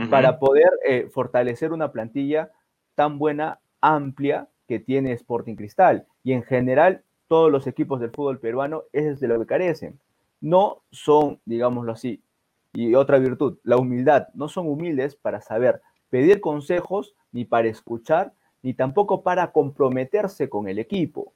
para 0.09 0.39
poder 0.39 0.71
eh, 0.85 1.07
fortalecer 1.11 1.71
una 1.71 1.91
plantilla 1.91 2.51
tan 2.95 3.19
buena, 3.19 3.59
amplia 3.79 4.49
que 4.67 4.79
tiene 4.79 5.13
Sporting 5.13 5.55
Cristal. 5.55 6.07
Y 6.23 6.33
en 6.33 6.43
general, 6.43 7.03
todos 7.27 7.51
los 7.51 7.67
equipos 7.67 7.99
del 7.99 8.09
fútbol 8.09 8.39
peruano 8.39 8.83
es 8.91 9.19
de 9.19 9.27
lo 9.27 9.39
que 9.39 9.45
carecen. 9.45 9.99
No 10.41 10.81
son, 10.91 11.39
digámoslo 11.45 11.93
así, 11.93 12.21
y 12.73 12.95
otra 12.95 13.19
virtud, 13.19 13.59
la 13.63 13.77
humildad. 13.77 14.27
No 14.33 14.49
son 14.49 14.67
humildes 14.67 15.15
para 15.15 15.41
saber 15.41 15.81
pedir 16.09 16.41
consejos, 16.41 17.15
ni 17.31 17.45
para 17.45 17.67
escuchar, 17.67 18.33
ni 18.61 18.73
tampoco 18.73 19.23
para 19.23 19.51
comprometerse 19.51 20.49
con 20.49 20.67
el 20.67 20.79
equipo. 20.79 21.33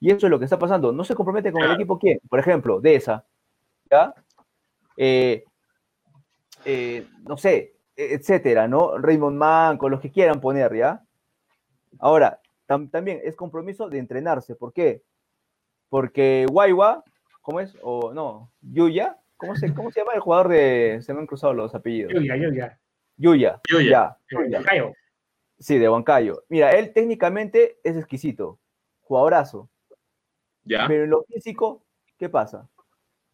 Y 0.00 0.10
eso 0.10 0.26
es 0.26 0.30
lo 0.30 0.38
que 0.38 0.44
está 0.44 0.58
pasando. 0.58 0.92
No 0.92 1.04
se 1.04 1.14
compromete 1.14 1.52
con 1.52 1.62
el 1.62 1.72
equipo 1.72 1.98
quién? 1.98 2.20
Por 2.28 2.38
ejemplo, 2.38 2.80
Deza, 2.80 3.24
¿ya? 3.90 4.14
Eh, 4.96 5.44
eh, 6.64 7.06
no 7.26 7.36
sé, 7.36 7.74
etcétera, 7.96 8.68
¿no? 8.68 8.98
Raymond 8.98 9.36
Mann, 9.36 9.78
con 9.78 9.90
los 9.90 10.00
que 10.00 10.10
quieran 10.10 10.40
poner, 10.40 10.74
¿ya? 10.74 11.02
Ahora, 11.98 12.40
también 12.66 13.20
es 13.24 13.36
compromiso 13.36 13.88
de 13.88 13.98
entrenarse. 13.98 14.54
¿Por 14.54 14.72
qué? 14.72 15.02
Porque 15.88 16.46
Guaywa 16.50 17.04
¿cómo 17.46 17.60
es? 17.60 17.76
O 17.80 18.12
no, 18.12 18.50
Yuya, 18.60 19.20
¿cómo 19.36 19.56
se, 19.56 19.72
cómo 19.74 19.90
se 19.90 20.00
llama 20.00 20.12
el 20.14 20.20
jugador 20.20 20.48
de, 20.48 20.98
se 21.02 21.12
me 21.14 21.20
han 21.20 21.26
cruzado 21.26 21.52
los 21.54 21.74
apellidos? 21.74 22.12
Yuya, 22.14 22.36
Yuya. 22.36 22.78
Yuya, 23.16 23.60
Yuya. 23.70 23.90
ya, 23.90 24.18
Yuya. 24.30 24.60
Yuya. 24.60 24.92
Sí, 25.58 25.78
de 25.78 25.88
Huancayo. 25.88 26.44
Mira, 26.48 26.70
él 26.72 26.92
técnicamente 26.92 27.78
es 27.82 27.96
exquisito, 27.96 28.58
jugadorazo, 29.02 29.70
¿Ya? 30.64 30.84
pero 30.86 31.04
en 31.04 31.10
lo 31.10 31.22
físico, 31.24 31.82
¿qué 32.18 32.28
pasa? 32.28 32.68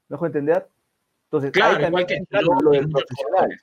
¿Me 0.09 0.14
dejo 0.14 0.26
entender? 0.26 0.68
Entonces, 1.24 1.48
ahí 1.48 1.53
Claro, 1.53 1.72
también 1.72 1.88
igual 1.88 2.07
que 2.07 2.14
entra 2.14 2.40
lo- 2.42 2.61
lo 2.61 2.70
del 2.70 2.88
profesional. 2.90 3.61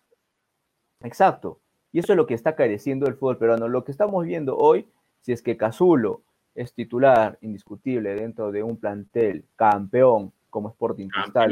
Exacto. 1.02 1.60
Y 1.92 2.00
eso 2.00 2.14
es 2.14 2.18
lo 2.18 2.28
que 2.28 2.34
está 2.34 2.56
careciendo 2.56 3.08
el 3.08 3.16
fútbol 3.16 3.38
peruano. 3.38 3.68
Lo 3.68 3.84
que 3.84 3.92
estamos 3.92 4.26
viendo 4.26 4.58
hoy, 4.58 4.88
si 5.22 5.32
es 5.32 5.42
que 5.42 5.58
Cazulo 5.58 6.24
es 6.56 6.74
titular 6.74 7.38
indiscutible 7.42 8.16
dentro 8.16 8.52
de 8.52 8.64
un 8.64 8.78
plantel 8.78 9.46
campeón 9.56 10.34
como 10.50 10.70
Sporting 10.70 11.08
Cristal. 11.08 11.52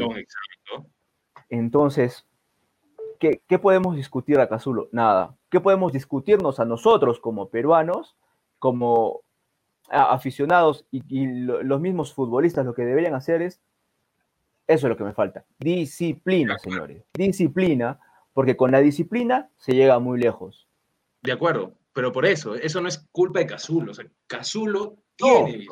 Entonces, 1.48 2.26
¿qué, 3.18 3.40
qué 3.48 3.58
podemos 3.58 3.96
discutir 3.96 4.38
a 4.40 4.48
Cazulo? 4.48 4.88
Nada. 4.92 5.34
¿Qué 5.50 5.60
podemos 5.60 5.92
discutirnos 5.92 6.60
a 6.60 6.64
nosotros 6.64 7.20
como 7.20 7.48
peruanos, 7.48 8.16
como 8.58 9.20
a- 9.88 10.12
aficionados 10.12 10.84
y, 10.90 11.02
y 11.08 11.26
lo- 11.26 11.62
los 11.62 11.80
mismos 11.80 12.12
futbolistas? 12.12 12.66
Lo 12.66 12.74
que 12.74 12.82
deberían 12.84 13.14
hacer 13.14 13.42
es, 13.42 13.60
eso 14.66 14.86
es 14.86 14.90
lo 14.90 14.96
que 14.96 15.04
me 15.04 15.14
falta, 15.14 15.44
disciplina, 15.58 16.58
señores. 16.58 17.02
Disciplina, 17.14 17.98
porque 18.34 18.56
con 18.56 18.70
la 18.70 18.80
disciplina 18.80 19.48
se 19.56 19.72
llega 19.74 19.98
muy 19.98 20.20
lejos. 20.20 20.68
De 21.22 21.32
acuerdo, 21.32 21.72
pero 21.94 22.12
por 22.12 22.26
eso, 22.26 22.54
eso 22.54 22.80
no 22.82 22.88
es 22.88 22.98
culpa 23.10 23.38
de 23.40 23.46
Cazulo. 23.46 23.92
O 23.92 23.94
sea, 23.94 24.04
Cazulo 24.26 24.96
tiene. 25.16 25.56
virtudes, 25.56 25.68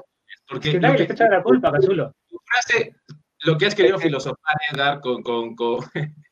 Porque 0.48 0.72
Que 0.72 0.80
nadie 0.80 0.98
le 0.98 1.04
echando 1.04 1.36
la 1.36 1.42
culpa, 1.42 1.70
Cazulo. 1.72 2.14
tu 2.28 2.38
frase, 2.44 2.96
lo 3.44 3.58
que 3.58 3.66
has 3.66 3.74
querido 3.74 3.98
filosofar, 3.98 4.56
Edgar, 4.72 5.00
con, 5.00 5.22
con, 5.22 5.54
con, 5.54 5.78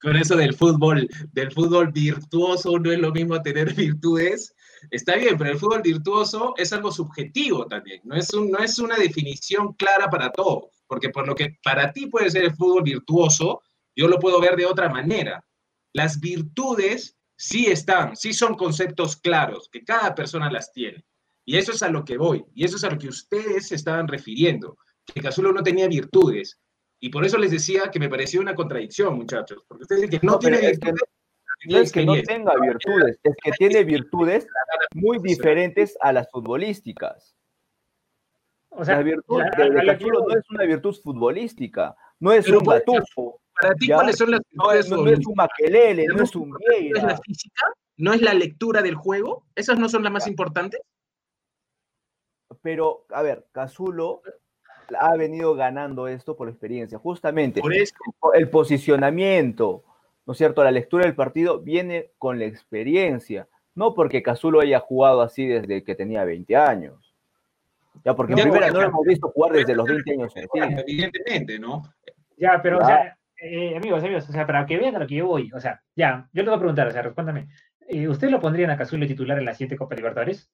con 0.00 0.16
eso 0.16 0.36
del 0.36 0.54
fútbol, 0.54 1.08
del 1.32 1.52
fútbol 1.52 1.92
virtuoso, 1.92 2.78
no 2.78 2.90
es 2.90 2.98
lo 2.98 3.12
mismo 3.12 3.40
tener 3.42 3.74
virtudes. 3.74 4.54
Está 4.90 5.16
bien, 5.16 5.36
pero 5.36 5.50
el 5.50 5.58
fútbol 5.58 5.82
virtuoso 5.82 6.54
es 6.56 6.72
algo 6.72 6.92
subjetivo 6.92 7.66
también, 7.66 8.00
no 8.04 8.14
es, 8.14 8.32
un, 8.34 8.50
no 8.50 8.58
es 8.58 8.78
una 8.78 8.96
definición 8.96 9.72
clara 9.74 10.08
para 10.08 10.30
todos, 10.30 10.84
porque 10.86 11.10
por 11.10 11.26
lo 11.26 11.34
que 11.34 11.58
para 11.62 11.92
ti 11.92 12.06
puede 12.06 12.30
ser 12.30 12.44
el 12.44 12.54
fútbol 12.54 12.82
virtuoso, 12.82 13.62
yo 13.94 14.08
lo 14.08 14.18
puedo 14.18 14.40
ver 14.40 14.56
de 14.56 14.66
otra 14.66 14.88
manera. 14.88 15.44
Las 15.92 16.20
virtudes 16.20 17.16
sí 17.36 17.66
están, 17.66 18.16
sí 18.16 18.32
son 18.32 18.54
conceptos 18.54 19.16
claros, 19.16 19.68
que 19.72 19.82
cada 19.82 20.14
persona 20.14 20.50
las 20.50 20.72
tiene. 20.72 21.04
Y 21.44 21.56
eso 21.56 21.72
es 21.72 21.82
a 21.82 21.88
lo 21.88 22.04
que 22.04 22.18
voy, 22.18 22.44
y 22.54 22.64
eso 22.64 22.76
es 22.76 22.84
a 22.84 22.90
lo 22.90 22.98
que 22.98 23.08
ustedes 23.08 23.68
se 23.68 23.76
estaban 23.76 24.08
refiriendo 24.08 24.76
que 25.14 25.20
Cazulo 25.20 25.52
no 25.52 25.62
tenía 25.62 25.88
virtudes. 25.88 26.58
Y 26.98 27.10
por 27.10 27.24
eso 27.24 27.38
les 27.38 27.50
decía 27.50 27.90
que 27.90 27.98
me 28.00 28.08
pareció 28.08 28.40
una 28.40 28.54
contradicción, 28.54 29.14
muchachos. 29.16 29.64
Porque 29.68 29.82
ustedes 29.82 30.02
dicen 30.02 30.20
que 30.20 30.26
no, 30.26 30.38
tiene 30.38 30.58
virtudes. 30.58 31.02
No 31.68 31.78
es 31.78 31.92
que 31.92 32.04
no 32.04 32.14
tenga 32.22 32.52
virtudes, 32.60 33.18
es 33.22 33.34
que 33.42 33.50
tiene 33.52 33.82
virtudes 33.84 34.46
muy 34.94 35.18
diferentes 35.20 35.96
a 36.00 36.12
las 36.12 36.30
futbolísticas. 36.30 37.34
O 38.70 38.84
sea, 38.84 38.96
la 38.96 39.02
virtud 39.02 39.38
la- 39.38 39.50
de, 39.56 39.70
de 39.70 39.96
no 40.10 40.36
es 40.36 40.50
una 40.50 40.64
virtud 40.64 40.94
futbolística, 41.02 41.96
no 42.20 42.30
es 42.32 42.46
un 42.48 42.62
¿cuál 42.62 42.78
es 42.78 42.84
la- 42.86 42.92
batufo, 42.94 43.40
Para 43.58 43.74
ti, 43.74 43.86
¿Ya? 43.88 43.94
¿cuáles 43.94 44.16
son 44.16 44.30
las 44.32 44.40
no 44.52 44.64
virtudes? 44.70 44.90
no 44.90 45.10
es 45.10 45.26
un 45.26 45.34
maquelele, 45.34 46.06
no 46.08 46.22
es 46.22 46.36
un 46.36 46.50
¿No 46.50 46.58
es 46.68 47.02
la 47.02 47.18
física? 47.18 47.62
¿No 47.96 48.12
es 48.12 48.20
la 48.20 48.34
lectura 48.34 48.82
del 48.82 48.94
juego? 48.94 49.46
¿Esas 49.54 49.78
no 49.78 49.88
son 49.88 50.02
las 50.02 50.12
más 50.12 50.26
importantes? 50.26 50.80
Pero, 52.62 53.06
a 53.10 53.22
ver, 53.22 53.46
Cazulo 53.52 54.20
ha 54.98 55.16
venido 55.16 55.54
ganando 55.54 56.08
esto 56.08 56.36
por 56.36 56.48
experiencia, 56.48 56.98
justamente. 56.98 57.60
Por 57.60 57.74
eso. 57.74 57.94
el 58.34 58.48
posicionamiento, 58.48 59.84
¿no 60.26 60.32
es 60.32 60.38
cierto? 60.38 60.62
La 60.64 60.70
lectura 60.70 61.04
del 61.04 61.14
partido 61.14 61.60
viene 61.60 62.10
con 62.18 62.38
la 62.38 62.44
experiencia, 62.44 63.48
no 63.74 63.94
porque 63.94 64.22
Cazulo 64.22 64.60
haya 64.60 64.80
jugado 64.80 65.20
así 65.22 65.46
desde 65.46 65.84
que 65.84 65.94
tenía 65.94 66.24
20 66.24 66.56
años. 66.56 67.14
Ya, 68.04 68.14
porque 68.14 68.32
en 68.32 68.38
Ya, 68.38 68.44
primera 68.44 68.70
no 68.70 68.80
lo 68.80 68.88
hemos 68.88 69.06
visto 69.06 69.28
jugar 69.28 69.52
desde 69.52 69.74
los 69.74 69.86
20 69.86 70.12
años. 70.12 70.32
Evidentemente, 70.86 71.58
¿no? 71.58 71.82
Ya, 72.36 72.60
pero, 72.62 72.78
o 72.78 72.84
sea, 72.84 73.18
eh, 73.40 73.76
amigos, 73.76 74.02
amigos, 74.02 74.28
o 74.28 74.32
sea, 74.32 74.46
para 74.46 74.66
que 74.66 74.76
vean 74.76 74.96
a 74.96 74.98
lo 74.98 75.06
que 75.06 75.16
yo 75.16 75.26
voy, 75.26 75.50
o 75.54 75.60
sea, 75.60 75.82
ya, 75.94 76.28
yo 76.32 76.42
les 76.42 76.46
voy 76.46 76.56
a 76.56 76.58
preguntar, 76.58 76.86
o 76.88 76.90
sea, 76.90 77.02
respóndame. 77.02 77.48
Eh, 77.88 78.08
¿Ustedes 78.08 78.32
lo 78.32 78.40
pondrían 78.40 78.70
a 78.70 78.76
Cazulo 78.76 79.06
titular 79.06 79.38
en 79.38 79.44
la 79.44 79.54
siguiente 79.54 79.76
Copa 79.76 79.94
Libertadores? 79.94 80.50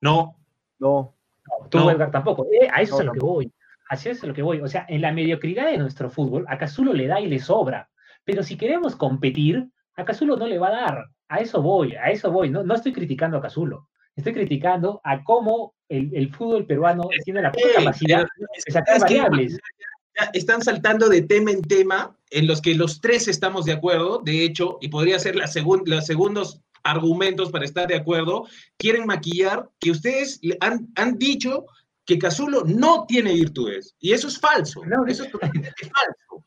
No. 0.00 0.36
No, 0.78 1.17
No, 1.48 1.68
tú, 1.68 1.78
No. 1.78 1.90
Edgar, 1.90 2.10
tampoco. 2.10 2.46
Eh, 2.52 2.68
a 2.72 2.82
eso 2.82 2.94
No, 2.96 2.98
es 2.98 3.02
a 3.02 3.04
lo 3.06 3.12
que 3.12 3.18
voy. 3.20 3.52
Así 3.90 4.08
es 4.10 4.22
a 4.22 4.26
lo 4.26 4.34
que 4.34 4.42
voy. 4.42 4.60
O 4.60 4.68
sea, 4.68 4.84
en 4.88 5.00
la 5.00 5.12
mediocridad 5.12 5.66
de 5.70 5.78
nuestro 5.78 6.10
fútbol, 6.10 6.44
a 6.48 6.58
Cazulo 6.58 6.92
le 6.92 7.06
da 7.06 7.20
y 7.20 7.26
le 7.26 7.38
sobra. 7.38 7.88
Pero 8.24 8.42
si 8.42 8.56
queremos 8.58 8.94
competir, 8.96 9.66
a 9.96 10.04
Cazulo 10.04 10.36
no 10.36 10.46
le 10.46 10.58
va 10.58 10.68
a 10.68 10.72
dar. 10.72 11.04
A 11.28 11.38
eso 11.38 11.62
voy, 11.62 11.94
a 11.94 12.10
eso 12.10 12.30
voy. 12.30 12.50
No, 12.50 12.62
no 12.62 12.74
estoy 12.74 12.92
criticando 12.92 13.38
a 13.38 13.40
Cazulo. 13.42 13.88
Estoy 14.14 14.34
criticando 14.34 15.00
a 15.04 15.22
cómo 15.24 15.74
el, 15.88 16.10
el 16.14 16.34
fútbol 16.34 16.66
peruano 16.66 17.08
tiene 17.24 17.40
la 17.40 17.50
poca 17.52 17.66
capacidad 17.76 18.26
de 18.66 18.72
sacar 18.72 18.96
que 19.06 19.20
variables. 19.20 19.58
están 20.32 20.60
saltando 20.62 21.08
de 21.08 21.22
tema 21.22 21.50
en 21.52 21.62
tema 21.62 22.14
en 22.30 22.46
los 22.46 22.60
que 22.60 22.74
los 22.74 23.00
tres 23.00 23.28
estamos 23.28 23.64
de 23.64 23.72
acuerdo, 23.72 24.18
de 24.18 24.44
hecho, 24.44 24.76
y 24.80 24.88
podría 24.88 25.18
ser 25.18 25.36
la 25.36 25.46
segun- 25.46 25.82
los 25.86 26.04
segundos 26.04 26.60
argumentos 26.82 27.50
para 27.50 27.64
estar 27.64 27.86
de 27.86 27.96
acuerdo, 27.96 28.46
quieren 28.76 29.06
maquillar 29.06 29.68
que 29.78 29.90
ustedes 29.90 30.40
han, 30.60 30.88
han 30.96 31.18
dicho 31.18 31.66
que 32.08 32.18
Cazulo 32.18 32.64
no 32.64 33.04
tiene 33.06 33.34
virtudes. 33.34 33.94
Y 34.00 34.12
eso 34.12 34.28
es 34.28 34.38
falso. 34.38 34.82
No, 34.86 35.06
eso 35.06 35.24
es 35.24 35.30
totalmente 35.30 35.72
falso. 35.82 36.46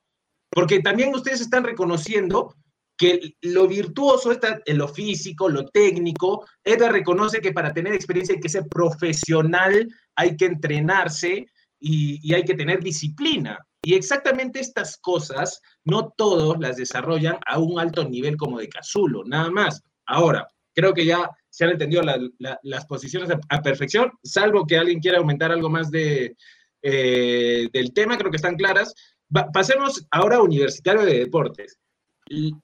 Porque 0.50 0.80
también 0.80 1.14
ustedes 1.14 1.40
están 1.40 1.64
reconociendo 1.64 2.56
que 2.98 3.36
lo 3.42 3.68
virtuoso 3.68 4.32
está 4.32 4.62
en 4.66 4.78
lo 4.78 4.88
físico, 4.88 5.50
lo 5.50 5.66
técnico. 5.68 6.46
Edgar 6.64 6.92
reconoce 6.92 7.42
que 7.42 7.52
para 7.52 7.74
tener 7.74 7.94
experiencia 7.94 8.36
hay 8.36 8.42
que 8.42 8.50
ser 8.50 8.68
profesional, 8.68 9.88
hay 10.16 10.36
que 10.36 10.46
entrenarse 10.46 11.48
y, 11.80 12.20
y 12.28 12.34
hay 12.34 12.44
que 12.44 12.56
tener 12.56 12.84
disciplina. 12.84 13.58
Y 13.84 13.96
exactamente 13.96 14.60
estas 14.60 14.98
cosas, 14.98 15.62
no 15.84 16.10
todos 16.16 16.60
las 16.60 16.78
desarrollan 16.78 17.38
a 17.48 17.58
un 17.58 17.80
alto 17.80 18.08
nivel 18.08 18.38
como 18.38 18.60
de 18.60 18.70
Cazulo, 18.70 19.24
nada 19.26 19.50
más. 19.50 19.84
Ahora, 20.12 20.47
creo 20.74 20.93
que 20.93 21.05
ya 21.05 21.30
se 21.49 21.64
han 21.66 21.72
entendido 21.72 22.01
la- 22.03 22.20
la- 22.39 22.59
las 22.64 22.86
posiciones 22.86 23.30
a, 23.32 23.39
a 23.49 23.62
perfección, 23.62 24.12
salvo 24.24 24.66
que 24.66 24.78
alguien 24.78 24.99
quiera 24.99 25.18
aumentar 25.20 25.51
algo 25.51 25.70
más 25.70 25.89
de, 25.91 26.36
eh, 26.82 27.68
del 27.72 27.93
tema, 27.93 28.18
creo 28.18 28.30
que 28.32 28.38
están 28.38 28.55
claras. 28.55 28.93
Va- 29.36 29.49
pasemos 29.51 30.05
ahora 30.12 30.38
a 30.38 30.41
Universitario 30.41 31.03
de 31.05 31.20
Deportes. 31.20 31.78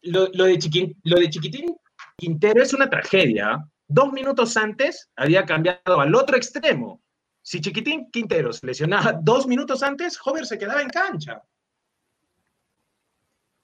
Lo, 0.01 0.27
lo 0.33 0.45
de 0.45 0.57
Chiquín, 0.57 0.95
lo 1.03 1.17
de 1.19 1.29
Chiquitín 1.29 1.75
Quintero 2.17 2.61
es 2.63 2.73
una 2.73 2.89
tragedia. 2.89 3.65
Dos 3.87 4.11
minutos 4.11 4.55
antes 4.57 5.09
había 5.15 5.45
cambiado 5.45 5.99
al 6.01 6.13
otro 6.15 6.35
extremo. 6.37 7.01
Si 7.41 7.61
Chiquitín 7.61 8.09
Quintero 8.11 8.51
se 8.51 8.65
lesionaba 8.67 9.13
dos 9.21 9.47
minutos 9.47 9.83
antes, 9.83 10.17
Hover 10.25 10.45
se 10.45 10.57
quedaba 10.57 10.81
en 10.81 10.89
cancha. 10.89 11.41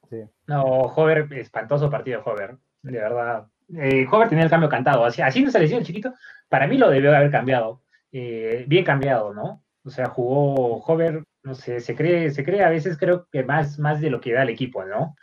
sí. 0.09 0.17
No, 0.47 0.61
Hover, 0.63 1.27
espantoso 1.34 1.89
partido 1.89 2.21
de 2.21 2.29
Hover, 2.31 2.57
de 2.84 2.91
verdad. 2.99 3.47
Eh, 3.78 4.05
Hover 4.11 4.30
tenía 4.30 4.43
el 4.43 4.49
cambio 4.49 4.69
cantado, 4.69 5.05
así, 5.05 5.21
así 5.21 5.41
no 5.43 5.51
se 5.51 5.59
lesionó 5.59 5.80
el 5.80 5.86
chiquito. 5.86 6.13
Para 6.49 6.67
mí 6.67 6.78
lo 6.78 6.89
debió 6.89 7.15
haber 7.15 7.32
cambiado, 7.32 7.82
eh, 8.11 8.65
bien 8.67 8.84
cambiado, 8.86 9.34
¿no? 9.34 9.63
O 9.84 9.89
sea, 9.89 10.07
jugó 10.09 10.78
Hover, 10.84 11.24
no 11.43 11.55
sé, 11.55 11.80
se 11.80 11.95
cree, 11.95 12.32
se 12.32 12.43
cree 12.43 12.63
a 12.63 12.69
veces 12.69 12.97
creo 12.97 13.28
que 13.32 13.43
más, 13.43 13.80
más 13.80 13.99
de 14.01 14.09
lo 14.09 14.21
que 14.21 14.34
da 14.34 14.43
el 14.43 14.49
equipo, 14.49 14.84
¿no? 14.86 15.15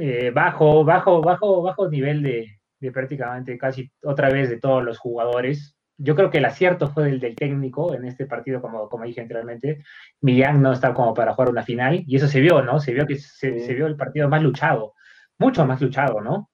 Eh, 0.00 0.30
bajo, 0.34 0.84
bajo, 0.84 1.20
bajo, 1.22 1.62
bajo 1.62 1.88
nivel 1.88 2.22
de, 2.22 2.58
de 2.80 2.92
prácticamente 2.92 3.56
casi 3.58 3.90
otra 4.02 4.28
vez 4.30 4.48
de 4.50 4.58
todos 4.58 4.82
los 4.84 4.98
jugadores. 4.98 5.76
Yo 5.96 6.16
creo 6.16 6.30
que 6.30 6.38
el 6.38 6.44
acierto 6.46 6.88
fue 6.88 7.04
del, 7.04 7.20
del 7.20 7.36
técnico 7.36 7.94
en 7.94 8.04
este 8.04 8.26
partido, 8.26 8.60
como, 8.60 8.88
como 8.88 9.04
dije 9.04 9.20
anteriormente. 9.20 9.84
Millán 10.20 10.60
no 10.62 10.72
está 10.72 10.92
como 10.92 11.14
para 11.14 11.34
jugar 11.34 11.50
una 11.50 11.62
final, 11.62 12.02
y 12.06 12.16
eso 12.16 12.26
se 12.26 12.40
vio, 12.40 12.62
¿no? 12.62 12.80
Se 12.80 12.92
vio 12.92 13.06
que 13.06 13.16
se, 13.16 13.60
Sí. 13.60 13.66
se 13.66 13.74
vio 13.74 13.86
el 13.86 13.96
partido 13.96 14.28
más 14.28 14.42
luchado, 14.42 14.94
mucho 15.38 15.64
más 15.66 15.80
luchado, 15.80 16.20
¿no? 16.20 16.50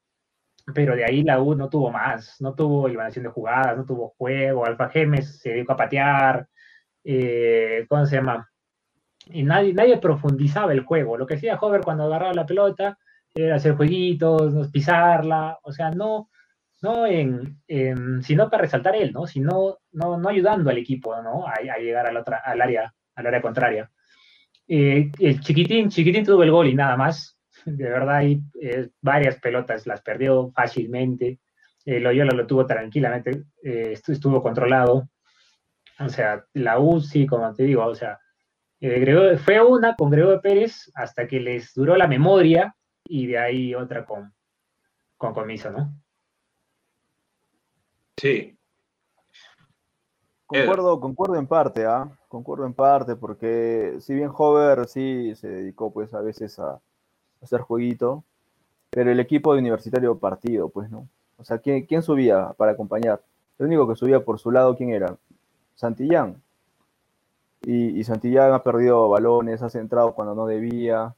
Pero 0.74 0.96
de 0.96 1.04
ahí 1.04 1.22
la 1.22 1.40
U 1.40 1.54
no 1.54 1.68
tuvo 1.68 1.90
más, 1.90 2.36
no 2.40 2.54
tuvo 2.54 2.86
eliminación 2.86 3.24
de 3.24 3.30
jugadas, 3.30 3.76
no 3.76 3.84
tuvo 3.84 4.14
juego, 4.18 4.66
Alfa 4.66 4.88
Gemes 4.90 5.38
se 5.40 5.50
dedicó 5.50 5.72
a 5.74 5.76
patear, 5.76 6.48
eh, 7.04 7.86
¿cómo 7.88 8.06
se 8.06 8.16
llama? 8.16 8.50
Y 9.26 9.42
nadie, 9.42 9.72
nadie 9.74 9.98
profundizaba 9.98 10.72
el 10.72 10.80
juego. 10.80 11.16
Lo 11.16 11.26
que 11.26 11.34
hacía 11.34 11.56
Hover 11.60 11.82
cuando 11.82 12.04
agarraba 12.04 12.34
la 12.34 12.46
pelota 12.46 12.98
era 13.34 13.56
hacer 13.56 13.74
jueguitos, 13.76 14.70
pisarla, 14.72 15.58
o 15.62 15.72
sea, 15.72 15.90
no, 15.90 16.30
no 16.82 17.06
en, 17.06 17.58
en- 17.68 18.22
sino 18.22 18.50
para 18.50 18.62
resaltar 18.62 18.96
él, 18.96 19.12
¿no? 19.12 19.26
Sino 19.26 19.78
no, 19.92 20.18
no 20.18 20.28
ayudando 20.28 20.70
al 20.70 20.78
equipo, 20.78 21.14
¿no? 21.22 21.46
A, 21.46 21.52
a 21.52 21.78
llegar 21.78 22.06
al, 22.06 22.16
otra, 22.16 22.38
al, 22.44 22.60
área, 22.60 22.92
al 23.14 23.26
área 23.26 23.42
contraria. 23.42 23.90
Eh, 24.68 25.10
el 25.18 25.40
chiquitín, 25.40 25.88
chiquitín 25.90 26.24
tuvo 26.24 26.42
el 26.42 26.50
gol 26.50 26.68
y 26.68 26.74
nada 26.74 26.96
más. 26.96 27.36
De 27.64 27.84
verdad, 27.88 28.16
hay 28.16 28.42
eh, 28.60 28.88
varias 29.00 29.36
pelotas 29.40 29.86
las 29.86 30.00
perdió 30.02 30.50
fácilmente. 30.52 31.38
Eh, 31.84 32.00
Loyola 32.00 32.32
lo 32.34 32.46
tuvo 32.46 32.66
tranquilamente, 32.66 33.44
eh, 33.62 33.92
estu- 33.94 34.12
estuvo 34.12 34.42
controlado. 34.42 35.08
O 35.98 36.08
sea, 36.08 36.44
la 36.54 36.78
U 36.78 37.00
sí, 37.00 37.26
como 37.26 37.52
te 37.54 37.64
digo, 37.64 37.84
o 37.84 37.94
sea, 37.94 38.18
Eh, 38.82 39.36
fue 39.36 39.60
una 39.62 39.94
con 39.94 40.08
Gregorio 40.10 40.40
Pérez 40.40 40.90
hasta 40.94 41.26
que 41.26 41.38
les 41.38 41.74
duró 41.74 41.96
la 41.96 42.08
memoria 42.08 42.74
y 43.04 43.26
de 43.26 43.36
ahí 43.36 43.74
otra 43.74 44.06
con, 44.06 44.32
con 45.18 45.34
Comiso, 45.34 45.70
¿no? 45.70 45.92
Sí. 48.16 48.56
Concuerdo, 50.46 50.98
concuerdo 50.98 51.36
en 51.36 51.46
parte, 51.46 51.84
¿ah? 51.84 52.08
Concuerdo 52.28 52.64
en 52.64 52.72
parte, 52.72 53.16
porque 53.16 53.96
si 54.00 54.14
bien 54.14 54.30
Hover 54.34 54.86
sí 54.86 55.34
se 55.34 55.48
dedicó 55.48 55.92
pues 55.92 56.14
a 56.14 56.22
veces 56.22 56.58
a, 56.58 56.80
hacer 57.42 57.60
jueguito, 57.60 58.24
pero 58.90 59.10
el 59.10 59.20
equipo 59.20 59.52
de 59.52 59.60
universitario 59.60 60.18
partido, 60.18 60.68
pues, 60.68 60.90
¿no? 60.90 61.08
O 61.38 61.44
sea, 61.44 61.58
¿quién, 61.58 61.86
¿quién, 61.86 62.02
subía 62.02 62.52
para 62.56 62.72
acompañar? 62.72 63.22
El 63.58 63.66
único 63.66 63.88
que 63.88 63.96
subía 63.96 64.24
por 64.24 64.38
su 64.38 64.50
lado, 64.50 64.76
¿quién 64.76 64.90
era? 64.90 65.16
Santillán. 65.74 66.42
Y, 67.62 68.02
Santillán 68.04 68.52
ha 68.52 68.62
perdido 68.62 69.08
balones, 69.08 69.62
ha 69.62 69.70
centrado 69.70 70.14
cuando 70.14 70.34
no 70.34 70.46
debía. 70.46 71.14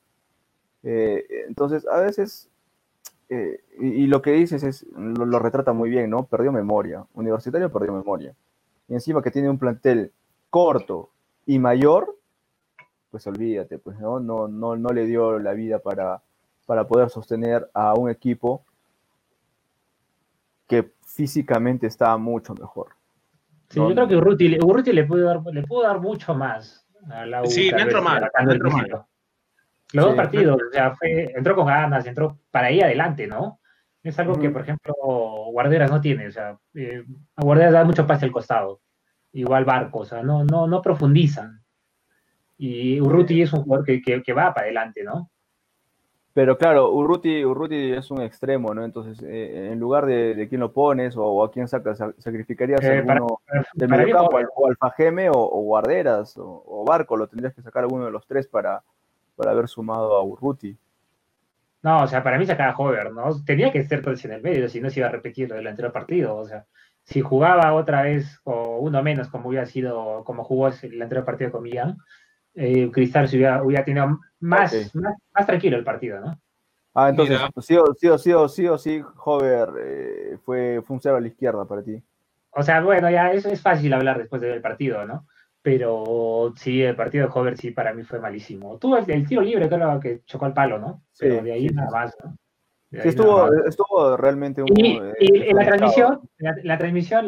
Eh, 0.83 1.25
entonces, 1.49 1.87
a 1.87 2.01
veces, 2.01 2.49
eh, 3.29 3.61
y, 3.79 4.07
lo 4.07 4.23
que 4.23 4.33
dices 4.33 4.63
es, 4.63 4.87
lo, 4.97 5.39
retrata 5.39 5.73
muy 5.73 5.89
bien, 5.91 6.11
¿no? 6.11 6.25
Perdió 6.25 6.53
memoria. 6.53 7.05
Universitario 7.15 7.71
perdió 7.73 7.93
memoria. 7.93 8.35
Y 8.89 8.95
encima 8.95 9.23
que 9.23 9.31
tiene 9.31 9.51
un 9.51 9.59
plantel 9.59 10.13
corto 10.51 11.11
y 11.47 11.59
mayor, 11.59 12.17
pues 13.13 13.27
olvídate, 13.27 13.79
pues 13.79 14.01
no, 14.01 14.19
no, 14.19 14.49
no, 14.49 14.75
no 14.75 14.89
le 14.89 15.05
dio 15.05 15.39
la 15.39 15.53
vida 15.53 15.79
para, 15.81 16.23
para 16.65 16.89
poder 16.89 17.11
sostener 17.11 17.71
a 17.75 17.93
un 17.93 18.09
equipo 18.09 18.65
que 20.67 20.95
físicamente 21.07 21.87
está 21.87 22.17
mucho 22.17 22.55
mejor. 22.55 22.89
Sí, 23.69 23.79
yo 23.79 23.93
creo 23.93 24.09
que 24.09 24.17
Urruti, 24.17 24.59
Urruti 24.59 24.93
le, 24.95 25.05
pudo 25.05 25.27
dar, 25.27 25.43
le 25.53 25.63
pudo 25.63 25.83
dar 25.83 26.01
mucho 26.01 26.35
más 26.35 26.87
a 27.11 27.27
la 27.27 27.43
U. 27.43 27.47
Sí, 27.47 27.71
no 27.71 27.81
entró 27.81 28.03
mal, 28.03 28.31
Los 29.93 30.07
dos 30.07 30.15
partidos, 30.15 30.57
o 30.57 30.73
sea, 30.73 30.95
fue, 30.97 31.33
entró 31.37 31.55
con 31.55 31.67
ganas, 31.67 32.07
entró 32.07 32.39
para 32.51 32.69
ahí 32.69 32.81
adelante, 32.81 33.27
¿no? 33.27 33.61
Es 34.03 34.19
algo 34.19 34.39
que, 34.39 34.49
por 34.49 34.63
ejemplo, 34.63 34.95
Guarderas 35.53 35.91
no 35.91 36.01
tiene, 36.01 36.29
o 36.29 36.33
sea, 36.33 36.59
eh, 36.75 37.05
a 37.37 37.45
Guarderas 37.45 37.75
da 37.75 37.85
mucho 37.85 38.07
pase 38.07 38.25
al 38.25 38.33
costado, 38.33 38.81
igual 39.33 39.67
Barco, 39.67 39.99
o 39.99 40.05
sea, 40.07 40.23
no, 40.23 40.45
no, 40.45 40.67
no 40.67 40.81
profundizan. 40.81 41.62
Y 42.59 43.01
Urruti 43.01 43.43
es 43.43 43.53
un 43.53 43.65
jugador 43.65 43.85
que, 43.85 44.01
que, 44.01 44.33
va 44.33 44.55
para 44.55 44.67
adelante, 44.67 45.03
¿no? 45.03 45.31
Pero 46.35 46.57
claro, 46.57 46.93
Urruti, 46.93 47.45
Urruti 47.45 47.93
es 47.93 48.11
un 48.11 48.23
extremo, 48.23 48.73
¿no? 48.73 48.85
Entonces, 48.85 49.23
eh, 49.23 49.71
en 49.73 49.79
lugar 49.79 50.07
de, 50.07 50.35
de, 50.35 50.49
quién 50.49 50.61
lo 50.61 50.73
pones 50.73 51.15
o, 51.17 51.45
a 51.45 51.51
quién 51.51 51.69
sacas, 51.69 51.99
sacrificarías 52.19 52.83
eh, 52.85 52.99
alguno 52.99 53.41
del 53.75 53.89
medio 53.89 54.17
campo, 54.17 54.39
o 54.55 54.69
Alfajeme 54.69 55.29
o, 55.31 55.61
Guarderas 55.63 56.35
o, 56.39 56.85
Barco, 56.87 57.17
lo 57.17 57.27
tendrías 57.27 57.55
que 57.55 57.63
sacar 57.63 57.83
alguno 57.83 58.07
de 58.07 58.13
los 58.13 58.27
tres 58.27 58.47
para, 58.47 58.83
para 59.37 59.51
haber 59.51 59.69
sumado 59.69 60.17
a 60.17 60.23
Urruti. 60.23 60.77
No, 61.83 62.05
o 62.05 62.07
sea, 62.07 62.23
para 62.23 62.39
mí 62.39 62.47
sacaba 62.47 62.77
Hover, 62.77 63.13
¿no? 63.13 63.43
Tenía 63.45 63.73
que 63.73 63.83
ser 63.85 64.03
todo 64.03 64.15
en 64.23 64.33
el 64.33 64.43
medio, 64.43 64.69
si 64.69 64.81
no 64.81 64.89
se 64.89 65.01
iba 65.01 65.09
a 65.09 65.13
repetir 65.13 65.49
lo 65.49 65.57
del 65.57 65.67
anterior 65.67 65.93
partido. 65.93 66.37
O 66.37 66.47
sea, 66.47 66.65
si 67.03 67.21
jugaba 67.21 67.75
otra 67.75 68.03
vez 68.03 68.41
o 68.45 68.79
uno 68.79 69.03
menos, 69.03 69.29
como 69.29 69.49
hubiera 69.49 69.67
sido, 69.67 70.23
como 70.25 70.45
jugó 70.45 70.69
el 70.69 71.03
anterior 71.03 71.25
partido 71.25 71.51
con 71.51 71.65
Millán, 71.65 71.99
eh, 72.55 72.91
Cristal 72.91 73.29
se 73.29 73.37
hubiera, 73.37 73.63
hubiera 73.63 73.85
tenido 73.85 74.21
más, 74.41 74.93
más, 74.95 75.47
tranquilo 75.47 75.77
el 75.77 75.85
partido, 75.85 76.21
¿no? 76.21 76.39
Ah, 76.95 77.09
entonces, 77.09 77.39
sí 77.61 77.77
o 77.77 77.95
sí, 77.95 78.09
o 78.09 78.19
sí, 78.19 78.33
o 78.33 78.49
sí, 78.49 78.67
o 78.67 78.79
sí, 78.79 79.03
Hover 79.25 79.69
eh, 79.81 80.39
fue, 80.45 80.83
fue 80.85 80.95
un 80.95 81.01
cero 81.01 81.17
a 81.17 81.21
la 81.21 81.29
izquierda 81.29 81.65
para 81.65 81.83
ti. 81.83 82.03
O 82.51 82.63
sea, 82.63 82.83
bueno, 82.83 83.11
ya 83.11 83.33
eso 83.33 83.49
es 83.49 83.63
fácil 83.63 83.95
hablar 83.95 84.19
después 84.19 84.43
del 84.43 84.61
partido, 84.61 85.07
¿no? 85.07 85.27
Pero 85.63 86.53
sí, 86.57 86.83
el 86.83 86.97
partido 86.97 87.27
de 87.27 87.33
Hover 87.33 87.57
sí 87.57 87.71
para 87.71 87.95
mí 87.95 88.03
fue 88.03 88.19
malísimo. 88.19 88.77
Tuvo 88.79 88.99
el, 88.99 89.27
tiro 89.27 89.41
libre, 89.41 89.69
creo 89.69 90.01
que 90.01 90.23
chocó 90.27 90.47
el 90.47 90.53
palo, 90.53 90.79
¿no? 90.79 91.03
Pero 91.19 91.43
de 91.43 91.53
ahí 91.53 91.67
nada 91.69 91.91
más, 91.91 92.15
¿no? 92.23 92.37
Sí, 92.91 93.09
estuvo, 93.09 93.49
estuvo 93.67 94.17
realmente 94.19 94.61
un. 94.61 94.69
Y, 94.77 95.01
y 95.19 95.49
en 95.49 95.57
la 95.57 95.65
transmisión, 95.65 96.21
la, 96.37 96.77
transmisión, 96.77 97.27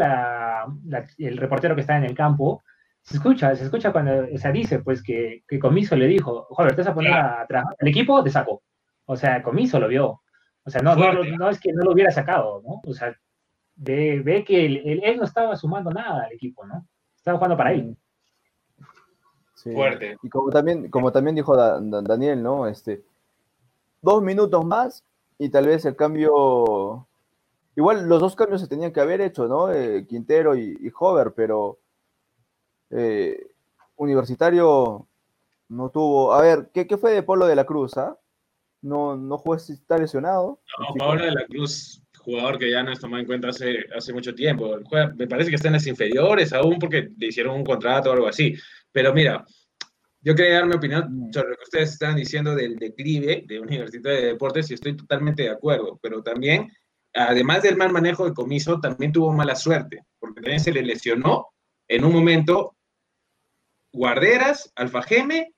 el 1.16 1.36
reportero 1.38 1.74
que 1.74 1.80
está 1.80 1.96
en 1.96 2.04
el 2.04 2.14
campo, 2.14 2.62
se 3.04 3.18
escucha, 3.18 3.54
se 3.54 3.64
escucha 3.64 3.92
cuando, 3.92 4.26
o 4.34 4.38
sea, 4.38 4.50
dice 4.50 4.78
pues 4.78 5.02
que, 5.02 5.44
que 5.46 5.58
Comiso 5.58 5.94
le 5.94 6.06
dijo, 6.06 6.46
joder, 6.48 6.74
te 6.74 6.80
vas 6.80 6.88
a 6.88 6.94
poner 6.94 7.12
a 7.12 7.46
trabajar, 7.46 7.76
el 7.78 7.88
equipo 7.88 8.24
te 8.24 8.30
sacó. 8.30 8.62
O 9.04 9.14
sea, 9.14 9.42
Comiso 9.42 9.78
lo 9.78 9.88
vio. 9.88 10.22
O 10.64 10.70
sea, 10.70 10.80
no, 10.80 10.96
no, 10.96 11.50
es 11.50 11.60
que 11.60 11.72
no 11.74 11.84
lo 11.84 11.92
hubiera 11.92 12.10
sacado, 12.10 12.62
¿no? 12.62 12.80
O 12.86 12.94
sea, 12.94 13.14
ve, 13.76 14.22
ve 14.24 14.42
que 14.42 14.64
él, 14.64 15.00
él, 15.04 15.18
no 15.18 15.24
estaba 15.24 15.54
sumando 15.56 15.90
nada 15.90 16.24
al 16.24 16.32
equipo, 16.32 16.64
¿no? 16.64 16.86
Estaba 17.14 17.36
jugando 17.36 17.58
para 17.58 17.72
él. 17.72 17.94
Fuerte. 19.54 20.16
Y 20.22 20.28
como 20.30 20.50
también, 20.50 20.88
como 20.88 21.12
también 21.12 21.36
dijo 21.36 21.54
Daniel, 21.56 22.42
¿no? 22.42 22.66
Este, 22.66 23.04
dos 24.00 24.22
minutos 24.22 24.64
más 24.64 25.04
y 25.38 25.50
tal 25.50 25.66
vez 25.66 25.84
el 25.84 25.96
cambio. 25.96 27.06
Igual 27.76 28.08
los 28.08 28.20
dos 28.20 28.34
cambios 28.34 28.62
se 28.62 28.68
tenían 28.68 28.92
que 28.92 29.00
haber 29.00 29.20
hecho, 29.20 29.46
¿no? 29.46 29.70
Eh, 29.70 30.06
Quintero 30.06 30.56
y, 30.56 30.78
y, 30.80 30.90
Hover, 30.98 31.34
pero 31.34 31.78
eh, 32.94 33.46
Universitario 33.96 35.08
no 35.68 35.90
tuvo. 35.90 36.32
A 36.32 36.42
ver, 36.42 36.70
¿qué, 36.72 36.86
¿qué, 36.86 36.96
fue 36.96 37.12
de 37.12 37.22
Polo 37.22 37.46
de 37.46 37.56
la 37.56 37.64
Cruz? 37.64 37.96
Ah? 37.96 38.18
No, 38.82 39.16
no 39.16 39.38
jugó, 39.38 39.56
está 39.56 39.98
lesionado. 39.98 40.60
No, 40.78 40.94
Pablo 40.96 41.24
de 41.24 41.32
la 41.32 41.46
Cruz, 41.46 42.02
jugador 42.18 42.58
que 42.58 42.70
ya 42.70 42.82
no 42.82 42.92
es 42.92 43.00
tomado 43.00 43.20
en 43.20 43.26
cuenta 43.26 43.48
hace, 43.48 43.84
hace 43.96 44.12
mucho 44.12 44.34
tiempo. 44.34 44.76
me 45.16 45.26
parece 45.26 45.50
que 45.50 45.56
está 45.56 45.68
en 45.68 45.74
las 45.74 45.86
inferiores 45.86 46.52
aún 46.52 46.78
porque 46.78 47.08
le 47.16 47.26
hicieron 47.26 47.56
un 47.56 47.64
contrato 47.64 48.10
o 48.10 48.12
algo 48.12 48.28
así. 48.28 48.54
Pero 48.92 49.12
mira, 49.12 49.44
yo 50.20 50.34
quería 50.34 50.54
dar 50.54 50.66
mi 50.66 50.74
opinión 50.74 51.06
mm. 51.10 51.32
sobre 51.32 51.50
lo 51.50 51.56
que 51.56 51.64
ustedes 51.64 51.92
están 51.92 52.16
diciendo 52.16 52.54
del 52.54 52.76
declive 52.76 53.44
de 53.46 53.60
Universitario 53.60 54.20
de 54.20 54.26
Deportes 54.28 54.70
y 54.70 54.74
estoy 54.74 54.96
totalmente 54.96 55.44
de 55.44 55.50
acuerdo, 55.50 55.98
pero 56.02 56.22
también, 56.22 56.70
además 57.12 57.62
del 57.62 57.76
mal 57.76 57.92
manejo 57.92 58.24
de 58.24 58.32
comiso, 58.32 58.80
también 58.80 59.12
tuvo 59.12 59.32
mala 59.32 59.54
suerte, 59.54 60.02
porque 60.18 60.40
también 60.40 60.60
se 60.60 60.72
le 60.72 60.82
lesionó 60.82 61.48
en 61.88 62.04
un 62.04 62.12
momento 62.12 62.73
Guarderas, 63.94 64.72
Alfajeme, 64.74 65.54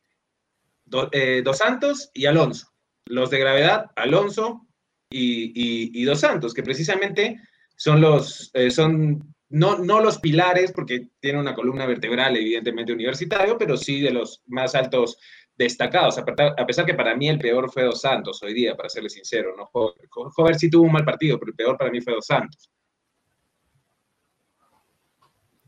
eh, 1.11 1.43
Dos 1.43 1.59
Santos 1.59 2.11
y 2.14 2.26
Alonso. 2.26 2.68
Los 3.07 3.30
de 3.30 3.41
gravedad, 3.41 3.87
Alonso 3.97 4.66
y, 5.11 6.05
Dos 6.05 6.20
Santos, 6.20 6.53
que 6.53 6.62
precisamente 6.62 7.41
son 7.76 8.01
los, 8.01 8.51
eh, 8.55 8.70
son 8.70 9.34
no, 9.49 9.78
no 9.78 10.01
los 10.01 10.18
pilares, 10.18 10.72
porque 10.72 11.09
tiene 11.18 11.41
una 11.41 11.55
columna 11.55 11.87
vertebral 11.87 12.37
evidentemente 12.37 12.93
universitario, 12.93 13.57
pero 13.57 13.76
sí 13.76 14.01
de 14.01 14.11
los 14.11 14.43
más 14.47 14.74
altos 14.74 15.18
destacados, 15.57 16.18
a 16.18 16.66
pesar 16.66 16.84
que 16.84 16.93
para 16.93 17.16
mí 17.16 17.28
el 17.28 17.39
peor 17.39 17.70
fue 17.72 17.84
Dos 17.84 18.03
Santos 18.03 18.43
hoy 18.43 18.53
día, 18.53 18.76
para 18.76 18.91
serle 18.91 19.09
sincero, 19.09 19.55
¿no? 19.57 19.70
Jover, 19.72 20.57
sí 20.57 20.68
tuvo 20.68 20.84
un 20.84 20.93
mal 20.93 21.05
partido, 21.05 21.39
pero 21.39 21.51
el 21.51 21.57
peor 21.57 21.78
para 21.78 21.91
mí 21.91 22.03
fue 22.03 22.12
Dos 22.12 22.26
Santos. 22.26 22.70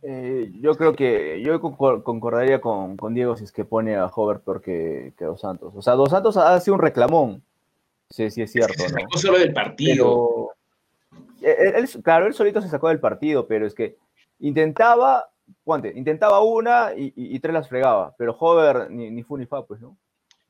Eh, 0.03 0.53
yo 0.61 0.74
creo 0.76 0.94
que 0.94 1.42
yo 1.42 1.61
concordaría 1.61 2.61
con, 2.61 2.96
Diego 3.14 3.36
si 3.36 3.44
es 3.44 3.53
que 3.53 3.64
pone 3.64 3.96
a 3.96 4.07
Hover 4.07 4.40
peor 4.40 4.61
que, 4.61 5.12
Dos 5.18 5.40
Santos. 5.40 5.72
O 5.76 5.82
sea, 5.82 5.94
Dos 5.94 6.11
Santos 6.11 6.36
ha 6.36 6.59
sido 6.61 6.74
un 6.74 6.82
reclamón. 6.82 7.42
Sí, 8.11 8.30
sí 8.30 8.42
es 8.42 8.53
cierto. 8.53 8.84
Es 8.84 8.92
¿no? 9.12 9.18
solo 9.18 9.38
del 9.38 9.53
partido. 9.53 10.53
Él, 11.40 11.88
claro, 12.03 12.26
él 12.26 12.34
solito 12.34 12.61
se 12.61 12.68
sacó 12.68 12.88
del 12.88 13.01
partido, 13.01 13.46
pero 13.46 13.66
es 13.66 13.74
que 13.74 13.96
intentaba. 14.40 15.30
Intentaba 15.94 16.42
una 16.42 16.90
y, 16.94 17.38
tres 17.40 17.55
las 17.55 17.70
fregaba, 17.70 18.14
pero 18.18 18.36
Hover 18.38 18.90
ni, 18.90 19.11
ni 19.11 19.22
fu 19.22 19.38
ni 19.38 19.46
fa, 19.46 19.64
pues, 19.64 19.80
¿no? 19.80 19.96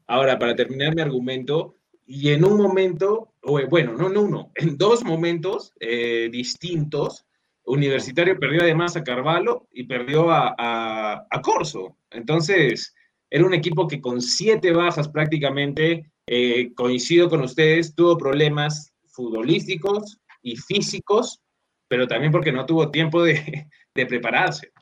Ahora, 0.09 0.41
para 0.41 0.57
terminar 0.57 0.93
mi 0.97 1.03
argumento, 1.03 1.77
y 2.11 2.31
en 2.31 2.43
un 2.43 2.57
momento, 2.57 3.35
bueno, 3.69 3.93
no 3.93 4.07
en 4.07 4.17
uno, 4.17 4.51
en 4.55 4.79
dos 4.79 5.05
momentos 5.05 5.75
eh, 5.79 6.31
distintos, 6.33 7.27
Universitario 7.69 8.39
perdió 8.39 8.63
además 8.63 8.97
a 8.97 9.05
Carvalho 9.05 9.69
y 9.73 9.85
perdió 9.85 10.31
a, 10.31 10.55
a, 10.59 11.43
Corso. 11.43 11.97
Entonces, 12.11 12.95
era 13.31 13.45
un 13.45 13.55
equipo 13.55 13.87
que 13.87 14.01
con 14.01 14.21
siete 14.21 14.73
bajas 14.73 15.09
prácticamente, 15.09 16.11
eh, 16.27 16.73
coincido 16.75 17.29
con 17.29 17.43
ustedes, 17.43 17.95
tuvo 17.95 18.17
problemas 18.19 18.93
futbolísticos, 19.07 20.19
y 20.43 20.57
físicos, 20.57 21.43
pero 21.89 22.07
también 22.07 22.33
porque 22.33 22.53
no 22.53 22.67
tuvo 22.67 22.91
tiempo 22.91 23.23
de, 23.23 23.69
prepararse. 23.95 24.73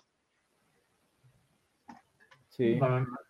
Sí. 2.49 2.78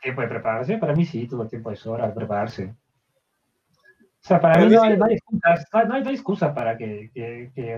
tiempo 0.03 0.23
de 0.23 0.29
prepararse, 0.29 0.79
para 0.79 0.95
mí 0.95 1.05
sí, 1.05 1.27
tuvo 1.27 1.47
tiempo 1.47 1.71
de 1.71 1.77
sobra 1.77 2.07
de 2.07 2.15
prepararse. 2.15 2.75
O 4.23 4.29
sea, 4.29 4.41
para 4.41 4.61
mí 4.61 4.73
no 4.73 4.83
hay, 4.83 4.97
no, 4.97 6.11
excusa, 6.11 6.53
para 6.53 6.77
que, 6.77 7.11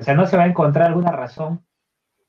o 0.00 0.02
sea, 0.02 0.14
no 0.14 0.26
se 0.26 0.36
va 0.36 0.44
a 0.44 0.48
encontrar 0.48 0.88
alguna 0.88 1.10
razón 1.10 1.64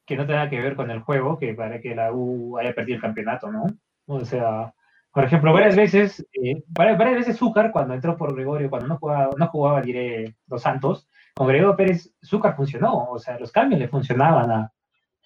que 0.09 0.17
no 0.17 0.25
tenga 0.25 0.49
que 0.49 0.59
ver 0.59 0.75
con 0.75 0.89
el 0.89 1.01
juego 1.01 1.37
que 1.37 1.53
para 1.53 1.79
que 1.79 1.93
la 1.93 2.11
U 2.11 2.57
haya 2.57 2.73
perdido 2.73 2.95
el 2.95 3.01
campeonato, 3.03 3.51
¿no? 3.51 3.67
O 4.07 4.25
sea, 4.25 4.73
por 5.13 5.23
ejemplo, 5.23 5.53
varias 5.53 5.75
veces, 5.75 6.25
eh, 6.33 6.63
varias, 6.67 6.97
veces 6.97 7.37
Zúcar, 7.37 7.71
cuando 7.71 7.93
entró 7.93 8.17
por 8.17 8.33
Gregorio, 8.33 8.71
cuando 8.71 8.87
no 8.87 8.97
jugaba, 8.97 9.29
no 9.37 9.47
jugaba 9.49 9.83
diré, 9.83 10.35
Los 10.47 10.63
Santos, 10.63 11.07
con 11.35 11.45
Gregorio 11.47 11.75
Pérez, 11.75 12.11
Zúcar 12.25 12.55
funcionó, 12.55 13.11
o 13.11 13.19
sea, 13.19 13.37
los 13.37 13.51
cambios 13.51 13.79
le 13.79 13.87
funcionaban 13.87 14.49
a, 14.49 14.73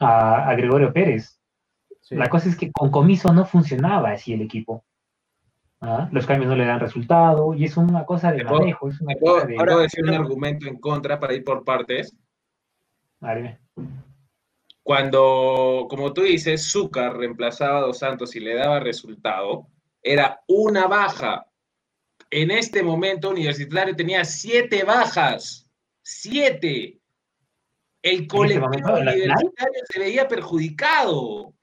a, 0.02 0.54
Gregorio 0.56 0.92
Pérez. 0.92 1.40
La 2.10 2.28
cosa 2.28 2.50
es 2.50 2.58
que 2.58 2.70
con 2.74 2.92
Comiso 2.92 3.32
no 3.32 3.46
funcionaba 3.46 4.12
así 4.12 4.34
el 4.34 4.42
equipo. 4.42 4.84
¿ah? 5.80 6.10
los 6.12 6.26
cambios 6.26 6.50
no 6.50 6.58
le 6.58 6.66
dan 6.66 6.82
resultado, 6.82 7.54
y 7.54 7.64
es 7.64 7.78
una 7.78 8.04
cosa 8.04 8.34
de 8.34 8.44
manejo. 8.44 8.90
Es 8.90 9.00
una 9.00 9.16
cosa 9.16 9.46
de... 9.46 9.56
puedo 9.56 9.80
decir 9.80 10.04
un 10.04 10.14
argumento 10.14 10.68
en 10.68 10.78
contra 10.78 11.22
para 11.22 11.34
ir 11.34 11.46
por 11.46 11.64
partes? 11.64 12.14
Vale. 13.22 13.60
Cuando, 14.84 15.88
como 15.90 16.14
tú 16.14 16.24
dices, 16.24 16.70
Zúcar 16.70 17.16
reemplazaba 17.16 17.80
a 17.80 17.82
Dos 17.82 18.00
Santos 18.00 18.36
y 18.36 18.42
le 18.42 18.54
daba 18.54 18.82
resultado, 18.82 19.68
era 20.02 20.42
una 20.48 20.88
baja. 20.88 21.48
En 22.30 22.52
este 22.52 22.84
momento, 22.84 23.30
Universitario 23.30 23.96
tenía 23.96 24.26
siete 24.26 24.84
bajas. 24.84 25.70
Siete. 26.02 27.00
El 28.02 28.28
colectivo 28.28 28.66
momento, 28.66 28.92
la 28.92 29.14
final? 29.14 29.16
universitario 29.16 29.82
se 29.90 30.00
veía 30.00 30.28
perjudicado. 30.28 31.54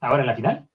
¿Ahora 0.00 0.22
en 0.22 0.26
la 0.26 0.36
final? 0.36 0.67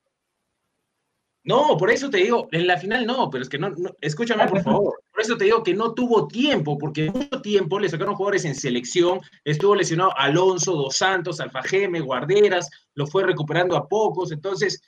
No, 1.46 1.76
por 1.78 1.92
eso 1.92 2.10
te 2.10 2.18
digo, 2.20 2.48
en 2.52 2.68
la 2.68 2.78
final 2.78 3.06
no, 3.06 3.30
pero 3.30 3.42
es 3.42 3.50
que 3.50 3.58
no, 3.58 3.70
no- 3.70 3.92
escúchame 4.00 4.48
por 4.48 4.62
favor. 4.62 5.02
Por 5.12 5.22
eso 5.22 5.36
te 5.38 5.44
digo 5.46 5.62
que 5.62 5.74
no 5.74 5.94
tuvo 5.94 6.28
tiempo, 6.28 6.78
porque 6.78 7.12
mucho 7.12 7.42
tiempo 7.42 7.80
le 7.80 7.90
sacaron 7.90 8.16
jugadores 8.16 8.46
en 8.46 8.56
selección, 8.56 9.20
estuvo 9.44 9.76
lesionado 9.76 10.18
Alonso, 10.18 10.74
Dos 10.74 10.96
Santos, 10.96 11.42
Alfa 11.42 11.62
Geme, 11.64 12.00
Guarderas, 12.00 12.70
lo 12.96 13.08
fue 13.08 13.24
recuperando 13.24 13.76
a 13.76 13.88
pocos, 13.90 14.32
entonces 14.32 14.82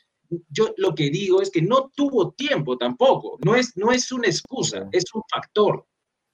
yo 0.49 0.73
lo 0.77 0.95
que 0.95 1.09
digo 1.09 1.41
es 1.41 1.51
que 1.51 1.61
no 1.61 1.91
tuvo 1.93 2.31
tiempo 2.31 2.77
tampoco, 2.77 3.37
no 3.43 3.53
es, 3.55 3.75
no 3.75 3.91
es 3.91 4.09
una 4.13 4.27
excusa, 4.27 4.87
es 4.93 5.03
un 5.13 5.21
factor. 5.29 5.85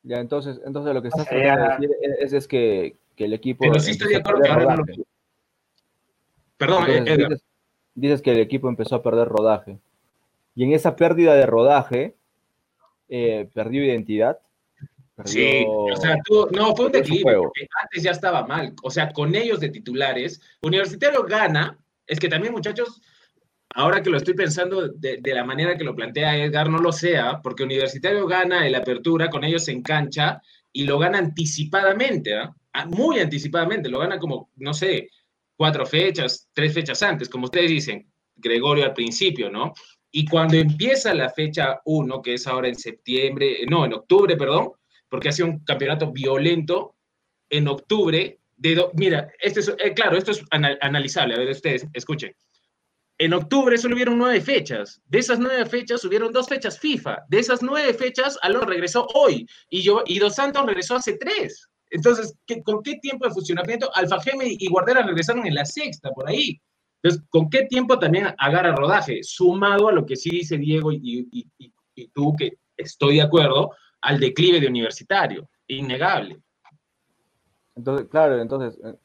Ya, 0.04 0.18
entonces, 0.20 0.60
entonces 0.66 0.94
lo 0.94 1.02
que 1.02 1.08
estás 1.10 1.28
tratando 1.28 1.64
de 1.64 1.88
decir 1.88 1.90
es, 2.20 2.34
es 2.34 2.48
que, 2.48 2.96
que 3.16 3.26
el 3.26 3.34
equipo. 3.34 3.64
Pero 3.64 3.80
sí 3.80 3.92
estoy 3.92 4.10
de 4.10 4.18
acuerdo 4.18 4.42
que 4.42 4.50
perder 4.50 4.62
ahora 4.64 4.76
no 4.76 4.82
lo- 4.82 4.86
rodaje. 4.86 5.04
Perdón, 6.58 6.84
Entonces, 6.90 7.08
Edgar. 7.16 7.30
dices, 7.30 7.46
dices 7.96 8.22
que 8.22 8.32
el 8.32 8.40
equipo 8.40 8.70
empezó 8.70 8.96
a 8.96 9.04
perder 9.04 9.28
rodaje. 9.28 9.80
Y 10.56 10.64
en 10.64 10.74
esa 10.74 10.96
pérdida 10.96 11.34
de 11.36 11.46
rodaje, 11.46 12.16
eh, 13.10 13.50
perdió 13.54 13.84
identidad. 13.84 14.40
Sí, 15.26 15.64
o 15.68 15.96
sea, 15.96 16.18
tuvo- 16.26 16.50
no, 16.52 16.76
fue 16.76 16.88
un 16.88 16.92
declive, 16.94 17.36
porque 17.36 17.68
antes 17.82 18.02
ya 18.04 18.12
estaba 18.12 18.46
mal. 18.48 18.74
O 18.82 18.90
sea, 18.90 19.12
con 19.14 19.36
ellos 19.36 19.60
de 19.60 19.70
titulares, 19.70 20.42
Universitario 20.62 21.24
gana, 21.24 21.78
es 22.08 22.20
que 22.20 22.28
también, 22.28 22.54
muchachos, 22.54 23.02
ahora 23.76 24.02
que 24.02 24.10
lo 24.10 24.18
estoy 24.18 24.34
pensando 24.34 24.88
de, 24.88 25.18
de 25.18 25.34
la 25.34 25.44
manera 25.44 25.78
que 25.78 25.84
lo 25.84 25.96
plantea 25.96 26.38
Edgar, 26.38 26.70
no 26.70 26.80
lo 26.80 26.92
sea, 26.92 27.40
porque 27.42 27.64
Universitario 27.64 28.26
gana 28.26 28.66
el 28.66 28.74
apertura 28.76 29.30
con 29.30 29.44
ellos 29.44 29.68
en 29.68 29.84
cancha 29.84 30.42
y 30.74 30.86
lo 30.86 30.98
gana 30.98 31.20
anticipadamente. 31.20 32.34
Ah, 32.74 32.86
muy 32.86 33.20
anticipadamente, 33.20 33.90
lo 33.90 34.00
gana 34.00 34.18
como, 34.18 34.50
no 34.56 34.74
sé, 34.74 35.10
cuatro 35.56 35.86
fechas, 35.86 36.50
tres 36.54 36.74
fechas 36.74 37.04
antes, 37.04 37.30
como 37.30 37.46
ustedes 37.46 37.70
dicen, 37.70 38.12
Gregorio 38.36 38.86
al 38.86 38.94
principio, 38.94 39.52
¿no? 39.52 39.74
Y 40.12 40.26
cuando 40.26 40.56
empieza 40.58 41.14
la 41.14 41.30
fecha 41.30 41.80
1, 41.86 42.22
que 42.22 42.34
es 42.34 42.46
ahora 42.48 42.68
en 42.68 42.76
septiembre, 42.76 43.60
no, 43.70 43.86
en 43.86 43.94
octubre, 43.94 44.36
perdón, 44.36 44.72
porque 45.08 45.30
ha 45.30 45.46
un 45.46 45.60
campeonato 45.64 46.12
violento, 46.12 46.96
en 47.50 47.68
octubre, 47.68 48.40
de 48.58 48.76
do- 48.76 48.92
mira, 48.94 49.32
este 49.40 49.62
es, 49.62 49.70
eh, 49.70 49.94
claro, 49.94 50.18
esto 50.18 50.32
es 50.32 50.44
ana- 50.52 50.78
analizable, 50.82 51.36
a 51.36 51.38
ver, 51.40 51.50
ustedes, 51.50 51.86
escuchen. 51.94 52.34
En 53.18 53.34
octubre 53.34 53.78
solo 53.78 53.96
hubieron 53.96 54.18
nueve 54.18 54.42
fechas. 54.42 55.02
De 55.06 55.20
esas 55.20 55.38
nueve 55.40 55.66
fechas 55.66 56.04
hubieron 56.06 56.32
dos 56.34 56.48
fechas 56.48 56.80
FIFA. 56.80 57.24
De 57.30 57.40
esas 57.40 57.62
nueve 57.62 57.94
fechas, 57.94 58.38
Alonso 58.42 58.66
regresó 58.68 59.08
hoy 59.14 59.46
y, 59.70 59.82
yo, 59.82 60.04
y 60.08 60.18
Dos 60.20 60.36
Santos 60.36 60.66
regresó 60.66 60.96
hace 60.96 61.18
tres. 61.18 61.68
Entonces, 61.92 62.36
¿qué- 62.48 62.64
¿con 62.64 62.82
qué 62.82 62.96
tiempo 63.02 63.26
de 63.28 63.32
funcionamiento? 63.34 63.92
Alfa 63.96 64.20
Geme 64.22 64.46
y 64.58 64.68
Guardera 64.68 65.04
regresaron 65.04 65.46
en 65.46 65.54
la 65.56 65.66
sexta, 65.66 66.10
por 66.12 66.28
ahí. 66.30 66.60
Entonces, 67.04 67.28
¿con 67.30 67.50
qué 67.50 67.66
tiempo 67.66 67.98
también 67.98 68.28
agarra 68.38 68.76
rodaje? 68.76 69.24
Sumado 69.24 69.88
a 69.88 69.92
lo 69.92 70.06
que 70.06 70.16
sí 70.16 70.30
dice 70.30 70.58
Diego 70.58 70.92
y, 70.92 71.28
y- 71.32 71.48
y- 71.58 71.74
y 71.96 72.08
tú, 72.10 72.34
que 72.38 72.58
estoy 72.78 73.16
de 73.16 73.22
acuerdo, 73.24 73.72
al 74.02 74.20
declive 74.20 74.60
de 74.60 74.68
universitario. 74.68 75.48
Innegable. 75.68 76.40
Entonces, 77.76 78.08
claro, 78.10 78.40
entonces, 78.42 78.80
eh, 78.84 78.96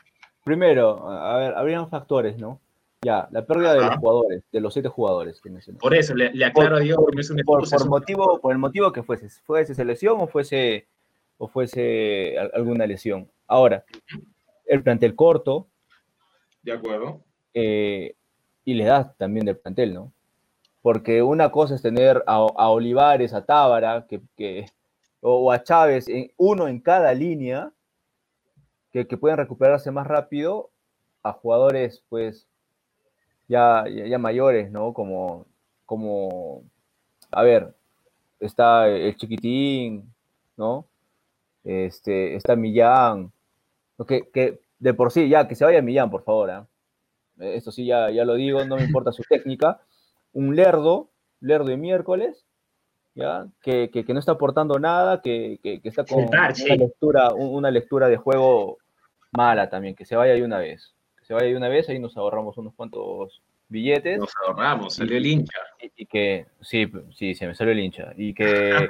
primero, 0.45 1.09
a 1.09 1.37
ver, 1.39 1.55
habrían 1.55 1.89
factores, 1.89 2.37
¿no? 2.39 2.61
Ya, 3.03 3.29
la 3.31 3.45
pérdida 3.47 3.75
de 3.75 3.81
los 3.83 3.97
jugadores, 3.97 4.43
de 4.51 4.61
los 4.61 4.73
siete 4.73 4.89
jugadores 4.89 5.41
que 5.41 5.51
mencioné. 5.51 5.79
Por 5.79 5.95
eso 5.95 6.15
le, 6.15 6.33
le 6.33 6.45
aclaro 6.45 6.77
a 6.77 6.81
Diego 6.81 7.07
que 7.07 7.15
no 7.15 7.21
es 7.21 7.31
una 7.31 7.43
por, 7.45 7.69
por 7.69 7.83
un 7.83 7.89
motivo, 7.89 8.41
por 8.41 8.53
el 8.53 8.59
motivo 8.59 8.93
que 8.93 9.03
fuese, 9.03 9.29
fuese 9.45 9.75
selección 9.75 10.17
o 10.21 10.27
fuese, 10.27 10.89
o 11.39 11.47
fuese 11.47 12.37
al- 12.39 12.51
alguna 12.55 12.87
lesión. 12.87 13.31
Ahora, 13.47 13.85
el 14.65 14.83
plantel 14.83 15.15
corto 15.15 15.69
De 16.63 16.73
acuerdo. 16.73 17.21
Eh, 17.59 18.15
y 18.67 18.75
la 18.75 18.85
edad 18.85 19.15
también 19.17 19.47
del 19.47 19.57
plantel, 19.57 19.95
¿no? 19.95 20.13
Porque 20.83 21.23
una 21.23 21.51
cosa 21.51 21.75
es 21.75 21.81
tener 21.83 22.23
a, 22.27 22.43
Olivares, 22.71 23.33
a 23.33 23.47
Tábara, 23.47 24.07
que, 24.07 24.67
o, 25.23 25.51
a 25.51 25.63
Chávez, 25.63 26.07
uno 26.37 26.69
en 26.69 26.81
cada 26.81 27.15
línea, 27.15 27.73
que, 28.93 29.07
que 29.07 29.17
pueden 29.17 29.39
recuperarse 29.39 29.91
más 29.91 30.07
rápido, 30.07 30.69
a 31.23 31.33
jugadores, 31.33 32.05
pues, 32.11 32.47
ya, 33.49 33.85
ya, 33.89 34.19
mayores, 34.19 34.71
¿no? 34.71 34.93
Como, 34.93 35.47
como, 35.87 36.63
a 37.31 37.43
ver, 37.43 37.75
está 38.39 38.87
el 38.87 39.17
chiquitín, 39.17 40.13
¿no? 40.59 40.87
Este, 41.65 42.37
está 42.37 42.55
Millán, 42.55 43.33
que, 44.07 44.29
que 44.29 44.61
de 44.79 44.93
por 44.93 45.11
sí, 45.11 45.29
ya, 45.31 45.49
que 45.49 45.55
se 45.55 45.65
vaya 45.65 45.81
Millán, 45.81 46.11
por 46.11 46.23
favor. 46.23 46.51
Eh, 46.51 46.67
Esto 47.39 47.71
sí, 47.71 47.87
ya, 47.87 48.11
ya 48.11 48.25
lo 48.25 48.35
digo, 48.35 48.65
no 48.65 48.77
me 48.77 48.85
importa 48.85 49.13
su 49.13 49.23
técnica. 49.29 49.81
Un 50.33 50.57
lerdo, 50.57 51.11
lerdo 51.41 51.67
de 51.67 51.77
miércoles, 51.77 52.45
¿ya? 53.15 53.47
Que, 53.63 53.91
que- 53.91 54.05
que 54.05 54.13
no 54.15 54.21
está 54.21 54.33
aportando 54.33 54.79
nada, 54.79 55.21
que, 55.23 55.59
que- 55.63 55.81
está 55.85 56.05
con 56.05 56.25
una 56.25 56.49
lectura, 56.77 57.33
un- 57.35 57.55
una 57.55 57.71
lectura 57.71 58.09
de 58.09 58.17
juego 58.17 58.79
mala 59.33 59.69
también, 59.69 59.95
que 59.95 60.05
se 60.05 60.17
vaya 60.17 60.35
de 60.35 60.43
una 60.43 60.59
vez. 60.59 60.95
Que 61.19 61.25
se 61.27 61.35
vaya 61.35 61.47
de 61.49 61.57
una 61.57 61.69
vez, 61.69 61.89
ahí 61.89 61.99
nos 61.99 62.17
ahorramos 62.17 62.57
unos 62.59 62.75
cuantos 62.75 63.43
billetes. 63.69 64.19
Nos 64.19 64.33
ahorramos, 64.47 64.95
salió 64.95 65.17
el 65.17 65.27
hincha. 65.27 65.59
Y, 65.83 66.03
y 66.03 66.07
que, 66.07 66.47
sí, 66.61 66.91
sí, 67.15 67.35
se 67.35 67.47
me 67.47 67.55
salió 67.55 67.73
el 67.73 67.81
hincha. 67.81 68.13
Y 68.17 68.33
que, 68.35 68.87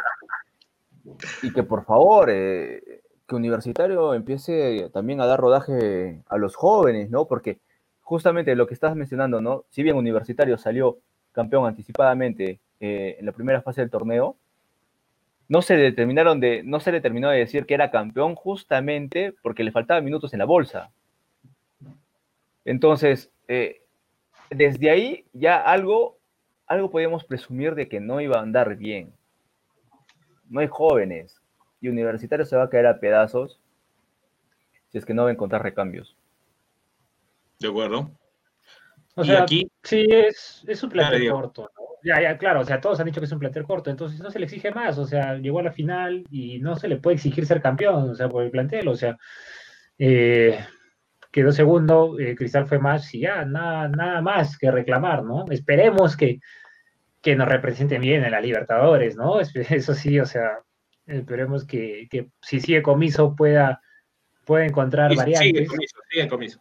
y 1.42 1.53
que 1.53 1.62
por 1.62 1.84
favor, 1.84 2.28
eh, 2.30 3.03
que 3.26 3.34
Universitario 3.34 4.14
empiece 4.14 4.88
también 4.92 5.20
a 5.20 5.26
dar 5.26 5.40
rodaje 5.40 6.22
a 6.28 6.36
los 6.36 6.55
jóvenes, 6.57 7.11
¿no? 7.11 7.26
Porque 7.26 7.59
justamente 8.07 8.55
lo 8.55 8.69
que 8.69 8.75
estás 8.75 8.95
mencionando, 8.95 9.41
¿no? 9.41 9.65
Si 9.69 9.83
bien 9.83 9.97
Universitario 9.97 10.57
salió 10.59 10.99
campeón 11.33 11.67
anticipadamente 11.67 12.61
eh, 12.79 13.17
en 13.19 13.27
la 13.27 13.33
primera 13.33 13.63
fase 13.63 13.81
del 13.81 13.91
torneo, 13.91 14.37
no 15.49 15.61
se 15.61 15.77
determinaron 15.77 16.39
de, 16.39 16.63
no 16.63 16.79
se 16.79 16.93
le 16.93 17.01
terminó 17.01 17.31
de 17.31 17.39
decir 17.39 17.67
que 17.67 17.75
era 17.75 17.91
campeón 17.91 18.37
justamente 18.37 19.35
porque 19.43 19.65
le 19.65 19.73
faltaban 19.73 20.05
minutos 20.05 20.33
en 20.33 20.39
la 20.39 20.45
bolsa. 20.45 20.93
Entonces, 22.65 23.33
eh, 23.49 23.83
desde 24.51 24.89
ahí 24.89 25.25
ya 25.33 25.57
algo, 25.57 26.17
algo 26.69 26.93
podíamos 26.93 27.25
presumir 27.25 27.75
de 27.75 27.89
que 27.89 27.99
no 27.99 28.21
iba 28.21 28.37
a 28.39 28.43
andar 28.43 28.77
bien. 28.77 29.13
No 30.49 30.61
hay 30.61 30.69
jóvenes 30.69 31.43
y 31.81 31.89
Universitario 31.89 32.47
se 32.47 32.57
va 32.57 32.63
a 32.63 32.71
caer 32.71 32.87
a 32.87 33.01
pedazos 33.01 33.61
si 34.93 34.99
es 34.99 35.05
que 35.05 35.13
no 35.13 35.25
va 35.25 35.31
a 35.31 35.33
encontrar 35.33 35.65
recambios. 35.65 36.16
De 37.59 37.69
acuerdo. 37.69 38.11
O 39.15 39.23
y 39.25 39.29
sea, 39.29 39.43
aquí, 39.43 39.71
sí, 39.83 40.07
es, 40.11 40.63
es 40.67 40.83
un 40.83 40.91
plantel 40.91 41.31
corto, 41.31 41.71
¿no? 41.77 41.85
Ya, 42.05 42.21
ya, 42.21 42.37
claro, 42.39 42.61
o 42.61 42.65
sea, 42.65 42.81
todos 42.81 43.01
han 43.01 43.07
dicho 43.07 43.21
que 43.21 43.25
es 43.27 43.33
un 43.33 43.39
plantel 43.39 43.65
corto, 43.65 43.91
entonces 43.91 44.21
no 44.21 44.31
se 44.31 44.39
le 44.39 44.45
exige 44.45 44.71
más, 44.71 44.99
o 44.99 45.07
sea, 45.07 45.35
llegó 45.37 45.59
a 45.59 45.63
la 45.65 45.73
final 45.73 46.25
y 46.31 46.59
no 46.61 46.77
se 46.77 46.87
le 46.87 46.99
puede 46.99 47.17
exigir 47.17 47.47
ser 47.47 47.61
campeón, 47.63 48.11
o 48.11 48.15
sea, 48.15 48.29
por 48.29 48.45
el 48.45 48.51
plantel, 48.51 48.87
o 48.89 48.95
sea, 48.95 49.17
eh, 49.99 50.59
quedó 51.33 51.51
segundo, 51.51 52.19
eh, 52.21 52.37
Cristal 52.37 52.67
fue 52.67 52.79
más 52.79 53.13
y 53.15 53.21
ya, 53.21 53.45
nada, 53.45 53.89
nada 53.89 54.21
más 54.21 54.57
que 54.59 54.71
reclamar, 54.71 55.25
¿no? 55.25 55.47
Esperemos 55.51 56.17
que, 56.17 56.41
que 57.23 57.35
nos 57.35 57.49
representen 57.49 58.03
bien 58.03 58.23
en 58.25 58.31
la 58.31 58.41
Libertadores, 58.41 59.17
¿no? 59.17 59.41
Es- 59.41 59.55
Eso 59.57 59.95
sí, 59.95 60.21
o 60.21 60.27
sea, 60.27 60.59
esperemos 61.07 61.65
que, 61.65 62.07
que 62.11 62.29
si 62.43 62.61
sigue 62.61 62.83
comiso 62.83 63.35
pueda, 63.35 63.81
pueda 64.45 64.67
encontrar 64.67 65.11
sigue 65.11 65.23
variantes. 65.23 65.69
comiso, 65.69 65.97
sigue 66.11 66.29
comiso. 66.29 66.61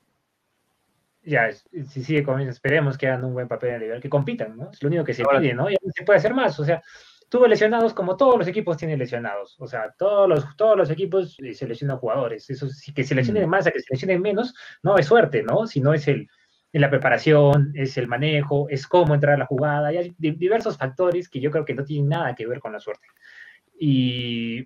Ya, 1.26 1.52
si 1.52 2.04
sigue 2.04 2.24
comiendo, 2.24 2.52
esperemos 2.52 2.98
que 2.98 3.08
hagan 3.08 3.26
un 3.26 3.34
buen 3.34 3.48
papel 3.48 3.70
en 3.70 3.76
el 3.76 3.82
nivel, 3.82 4.02
que 4.02 4.10
compitan, 4.10 4.56
¿no? 4.56 4.70
Es 4.72 4.82
lo 4.84 4.88
único 4.90 5.04
que 5.04 5.14
se 5.14 5.24
Ahora- 5.24 5.40
pide, 5.40 5.54
¿no? 5.54 5.64
No 5.70 5.92
se 5.96 6.04
puede 6.04 6.18
hacer 6.20 6.34
más, 6.34 6.60
o 6.60 6.64
sea, 6.66 6.82
tuvo 7.30 7.48
lesionados 7.48 7.94
como 7.96 8.16
todos 8.16 8.38
los 8.38 8.48
equipos 8.48 8.78
tienen 8.78 9.00
lesionados, 9.00 9.56
o 9.60 9.66
sea, 9.68 9.92
todos 9.98 10.30
los, 10.30 10.56
todos 10.56 10.78
los 10.78 10.90
equipos 10.92 11.36
eh, 11.40 11.54
seleccionan 11.56 11.98
jugadores, 11.98 12.48
eso 12.52 12.70
sí, 12.70 12.94
que 12.94 13.04
se 13.04 13.16
lesionen 13.16 13.48
Mm. 13.48 13.50
más 13.50 13.66
a 13.66 13.72
que 13.72 13.80
se 13.80 13.88
lesionen 13.92 14.22
menos, 14.22 14.54
no 14.84 14.98
es 14.98 15.08
suerte, 15.08 15.42
¿no? 15.42 15.66
Sino 15.66 15.94
es 15.96 16.08
el, 16.08 16.28
en 16.72 16.82
la 16.82 16.90
preparación, 16.92 17.72
es 17.74 17.98
el 17.98 18.08
manejo, 18.08 18.68
es 18.70 18.86
cómo 18.86 19.16
entrar 19.16 19.34
a 19.34 19.38
la 19.38 19.46
jugada, 19.48 19.92
y 19.94 19.98
hay 19.98 20.14
di- 20.18 20.32
diversos 20.32 20.78
factores 20.78 21.28
que 21.30 21.40
yo 21.40 21.50
creo 21.50 21.66
que 21.66 21.74
no 21.74 21.84
tienen 21.86 22.10
nada 22.10 22.36
que 22.36 22.46
ver 22.46 22.60
con 22.60 22.74
la 22.74 22.80
suerte. 22.80 23.08
Y, 23.80 24.60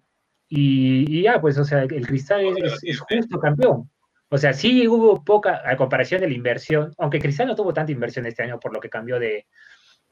y, 0.49 1.19
y 1.19 1.21
ya, 1.23 1.39
pues, 1.39 1.57
o 1.57 1.63
sea, 1.63 1.83
el 1.83 2.05
Cristal 2.07 2.41
es- 2.57 2.83
es 2.83 2.99
justo 2.99 3.39
campeón. 3.39 3.89
O 4.29 4.37
sea, 4.37 4.53
sí 4.53 4.87
hubo 4.87 5.23
poca, 5.23 5.61
a 5.65 5.75
comparación 5.77 6.21
de 6.21 6.27
la 6.29 6.35
inversión, 6.35 6.93
aunque 6.97 7.19
Cristal 7.19 7.47
no 7.47 7.55
tuvo 7.55 7.73
tanta 7.73 7.91
inversión 7.91 8.25
este 8.25 8.43
año 8.43 8.59
por 8.59 8.73
lo 8.73 8.79
que 8.79 8.89
cambió 8.89 9.19
de, 9.19 9.47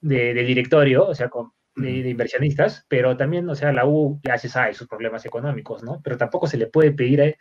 de, 0.01 0.33
de 0.33 0.43
directorio, 0.43 1.07
o 1.07 1.15
sea, 1.15 1.29
con- 1.29 1.51
de, 1.75 2.09
inversionistas, 2.09 2.85
pero 2.89 3.17
también, 3.17 3.49
o 3.49 3.55
sea, 3.55 3.71
la 3.73 3.85
U 3.87 4.19
ya 4.23 4.37
se 4.37 4.49
sabe 4.49 4.73
sus 4.73 4.87
problemas 4.87 5.25
económicos, 5.25 5.83
¿no? 5.83 6.01
Pero 6.03 6.17
tampoco 6.17 6.47
se 6.47 6.57
le 6.57 6.67
puede 6.67 6.91
pedir 6.91 7.37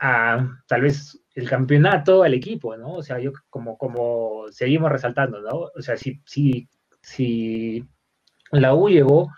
a, 0.00 0.48
tal 0.66 0.80
vez 0.82 1.22
el 1.34 1.48
campeonato 1.48 2.22
al 2.22 2.34
equipo, 2.34 2.76
¿no? 2.76 2.94
O 2.94 3.02
sea, 3.02 3.18
yo 3.18 3.32
como, 3.50 3.76
como 3.78 4.46
seguimos 4.50 4.90
resaltando, 4.92 5.40
¿no? 5.40 5.70
O 5.76 5.82
sea, 5.82 5.96
si, 5.96 6.20
si, 6.26 6.68
si 7.02 7.84
la 8.52 8.74
U 8.74 8.88
llegó 8.88 9.30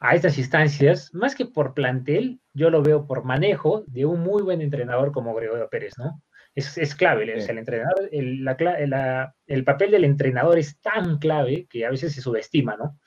a 0.00 0.14
estas 0.14 0.38
instancias, 0.38 1.12
más 1.14 1.34
que 1.34 1.46
por 1.46 1.74
plantel, 1.74 2.40
yo 2.54 2.70
lo 2.70 2.82
veo 2.82 3.06
por 3.06 3.24
manejo 3.24 3.84
de 3.88 4.06
un 4.06 4.20
muy 4.22 4.42
buen 4.42 4.60
entrenador 4.62 5.12
como 5.12 5.34
Gregorio 5.34 5.68
Pérez, 5.70 5.94
¿no? 5.98 6.22
Es, 6.54 6.76
es 6.76 6.94
clave, 6.94 7.24
el 7.24 7.58
entrenador, 7.58 8.08
el, 8.10 8.44
la, 8.44 9.34
el 9.46 9.64
papel 9.64 9.92
del 9.92 10.04
entrenador 10.04 10.58
es 10.58 10.80
tan 10.80 11.18
clave 11.18 11.66
que 11.70 11.86
a 11.86 11.90
veces 11.90 12.14
se 12.14 12.20
subestima, 12.20 12.76
¿no? 12.76 12.98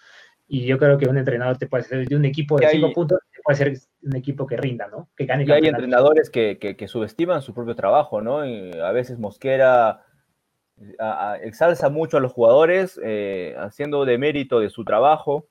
Y 0.47 0.65
yo 0.65 0.77
creo 0.77 0.97
que 0.97 1.07
un 1.07 1.17
entrenador 1.17 1.57
te 1.57 1.67
puede 1.67 1.83
hacer 1.83 2.07
de 2.07 2.15
un 2.15 2.25
equipo 2.25 2.57
de 2.57 2.67
cinco 2.69 2.91
puntos, 2.91 3.19
te 3.33 3.41
puede 3.41 3.57
ser 3.57 3.73
un 4.03 4.15
equipo 4.15 4.45
que 4.45 4.57
rinda, 4.57 4.87
¿no? 4.87 5.09
Que 5.15 5.25
gane 5.25 5.45
y 5.45 5.51
hay 5.51 5.67
entrenadores 5.67 6.29
que, 6.29 6.57
que, 6.59 6.87
subestiman 6.87 7.41
su 7.41 7.53
propio 7.53 7.75
trabajo, 7.75 8.21
¿no? 8.21 8.45
Y 8.45 8.71
a 8.79 8.91
veces 8.91 9.17
Mosquera 9.17 10.03
exalza 11.41 11.89
mucho 11.89 12.17
a 12.17 12.19
los 12.19 12.33
jugadores, 12.33 12.99
eh, 13.03 13.55
haciendo 13.57 14.05
de 14.05 14.17
mérito 14.17 14.59
de 14.59 14.69
su 14.69 14.83
trabajo, 14.83 15.47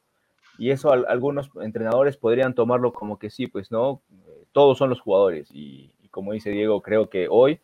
y 0.59 0.71
eso 0.71 0.93
algunos 0.93 1.51
entrenadores 1.63 2.17
podrían 2.17 2.55
tomarlo 2.55 2.93
como 2.93 3.19
que 3.19 3.31
sí, 3.31 3.47
pues 3.47 3.71
no, 3.71 4.03
todos 4.53 4.79
son 4.79 4.91
los 4.91 5.01
jugadores, 5.01 5.49
y, 5.53 5.95
como 6.11 6.33
dice 6.33 6.51
Diego, 6.51 6.83
creo 6.83 7.09
que 7.09 7.29
hoy 7.31 7.61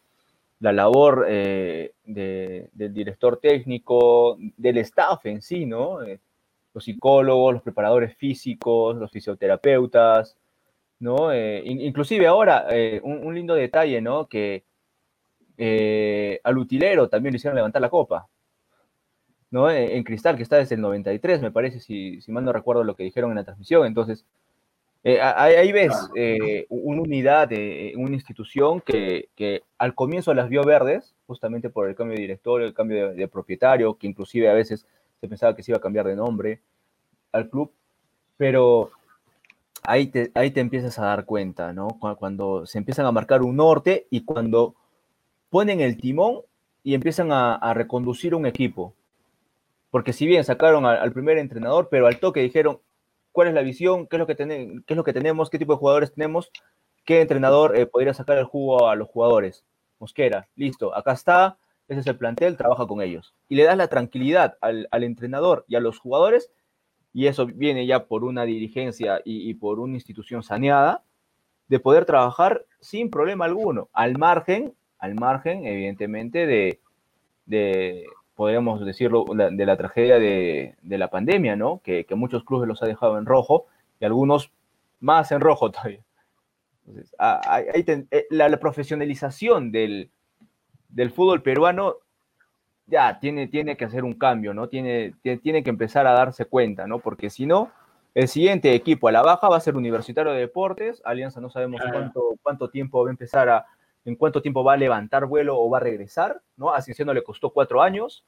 la 0.61 0.73
labor 0.73 1.27
eh, 1.29 1.93
del 2.05 2.95
director 2.95 3.39
técnico, 3.39 4.39
del 4.57 4.79
staff 4.79 5.27
en 5.27 5.43
sí, 5.43 5.67
¿no? 5.67 6.03
Eh, 6.03 6.21
los 6.73 6.85
psicólogos, 6.85 7.55
los 7.55 7.63
preparadores 7.63 8.17
físicos, 8.17 8.97
los 8.97 9.11
fisioterapeutas, 9.11 10.37
¿no? 11.01 11.33
Eh, 11.33 11.63
inclusive 11.65 12.27
ahora, 12.27 12.67
eh, 12.71 13.01
un, 13.03 13.35
lindo 13.35 13.55
detalle, 13.55 14.01
¿no? 14.01 14.29
Que 14.29 14.65
al 16.45 16.59
utilero 16.59 17.09
también 17.09 17.33
le 17.33 17.37
hicieron 17.37 17.57
levantar 17.57 17.83
la 17.83 17.91
copa, 17.91 18.29
¿no? 19.51 19.71
En, 19.71 20.03
Cristal, 20.05 20.37
que 20.37 20.43
está 20.43 20.57
desde 20.57 20.75
el 20.75 20.81
93, 20.81 21.41
me 21.43 21.51
parece, 21.51 21.81
si, 21.81 22.21
si 22.21 22.33
mal 22.33 22.45
no 22.45 22.53
recuerdo 22.53 22.85
lo 22.85 22.95
que 22.97 23.05
dijeron 23.05 23.31
en 23.31 23.37
la 23.37 23.45
transmisión. 23.45 23.87
Entonces, 23.87 24.27
ahí, 25.21 25.73
ves 25.73 25.93
una 26.69 27.03
unidad, 27.03 27.49
de 27.49 27.95
una 27.97 28.15
institución 28.15 28.81
que, 28.81 29.29
que, 29.35 29.63
al 29.79 29.95
comienzo 29.95 30.35
las 30.35 30.49
vio 30.49 30.65
verdes, 30.65 31.15
justamente 31.27 31.71
por 31.71 31.89
el 31.89 31.95
cambio 31.95 32.17
de 32.17 32.23
director, 32.23 32.63
el 32.63 32.75
cambio 32.75 33.13
de 33.13 33.29
propietario, 33.29 33.97
que 33.97 34.07
inclusive 34.07 34.49
a 34.49 34.55
veces 34.55 34.87
se 35.21 35.29
pensaba 35.29 35.55
que 35.55 35.63
se 35.63 35.71
iba 35.71 35.79
a 35.79 35.81
cambiar 35.81 36.07
de 36.07 36.17
nombre 36.17 36.61
al 37.33 37.49
club, 37.49 37.73
pero 38.37 38.91
ahí 39.83 40.09
te, 40.09 40.31
ahí 40.35 40.51
te 40.51 40.61
empiezas 40.61 40.99
a 40.99 41.07
dar 41.07 41.25
cuenta, 41.25 41.73
¿no? 41.73 41.89
Cuando, 42.19 42.67
se 42.67 42.79
empiezan 42.79 43.07
a 43.07 43.13
marcar 43.13 43.43
un 43.43 43.57
norte 43.57 44.07
y 44.11 44.25
cuando 44.25 44.75
ponen 45.51 45.81
el 45.81 45.97
timón 45.97 46.41
y 46.83 46.95
empiezan 46.95 47.33
a, 47.33 47.73
reconducir 47.75 48.35
un 48.35 48.47
equipo. 48.47 48.95
Porque 49.91 50.13
si 50.13 50.27
bien 50.27 50.45
sacaron 50.45 50.85
al, 50.85 51.13
primer 51.13 51.39
entrenador, 51.39 51.89
pero 51.91 52.07
al 52.07 52.19
toque 52.19 52.41
dijeron, 52.41 52.81
¿cuál 53.37 53.49
es 53.49 53.55
la 53.55 53.61
visión? 53.61 54.07
¿Qué 54.07 54.17
es 54.17 54.19
lo 54.19 54.27
que, 54.27 54.35
tenemos? 55.13 55.51
¿Qué 55.51 55.59
tipo 55.59 55.75
de 55.75 55.79
jugadores 55.79 56.15
tenemos? 56.15 56.51
¿Qué 57.05 57.21
entrenador 57.21 57.77
eh, 57.77 57.85
podría 57.85 58.15
sacar 58.15 58.39
el 58.39 58.47
jugo 58.47 58.89
a 58.89 58.97
los 58.97 59.09
jugadores? 59.09 59.63
Mosquera, 59.99 60.49
listo, 60.57 60.97
acá 60.97 61.13
está, 61.13 61.59
ese 61.87 62.01
es 62.01 62.07
el 62.07 62.17
plantel, 62.17 62.57
trabaja 62.57 62.87
con 62.87 63.03
ellos. 63.03 63.35
Y 63.51 63.57
le 63.57 63.65
das 63.65 63.77
la 63.77 63.89
tranquilidad 63.89 64.57
al, 64.63 64.89
entrenador 64.91 65.67
y 65.69 65.77
a 65.77 65.81
los 65.81 65.99
jugadores, 65.99 66.51
y 67.13 67.27
eso 67.27 67.45
viene 67.45 67.87
ya 67.87 68.07
por 68.07 68.25
una 68.25 68.45
dirigencia 68.45 69.21
y, 69.23 69.53
por 69.53 69.81
una 69.81 69.97
institución 69.97 70.43
saneada, 70.43 71.05
de 71.69 71.79
poder 71.79 72.07
trabajar 72.07 72.65
sin 72.81 73.11
problema 73.11 73.45
alguno, 73.45 73.91
al 73.93 74.17
margen, 74.17 74.73
al 74.99 75.15
margen, 75.15 75.67
evidentemente, 75.67 76.47
de, 76.47 76.81
de 77.45 78.07
podríamos 78.37 78.85
decirlo, 78.85 79.25
de 79.35 79.67
la 79.67 79.77
tragedia 79.77 80.19
de, 80.19 80.77
la 80.83 81.09
pandemia, 81.09 81.57
¿no? 81.57 81.81
Que, 81.83 82.07
muchos 82.15 82.45
clubes 82.45 82.69
los 82.69 82.83
ha 82.83 82.87
dejado 82.87 83.19
en 83.19 83.27
rojo 83.27 83.67
y 83.99 84.05
algunos 84.05 84.53
más 85.01 85.33
en 85.33 85.41
rojo 85.41 85.71
todavía. 85.73 86.01
Entonces, 86.87 87.15
eh, 88.11 88.27
la, 88.31 88.57
profesionalización 88.61 89.73
del, 89.73 90.11
del 90.89 91.11
fútbol 91.11 91.43
peruano 91.43 91.97
ya 92.87 93.19
tiene, 93.19 93.49
tiene 93.49 93.77
que 93.77 93.87
hacer 93.87 94.05
un 94.05 94.15
cambio, 94.15 94.55
¿no? 94.55 94.69
Tiene, 94.69 95.15
tiene 95.43 95.65
que 95.65 95.71
empezar 95.71 96.07
a 96.07 96.13
darse 96.13 96.45
cuenta, 96.45 96.87
¿no? 96.87 97.01
Porque 97.01 97.31
si 97.31 97.47
no, 97.47 97.73
el 98.15 98.29
siguiente 98.29 98.75
equipo 98.75 99.09
a 99.09 99.13
la 99.13 99.23
baja 99.23 99.49
va 99.49 99.57
a 99.57 99.61
ser 99.61 99.77
Universitario 99.77 100.33
de 100.33 100.41
Deportes. 100.41 101.03
Alianza 101.05 101.41
no 101.41 101.51
sabemos 101.51 101.81
cuánto, 101.91 102.37
cuánto 102.43 102.69
tiempo 102.69 103.03
va 103.03 103.09
a 103.09 103.11
empezar 103.11 103.49
a, 103.49 103.67
en 104.07 104.17
cuánto 104.17 104.41
tiempo 104.41 104.65
va 104.65 104.73
a 104.73 104.79
levantar 104.79 105.27
vuelo 105.27 105.59
o 105.59 105.69
va 105.69 105.77
a 105.77 105.83
regresar, 105.83 106.41
¿no? 106.57 106.73
Ascensión 106.73 107.13
le 107.15 107.23
costó 107.23 107.51
cuatro 107.51 107.83
años. 107.83 108.25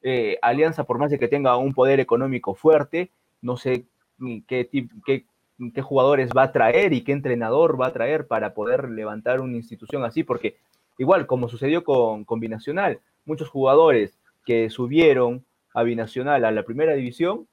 Eh, 0.00 0.38
Alianza, 0.40 0.84
por 0.84 0.98
más 0.98 1.10
de 1.10 1.18
que 1.18 1.28
tenga 1.28 1.56
un 1.58 1.74
poder 1.74 2.00
económico 2.00 2.54
fuerte, 2.54 3.10
no 3.42 3.58
sé 3.58 3.84
qué, 4.46 4.70
qué, 5.04 5.26
qué 5.74 5.82
jugadores 5.82 6.30
va 6.34 6.44
a 6.44 6.52
traer 6.52 6.94
y 6.94 7.04
qué 7.04 7.12
entrenador 7.12 7.78
va 7.78 7.88
a 7.88 7.92
traer 7.92 8.26
para 8.26 8.54
poder 8.54 8.88
levantar 8.88 9.40
una 9.40 9.56
institución 9.56 10.04
así, 10.04 10.22
porque 10.22 10.56
Igual, 10.98 11.26
como 11.26 11.48
sucedió 11.48 11.84
con, 11.84 12.24
con 12.24 12.40
Binacional, 12.40 13.00
muchos 13.24 13.48
jugadores 13.48 14.18
que 14.44 14.70
subieron 14.70 15.44
a 15.74 15.82
Binacional 15.82 16.44
a 16.44 16.50
la 16.50 16.62
primera 16.62 16.94
división, 16.94 17.46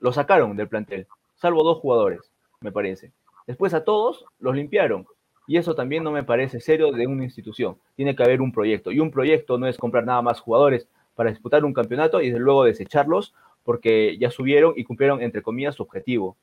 lo 0.00 0.12
sacaron 0.12 0.56
del 0.56 0.68
plantel, 0.68 1.06
salvo 1.36 1.62
dos 1.62 1.78
jugadores, 1.78 2.32
me 2.60 2.72
parece. 2.72 3.12
Después 3.46 3.74
a 3.74 3.84
todos 3.84 4.24
los 4.40 4.56
limpiaron. 4.56 5.06
Y 5.46 5.56
eso 5.56 5.74
también 5.74 6.04
no 6.04 6.10
me 6.12 6.22
parece 6.22 6.60
serio 6.60 6.92
de 6.92 7.06
una 7.06 7.24
institución. 7.24 7.76
Tiene 7.96 8.14
que 8.14 8.22
haber 8.22 8.40
un 8.40 8.52
proyecto. 8.52 8.92
Y 8.92 9.00
un 9.00 9.10
proyecto 9.10 9.58
no 9.58 9.66
es 9.66 9.76
comprar 9.76 10.04
nada 10.04 10.22
más 10.22 10.40
jugadores 10.40 10.88
para 11.14 11.30
disputar 11.30 11.64
un 11.64 11.74
campeonato 11.74 12.20
y 12.20 12.26
desde 12.28 12.40
luego 12.40 12.64
desecharlos 12.64 13.34
porque 13.64 14.16
ya 14.18 14.30
subieron 14.30 14.74
y 14.76 14.84
cumplieron, 14.84 15.22
entre 15.22 15.42
comillas, 15.42 15.74
su 15.74 15.82
objetivo. 15.82 16.36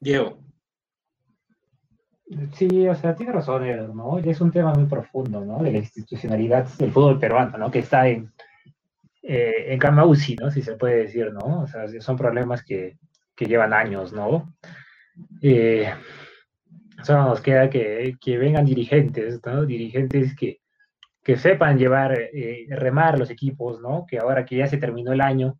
Diego. 0.00 0.38
Sí, 2.54 2.88
o 2.88 2.94
sea, 2.94 3.14
tiene 3.14 3.32
razón, 3.32 3.64
¿no? 3.94 4.18
Es 4.18 4.40
un 4.40 4.50
tema 4.50 4.72
muy 4.74 4.86
profundo, 4.86 5.44
¿no? 5.44 5.62
De 5.62 5.70
la 5.70 5.78
institucionalidad 5.78 6.66
del 6.76 6.90
fútbol 6.90 7.20
peruano, 7.20 7.56
¿no? 7.56 7.70
Que 7.70 7.78
está 7.80 8.08
en, 8.08 8.32
eh, 9.26 9.72
en 9.72 9.78
Camausi, 9.78 10.36
¿no? 10.36 10.50
Si 10.50 10.62
se 10.62 10.76
puede 10.76 10.98
decir, 10.98 11.32
¿no? 11.32 11.62
O 11.62 11.66
sea, 11.66 11.88
son 12.00 12.16
problemas 12.16 12.62
que, 12.62 12.96
que 13.34 13.46
llevan 13.46 13.72
años, 13.72 14.12
¿no? 14.12 14.54
Eh, 15.42 15.92
solo 17.02 17.24
nos 17.24 17.40
queda 17.40 17.68
que, 17.68 18.16
que, 18.20 18.38
vengan 18.38 18.64
dirigentes, 18.64 19.40
¿no? 19.44 19.66
Dirigentes 19.66 20.36
que, 20.36 20.60
que 21.22 21.36
sepan 21.36 21.78
llevar, 21.78 22.16
eh, 22.32 22.66
remar 22.70 23.18
los 23.18 23.30
equipos, 23.30 23.80
¿no? 23.80 24.06
Que 24.06 24.18
ahora 24.18 24.44
que 24.44 24.56
ya 24.56 24.66
se 24.68 24.78
terminó 24.78 25.12
el 25.12 25.20
año, 25.20 25.58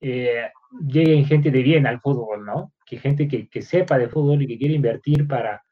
eh, 0.00 0.50
lleguen 0.86 1.26
gente 1.26 1.50
de 1.50 1.62
bien 1.62 1.86
al 1.86 2.00
fútbol, 2.00 2.44
¿no? 2.44 2.72
Que 2.86 2.98
gente 2.98 3.28
que, 3.28 3.48
que 3.48 3.62
sepa 3.62 3.98
de 3.98 4.08
fútbol 4.08 4.42
y 4.42 4.46
que 4.46 4.58
quiere 4.58 4.74
invertir 4.74 5.26
para, 5.28 5.62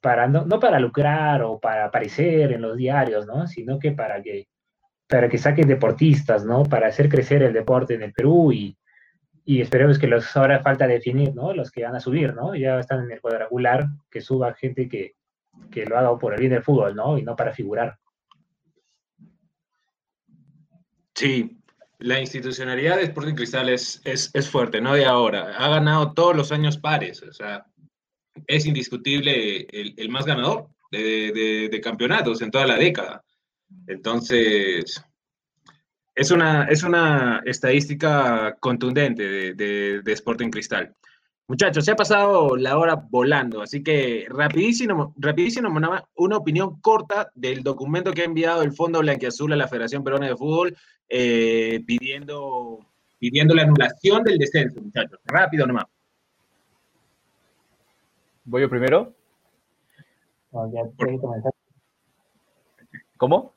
para 0.00 0.28
no, 0.28 0.44
no, 0.46 0.60
para 0.60 0.78
lucrar 0.80 1.42
o 1.42 1.58
para 1.58 1.86
aparecer 1.86 2.52
en 2.52 2.62
los 2.62 2.76
diarios, 2.76 3.26
¿no? 3.26 3.46
Sino 3.46 3.78
que 3.78 3.92
para 3.92 4.22
que, 4.22 4.48
para 5.06 5.28
que 5.28 5.38
saquen 5.38 5.68
deportistas, 5.68 6.44
¿no? 6.44 6.64
Para 6.64 6.88
hacer 6.88 7.08
crecer 7.08 7.42
el 7.42 7.52
deporte 7.52 7.94
en 7.94 8.02
el 8.02 8.12
Perú 8.12 8.52
y, 8.52 8.76
y 9.44 9.60
esperemos 9.60 9.98
que 9.98 10.08
los 10.08 10.36
ahora 10.36 10.60
falta 10.60 10.86
definir, 10.86 11.34
¿no? 11.34 11.54
Los 11.54 11.70
que 11.70 11.84
van 11.84 11.94
a 11.94 12.00
subir, 12.00 12.34
¿no? 12.34 12.54
Ya 12.54 12.78
están 12.78 13.04
en 13.04 13.12
el 13.12 13.20
cuadrangular, 13.20 13.86
que 14.10 14.20
suba 14.20 14.54
gente 14.54 14.88
que, 14.88 15.14
que 15.70 15.84
lo 15.86 15.98
haga 15.98 16.18
por 16.18 16.34
el 16.34 16.40
bien 16.40 16.52
del 16.52 16.62
fútbol, 16.62 16.94
¿no? 16.94 17.18
Y 17.18 17.22
no 17.22 17.36
para 17.36 17.52
figurar. 17.52 17.98
Sí, 21.14 21.56
la 21.98 22.20
institucionalidad 22.20 22.96
de 22.96 23.04
Sporting 23.04 23.34
Cristal 23.34 23.68
es, 23.70 24.02
es, 24.04 24.50
fuerte, 24.50 24.80
no 24.80 24.94
de 24.94 25.06
ahora. 25.06 25.56
Ha 25.56 25.68
ganado 25.68 26.12
todos 26.12 26.36
los 26.36 26.52
años 26.52 26.76
pares, 26.76 27.22
o 27.22 27.32
sea, 27.32 27.64
es 28.46 28.66
indiscutible 28.66 29.66
el, 29.70 30.08
más 30.10 30.26
ganador 30.26 30.68
de, 30.90 31.80
campeonatos 31.82 32.42
en 32.42 32.50
toda 32.50 32.66
la 32.66 32.76
década. 32.76 33.22
Entonces, 33.86 35.02
es 36.14 36.30
una, 36.30 36.64
es 36.64 36.82
una 36.82 37.42
estadística 37.44 38.56
contundente 38.58 39.22
de, 39.54 40.02
de, 40.02 40.12
Sporting 40.12 40.50
Cristal. 40.50 40.94
Muchachos, 41.48 41.84
se 41.84 41.92
ha 41.92 41.96
pasado 41.96 42.56
la 42.56 42.76
hora 42.78 42.96
volando, 42.96 43.62
así 43.62 43.82
que 43.82 44.26
rapidísimo, 44.28 45.14
rapidísimo 45.16 45.68
una, 45.68 46.04
una 46.16 46.36
opinión 46.38 46.80
corta 46.80 47.30
del 47.34 47.62
documento 47.62 48.12
que 48.12 48.22
ha 48.22 48.24
enviado 48.24 48.62
el 48.62 48.72
Fondo 48.72 49.00
Blanquiazul 49.00 49.52
a 49.52 49.56
la 49.56 49.68
Federación 49.68 50.02
Peruana 50.02 50.26
de 50.26 50.36
Fútbol 50.36 50.76
eh, 51.08 51.84
pidiendo, 51.86 52.80
pidiendo 53.18 53.54
la 53.54 53.62
anulación 53.62 54.24
del 54.24 54.38
descenso, 54.38 54.80
muchachos. 54.80 55.20
Rápido 55.24 55.66
nomás. 55.66 55.84
¿Voy 58.44 58.62
yo 58.62 58.70
primero? 58.70 59.14
¿Cómo? 63.16 63.55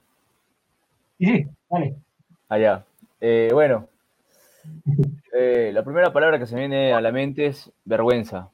Allá. 2.50 2.86
Eh, 3.22 3.50
bueno, 3.52 3.90
eh, 5.34 5.72
la 5.74 5.84
primera 5.84 6.12
palabra 6.14 6.40
que 6.40 6.48
se 6.48 6.56
viene 6.56 6.94
a 6.94 7.02
la 7.02 7.12
mente 7.12 7.48
es 7.48 7.72
vergüenza. 7.86 8.50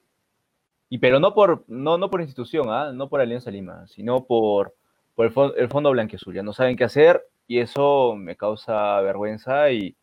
Y 0.89 0.99
pero 0.99 1.20
no 1.20 1.34
por, 1.34 1.63
no, 1.68 1.97
no 1.97 2.09
por 2.09 2.22
institución, 2.22 2.68
¿ah? 2.70 2.91
no 2.93 3.09
por 3.09 3.22
Alianza 3.22 3.51
Lima, 3.51 3.88
sino 3.88 4.26
por, 4.26 4.76
por 5.16 5.26
el, 5.26 5.34
el 5.57 5.70
Fondo 5.70 5.91
Blanquiazul. 5.91 6.34
Ya 6.34 6.43
no 6.43 6.53
saben 6.53 6.76
qué 6.76 6.84
hacer 6.84 7.28
y 7.47 7.59
eso 7.59 8.16
me 8.16 8.36
causa 8.36 9.01
vergüenza 9.01 9.72
y 9.72 9.95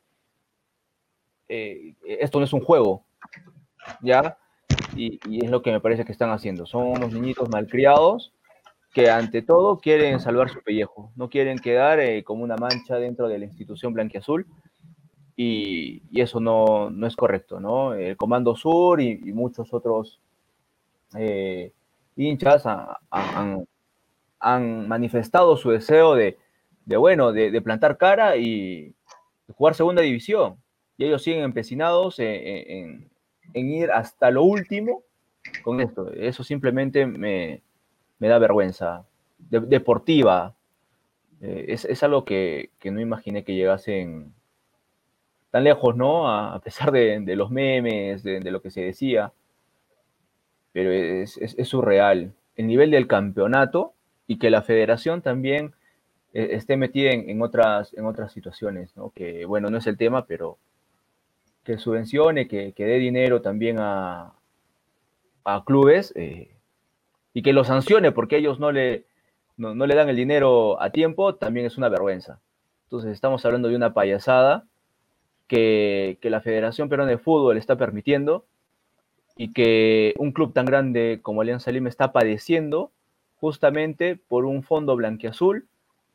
eh, 1.48 1.94
esto 2.04 2.38
no 2.38 2.44
es 2.44 2.52
un 2.52 2.60
juego, 2.60 3.04
¿ya? 4.00 4.38
Y, 4.96 5.20
y, 5.28 5.44
es 5.44 5.50
lo 5.50 5.62
que 5.62 5.72
me 5.72 5.80
parece 5.80 6.04
que 6.04 6.12
están 6.12 6.30
haciendo. 6.30 6.66
Son 6.66 6.86
unos 6.86 7.12
niñitos 7.12 7.48
malcriados 7.48 8.32
que 8.92 9.10
ante 9.10 9.42
todo 9.42 9.78
quieren 9.78 10.20
salvar 10.20 10.50
su 10.50 10.62
pellejo, 10.62 11.10
no 11.16 11.30
quieren 11.30 11.58
quedar 11.58 11.98
eh, 12.00 12.22
como 12.22 12.44
una 12.44 12.56
mancha 12.56 12.96
dentro 12.96 13.26
de 13.28 13.38
la 13.38 13.46
institución 13.46 13.94
blanquiazul 13.94 14.46
y, 15.34 16.02
y 16.10 16.20
eso 16.20 16.40
no, 16.40 16.90
no, 16.90 17.06
es 17.06 17.16
correcto, 17.16 17.58
¿no? 17.58 17.94
El 17.94 18.16
Comando 18.16 18.54
Sur 18.54 19.00
y, 19.00 19.16
muchos 19.32 19.72
otros 19.72 20.20
eh, 21.16 21.72
hinchas 22.16 22.66
han, 22.66 23.66
han, 24.38 24.88
manifestado 24.88 25.56
su 25.56 25.70
deseo 25.70 26.14
de, 26.14 26.36
de 26.84 26.96
bueno, 26.98 27.32
de, 27.32 27.50
de, 27.50 27.62
plantar 27.62 27.96
cara 27.96 28.36
y 28.36 28.94
jugar 29.56 29.74
segunda 29.74 30.02
división. 30.02 30.56
Y 30.98 31.06
ellos 31.06 31.22
siguen 31.22 31.44
empecinados 31.44 32.18
en, 32.18 32.26
en, 32.28 33.10
en 33.54 33.70
ir 33.70 33.90
hasta 33.90 34.30
lo 34.30 34.44
último 34.44 35.02
con 35.64 35.80
esto. 35.80 36.12
Eso 36.12 36.44
simplemente 36.44 37.06
me, 37.06 37.62
me 38.22 38.28
da 38.28 38.38
vergüenza. 38.38 39.04
De, 39.36 39.58
deportiva. 39.58 40.54
Eh, 41.40 41.64
es, 41.70 41.84
es, 41.84 42.04
algo 42.04 42.24
que, 42.24 42.70
que, 42.78 42.92
no 42.92 43.00
imaginé 43.00 43.42
que 43.42 43.56
llegasen 43.56 44.32
tan 45.50 45.64
lejos, 45.64 45.96
¿no? 45.96 46.30
A, 46.30 46.60
pesar 46.60 46.92
de, 46.92 47.18
de, 47.18 47.34
los 47.34 47.50
memes, 47.50 48.22
de, 48.22 48.40
lo 48.52 48.62
que 48.62 48.70
se 48.70 48.80
decía. 48.80 49.32
Pero 50.70 50.92
es, 50.92 51.36
es, 51.38 51.56
es, 51.58 51.68
surreal. 51.68 52.32
El 52.54 52.68
nivel 52.68 52.92
del 52.92 53.08
campeonato 53.08 53.92
y 54.28 54.38
que 54.38 54.50
la 54.50 54.62
federación 54.62 55.20
también 55.20 55.74
eh, 56.32 56.50
esté 56.52 56.76
metida 56.76 57.10
en, 57.10 57.28
en, 57.28 57.42
otras, 57.42 57.92
en 57.94 58.06
otras 58.06 58.32
situaciones, 58.32 58.96
¿no? 58.96 59.10
Que, 59.10 59.46
bueno, 59.46 59.68
no 59.68 59.78
es 59.78 59.86
el 59.88 59.96
tema, 59.96 60.26
pero 60.26 60.58
que 61.64 61.76
subvencione, 61.76 62.46
que, 62.46 62.72
que 62.72 62.84
dé 62.84 62.98
dinero 62.98 63.42
también 63.42 63.78
a, 63.80 64.32
a 65.44 65.64
clubes, 65.64 66.12
eh, 66.14 66.52
y 67.34 67.42
que 67.42 67.52
lo 67.52 67.64
sancione 67.64 68.12
porque 68.12 68.36
ellos 68.36 68.60
no 68.60 68.72
le, 68.72 69.04
no, 69.56 69.74
no, 69.74 69.86
le 69.86 69.94
dan 69.94 70.08
el 70.08 70.16
dinero 70.16 70.80
a 70.80 70.90
tiempo, 70.90 71.34
también 71.34 71.66
es 71.66 71.78
una 71.78 71.88
vergüenza. 71.88 72.40
Entonces 72.84 73.12
estamos 73.12 73.44
hablando 73.44 73.68
de 73.68 73.76
una 73.76 73.94
payasada 73.94 74.64
que, 75.46 76.18
que 76.20 76.30
la 76.30 76.40
Federación 76.40 76.88
Peruana 76.88 77.10
de 77.10 77.18
Fútbol 77.18 77.56
está 77.56 77.76
permitiendo 77.76 78.44
y 79.36 79.52
que 79.52 80.14
un 80.18 80.32
club 80.32 80.52
tan 80.52 80.66
grande 80.66 81.20
como 81.22 81.40
Alianza 81.40 81.70
Lima 81.70 81.88
está 81.88 82.12
padeciendo 82.12 82.92
justamente 83.36 84.16
por 84.16 84.44
un 84.44 84.62
fondo 84.62 84.94
blanquiazul 84.94 85.66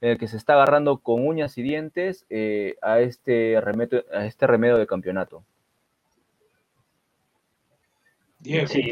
en 0.02 0.12
el 0.12 0.18
que 0.18 0.28
se 0.28 0.38
está 0.38 0.54
agarrando 0.54 1.00
con 1.00 1.26
uñas 1.28 1.58
y 1.58 1.64
dientes 1.64 2.26
eh, 2.30 2.76
a, 2.82 3.00
este 3.00 3.60
remedio, 3.60 4.06
a 4.14 4.26
este 4.26 4.46
remedio 4.46 4.78
de 4.78 4.86
campeonato. 4.86 5.44
Diego, 8.40 8.68
sí, 8.68 8.92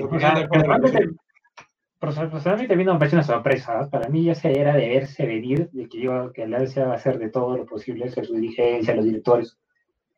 personalmente 2.06 2.76
vino 2.76 2.94
me 2.94 3.00
parece 3.00 3.16
una 3.16 3.24
sorpresa. 3.24 3.90
Para 3.90 4.10
mí 4.10 4.24
ya 4.24 4.36
se 4.36 4.60
era 4.60 4.76
de 4.76 4.90
verse 4.90 5.26
venir, 5.26 5.70
de 5.72 5.88
que 5.88 6.02
yo, 6.02 6.32
que 6.32 6.44
Alianza 6.44 6.86
va 6.86 6.94
a 6.94 6.98
hacer 6.98 7.18
de 7.20 7.30
todo 7.30 7.58
lo 7.58 7.66
posible, 7.66 8.06
hacer 8.06 8.26
su 8.26 8.36
dirigencia, 8.36 8.96
los 8.96 9.06
directores, 9.06 9.58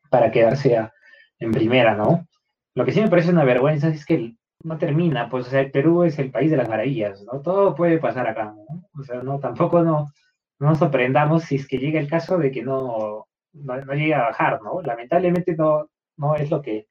para 0.09 0.31
quedarse 0.31 0.77
a, 0.77 0.93
en 1.39 1.51
primera, 1.51 1.95
¿no? 1.95 2.27
Lo 2.75 2.85
que 2.85 2.91
sí 2.91 3.01
me 3.01 3.09
parece 3.09 3.31
una 3.31 3.43
vergüenza 3.43 3.89
es 3.89 4.05
que 4.05 4.35
no 4.63 4.77
termina, 4.77 5.29
pues, 5.29 5.47
o 5.47 5.49
sea, 5.49 5.61
el 5.61 5.71
Perú 5.71 6.03
es 6.03 6.19
el 6.19 6.31
país 6.31 6.51
de 6.51 6.57
las 6.57 6.69
maravillas, 6.69 7.23
¿no? 7.23 7.41
Todo 7.41 7.75
puede 7.75 7.99
pasar 7.99 8.27
acá, 8.27 8.53
¿no? 8.55 8.83
O 8.99 9.03
sea, 9.03 9.21
no, 9.21 9.39
tampoco 9.39 9.83
no, 9.83 10.11
no 10.59 10.67
nos 10.69 10.79
sorprendamos 10.79 11.43
si 11.43 11.55
es 11.55 11.67
que 11.67 11.77
llega 11.77 11.99
el 11.99 12.09
caso 12.09 12.38
de 12.38 12.51
que 12.51 12.63
no, 12.63 13.27
no, 13.53 13.81
no 13.81 13.93
llegue 13.93 14.15
a 14.15 14.23
bajar, 14.23 14.61
¿no? 14.61 14.81
Lamentablemente 14.81 15.55
no, 15.55 15.89
no 16.17 16.35
es 16.35 16.49
lo 16.49 16.61
que, 16.61 16.88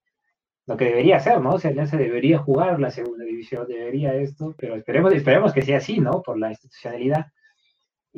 lo 0.66 0.76
que 0.76 0.86
debería 0.86 1.20
ser, 1.20 1.40
¿no? 1.40 1.54
O 1.54 1.58
sea, 1.58 1.70
Alianza 1.70 1.96
debería 1.96 2.38
jugar 2.38 2.80
la 2.80 2.90
segunda 2.90 3.24
división, 3.24 3.66
debería 3.68 4.14
esto, 4.14 4.54
pero 4.58 4.74
esperemos, 4.74 5.12
esperemos 5.12 5.52
que 5.52 5.62
sea 5.62 5.78
así, 5.78 6.00
¿no? 6.00 6.22
Por 6.22 6.38
la 6.38 6.50
institucionalidad 6.50 7.26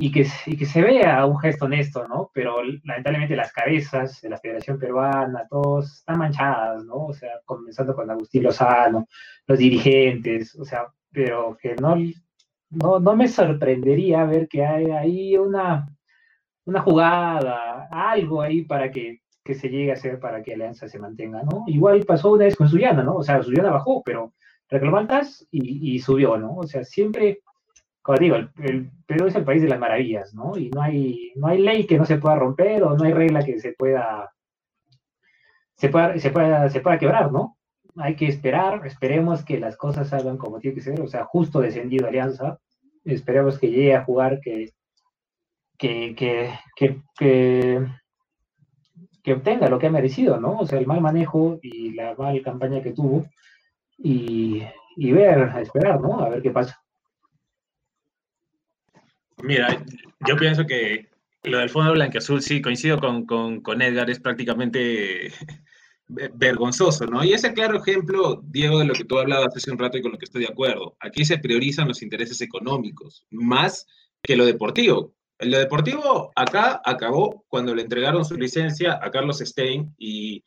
y 0.01 0.11
que, 0.11 0.25
y 0.45 0.57
que 0.57 0.65
se 0.65 0.81
vea 0.81 1.25
un 1.25 1.37
gesto 1.39 1.65
honesto, 1.65 2.07
¿no? 2.07 2.31
Pero 2.33 2.63
lamentablemente 2.63 3.35
las 3.35 3.51
cabezas 3.51 4.21
de 4.21 4.29
la 4.29 4.37
Federación 4.37 4.79
Peruana, 4.79 5.45
todos 5.49 5.97
están 5.97 6.19
manchadas, 6.19 6.85
¿no? 6.85 7.07
O 7.07 7.13
sea, 7.13 7.31
comenzando 7.45 7.93
con 7.93 8.09
Agustín 8.09 8.43
Lozano, 8.43 9.07
los 9.45 9.59
dirigentes, 9.59 10.55
o 10.55 10.63
sea, 10.63 10.87
pero 11.11 11.57
que 11.61 11.75
no, 11.75 11.97
no, 12.69 12.99
no 12.99 13.15
me 13.15 13.27
sorprendería 13.27 14.23
ver 14.23 14.47
que 14.47 14.65
hay 14.65 14.85
ahí 14.91 15.37
una, 15.37 15.87
una 16.65 16.81
jugada, 16.81 17.89
algo 17.91 18.41
ahí 18.41 18.63
para 18.63 18.89
que 18.91 19.21
que 19.49 19.55
se 19.55 19.67
llegue 19.67 19.89
a 19.89 19.95
hacer 19.95 20.19
para 20.19 20.43
que 20.43 20.53
Alianza 20.53 20.87
se 20.87 20.99
mantenga, 20.99 21.41
¿no? 21.41 21.63
Igual 21.65 22.05
pasó 22.05 22.33
una 22.33 22.45
vez 22.45 22.55
con 22.55 22.69
Suyana, 22.69 23.01
¿no? 23.01 23.15
O 23.15 23.23
sea, 23.23 23.41
Suyana 23.41 23.71
bajó, 23.71 24.03
pero 24.03 24.35
reclamó 24.69 25.01
y, 25.49 25.95
y, 25.95 25.99
subió, 25.99 26.37
¿no? 26.37 26.55
O 26.57 26.67
sea, 26.67 26.83
siempre, 26.83 27.41
como 28.03 28.19
digo, 28.19 28.35
el, 28.35 28.51
el, 28.59 28.91
Perú 29.07 29.25
es 29.25 29.33
el 29.33 29.43
país 29.43 29.63
de 29.63 29.69
las 29.69 29.79
maravillas, 29.79 30.35
¿no? 30.35 30.55
Y 30.55 30.69
no 30.69 30.83
hay, 30.83 31.31
no 31.35 31.47
hay 31.47 31.63
ley 31.63 31.87
que 31.87 31.97
no 31.97 32.05
se 32.05 32.19
pueda 32.19 32.35
romper 32.35 32.83
o 32.83 32.95
no 32.95 33.03
hay 33.03 33.11
regla 33.11 33.43
que 33.43 33.59
se 33.59 33.73
pueda, 33.73 34.31
se 35.77 35.89
pueda, 35.89 36.19
se 36.19 36.29
pueda, 36.29 36.69
se 36.69 36.81
pueda 36.81 36.99
quebrar, 36.99 37.31
¿no? 37.31 37.57
Hay 37.95 38.15
que 38.15 38.27
esperar, 38.27 38.85
esperemos 38.85 39.43
que 39.43 39.59
las 39.59 39.77
cosas 39.77 40.09
salgan 40.09 40.37
como 40.37 40.59
tiene 40.59 40.75
que 40.75 40.81
ser, 40.81 41.01
o 41.01 41.07
sea, 41.07 41.25
justo 41.25 41.59
descendido 41.59 42.07
Alianza, 42.07 42.59
esperemos 43.03 43.57
que 43.57 43.71
llegue 43.71 43.95
a 43.95 44.03
jugar, 44.03 44.41
que, 44.41 44.69
que, 45.79 46.13
que 46.15 47.87
obtenga 49.33 49.69
lo 49.69 49.79
que 49.79 49.87
ha 49.87 49.91
merecido, 49.91 50.39
¿no? 50.39 50.59
O 50.59 50.67
sea, 50.67 50.79
el 50.79 50.87
mal 50.87 51.01
manejo 51.01 51.59
y 51.61 51.93
la 51.93 52.15
mal 52.15 52.41
campaña 52.41 52.81
que 52.81 52.91
tuvo 52.91 53.25
y, 53.97 54.63
ver, 54.97 55.51
esperar, 55.61 55.99
¿no? 55.99 56.19
A 56.19 56.29
ver 56.29 56.41
qué 56.41 56.51
pasa. 56.51 56.81
Mira, 59.43 59.83
yo 60.27 60.35
pienso 60.35 60.65
que 60.65 61.07
lo 61.43 61.59
del 61.59 61.69
Fondo 61.69 61.93
Blanqueazul, 61.93 62.41
sí, 62.41 62.61
coincido 62.61 62.99
con, 62.99 63.25
con, 63.25 63.61
con, 63.61 63.81
Edgar, 63.81 64.09
es 64.09 64.19
prácticamente 64.19 65.31
vergonzoso, 66.07 67.05
¿no? 67.05 67.23
Y 67.23 67.33
ese 67.33 67.53
claro 67.53 67.77
ejemplo, 67.77 68.41
Diego, 68.43 68.79
de 68.79 68.85
lo 68.85 68.93
que 68.93 69.05
tú 69.05 69.17
hablabas 69.17 69.55
hace 69.55 69.71
un 69.71 69.79
rato 69.79 69.97
y 69.97 70.01
con 70.01 70.11
lo 70.11 70.17
que 70.17 70.25
estoy 70.25 70.41
de 70.41 70.51
acuerdo. 70.51 70.97
Aquí 70.99 71.23
se 71.23 71.37
priorizan 71.37 71.87
los 71.87 72.01
intereses 72.01 72.41
económicos 72.41 73.25
más 73.31 73.87
que 74.21 74.35
lo 74.35 74.45
deportivo. 74.45 75.13
Lo 75.39 75.57
deportivo 75.57 76.31
acá 76.35 76.81
acabó 76.83 77.45
cuando 77.47 77.73
le 77.73 77.83
entregaron 77.83 78.25
su 78.25 78.35
licencia 78.35 78.99
a 79.01 79.09
Carlos 79.09 79.39
Stein 79.39 79.93
y, 79.97 80.43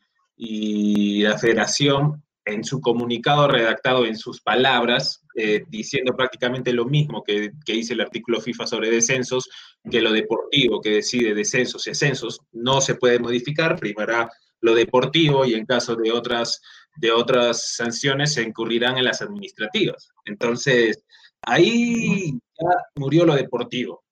la 1.23 1.37
federación 1.37 2.21
en 2.43 2.65
su 2.65 2.81
comunicado 2.81 3.47
redactado 3.47 4.05
en 4.05 4.17
sus 4.17 4.41
palabras, 4.41 5.23
eh, 5.37 5.63
diciendo 5.69 6.13
prácticamente 6.17 6.73
lo 6.73 6.85
mismo 6.85 7.23
que, 7.23 7.51
que, 7.65 7.73
dice 7.73 7.93
el 7.93 8.01
artículo 8.01 8.41
FIFA 8.41 8.67
sobre 8.67 8.89
descensos, 8.89 9.49
que 9.89 10.01
lo 10.01 10.11
deportivo 10.11 10.81
que 10.81 10.95
decide 10.95 11.33
descensos 11.33 11.87
y 11.87 11.91
ascensos 11.91 12.41
no 12.51 12.81
se 12.81 12.95
puede 12.95 13.19
modificar, 13.19 13.79
primará 13.79 14.29
lo 14.59 14.75
deportivo 14.75 15.45
y 15.45 15.53
en 15.53 15.65
caso 15.65 15.95
de 15.95 16.11
otras, 16.11 16.61
de 16.97 17.11
otras 17.11 17.75
sanciones 17.75 18.33
se 18.33 18.41
incurrirán 18.41 18.97
en 18.97 19.05
las 19.05 19.21
administrativas. 19.21 20.09
Entonces, 20.25 21.01
ahí 21.41 22.31
ya 22.31 22.69
murió 22.95 23.25
lo 23.25 23.35
deportivo 23.35 24.02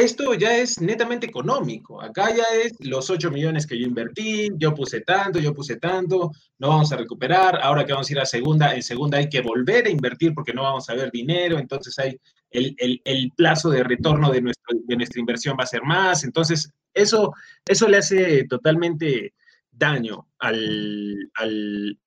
esto 0.00 0.34
ya 0.34 0.56
es 0.56 0.80
netamente 0.80 1.26
económico. 1.26 2.00
Acá 2.00 2.34
ya 2.34 2.44
es 2.62 2.72
los 2.80 3.10
8 3.10 3.30
millones 3.30 3.66
que 3.66 3.78
yo 3.78 3.86
invertí, 3.86 4.48
yo 4.56 4.74
puse 4.74 5.00
tanto, 5.00 5.38
yo 5.38 5.54
puse 5.54 5.76
tanto, 5.76 6.30
no 6.58 6.68
vamos 6.68 6.92
a 6.92 6.96
recuperar, 6.96 7.58
ahora 7.62 7.84
que 7.84 7.92
vamos 7.92 8.08
a 8.08 8.12
ir 8.12 8.20
a 8.20 8.26
segunda, 8.26 8.74
en 8.74 8.82
segunda 8.82 9.18
hay 9.18 9.28
que 9.28 9.40
volver 9.40 9.86
a 9.86 9.90
invertir 9.90 10.34
porque 10.34 10.52
no 10.52 10.62
vamos 10.62 10.88
a 10.88 10.94
ver 10.94 11.10
dinero, 11.10 11.58
entonces 11.58 11.98
hay 11.98 12.18
el, 12.50 12.74
el, 13.04 13.32
plazo 13.36 13.70
de 13.70 13.82
retorno 13.82 14.30
de, 14.30 14.40
nuestro, 14.40 14.78
de, 14.84 14.96
nuestra 14.96 15.20
inversión 15.20 15.56
va 15.58 15.64
a 15.64 15.66
ser 15.66 15.82
más, 15.82 16.24
entonces 16.24 16.70
eso, 16.94 17.32
eso 17.66 17.88
le 17.88 17.98
hace 17.98 18.44
totalmente 18.44 19.34
daño 19.70 20.28
al, 20.38 21.30
al, 21.34 21.98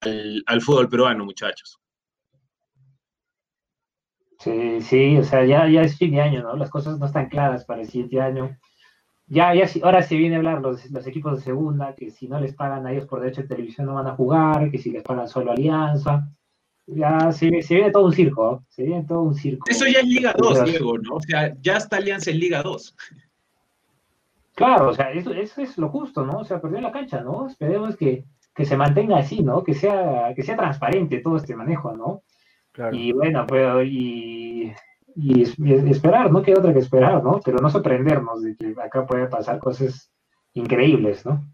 al 0.46 0.62
fútbol 0.62 0.90
peruano, 0.90 1.26
muchachos. 1.26 1.79
Sí, 4.40 4.82
sí, 4.82 5.18
o 5.18 5.24
sea, 5.24 5.44
ya, 5.44 5.68
ya 5.68 5.82
es 5.82 5.98
fin 5.98 6.12
de 6.12 6.22
año, 6.22 6.42
¿no? 6.42 6.56
Las 6.56 6.70
cosas 6.70 6.98
no 6.98 7.06
están 7.06 7.28
claras 7.28 7.66
para 7.66 7.82
el 7.82 7.90
siguiente 7.90 8.22
año. 8.22 8.58
Ya, 9.28 9.54
ya, 9.54 9.66
ahora 9.84 10.02
se 10.02 10.16
viene 10.16 10.36
a 10.36 10.38
hablar 10.38 10.62
los, 10.62 10.90
los 10.90 11.06
equipos 11.06 11.38
de 11.38 11.44
segunda, 11.44 11.94
que 11.94 12.10
si 12.10 12.28
no 12.28 12.40
les 12.40 12.56
pagan 12.56 12.88
a 12.88 12.94
ellos 12.94 13.06
por 13.06 13.20
derecho 13.20 13.42
de 13.42 13.50
televisión 13.50 13.88
no 13.88 13.96
van 13.96 14.08
a 14.08 14.16
jugar, 14.16 14.72
que 14.72 14.78
si 14.78 14.92
les 14.92 15.04
pagan 15.04 15.28
solo 15.28 15.52
Alianza. 15.52 16.30
Ya 16.88 17.32
se, 17.32 17.62
se 17.62 17.76
viene 17.76 17.92
todo 17.92 18.06
un 18.06 18.14
circo, 18.14 18.52
¿no? 18.52 18.66
se 18.70 18.84
viene 18.84 19.04
todo 19.04 19.22
un 19.22 19.36
circo. 19.36 19.70
Eso 19.70 19.86
ya 19.86 20.00
es 20.00 20.08
Liga 20.08 20.34
2, 20.36 20.64
Diego, 20.64 20.98
¿no? 20.98 21.16
O 21.16 21.22
sea, 21.22 21.54
ya 21.62 21.76
está 21.76 21.98
Alianza 21.98 22.32
en 22.32 22.40
Liga 22.40 22.64
2. 22.64 22.96
Claro, 24.56 24.90
o 24.90 24.94
sea, 24.94 25.12
eso, 25.12 25.32
eso 25.34 25.62
es 25.62 25.78
lo 25.78 25.90
justo, 25.90 26.26
¿no? 26.26 26.40
O 26.40 26.46
sea, 26.46 26.62
perdió 26.62 26.80
la 26.80 26.92
cancha, 26.92 27.22
¿no? 27.22 27.46
Esperemos 27.48 27.98
que, 27.98 28.24
que 28.56 28.66
se 28.66 28.78
mantenga 28.78 29.18
así, 29.18 29.44
¿no? 29.44 29.64
Que 29.64 29.76
sea, 29.76 30.34
que 30.34 30.44
sea 30.44 30.56
transparente 30.56 31.20
todo 31.20 31.38
este 31.38 31.56
manejo, 31.56 31.92
¿no? 31.92 32.24
Claro. 32.80 32.96
Y 32.96 33.12
bueno, 33.12 33.46
pues, 33.46 33.88
y, 33.88 34.72
y, 35.18 35.42
esperar, 35.92 36.32
¿no? 36.32 36.42
Queda 36.42 36.60
otra 36.60 36.72
que 36.72 36.80
esperar, 36.80 37.22
¿no? 37.22 37.42
Pero 37.44 37.58
no 37.58 37.70
sorprendernos 37.70 38.42
de 38.42 38.56
que 38.56 38.74
acá 38.82 39.06
puede 39.06 39.28
pasar 39.28 39.60
cosas 39.60 40.10
increíbles, 40.54 41.26
¿no? 41.26 41.46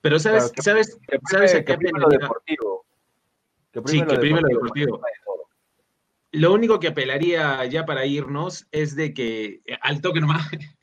Pero 0.00 0.18
sabes, 0.18 0.50
sabes, 0.60 0.98
sabes 1.30 1.54
a 1.54 1.64
qué 1.64 1.76
lo 1.96 2.08
deportivo. 2.08 2.84
sí, 3.84 4.02
que 4.02 4.16
primero 4.16 4.40
lo 4.40 4.48
deportivo. 4.48 5.00
Lo 6.32 6.52
único 6.52 6.80
que 6.80 6.88
apelaría 6.88 7.64
ya 7.66 7.86
para 7.86 8.04
irnos 8.04 8.66
es 8.72 8.96
de 8.96 9.14
que, 9.14 9.60
al 9.82 10.00
toque 10.00 10.20
nomás, 10.20 10.50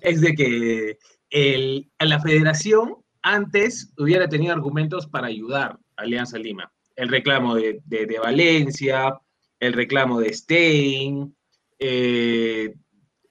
es 0.00 0.20
de 0.20 0.34
que 0.34 0.98
el, 1.30 1.88
la 2.00 2.18
federación 2.18 2.96
antes 3.22 3.92
hubiera 3.98 4.28
tenido 4.28 4.52
argumentos 4.52 5.06
para 5.06 5.28
ayudar 5.28 5.78
a 5.96 6.02
Alianza 6.02 6.38
Lima. 6.38 6.72
El 6.96 7.08
reclamo 7.08 7.54
de, 7.54 7.80
de, 7.84 8.18
Valencia, 8.18 9.16
el 9.60 9.72
reclamo 9.72 10.20
de 10.20 10.32
Stein, 10.32 11.36
eh, 11.78 12.74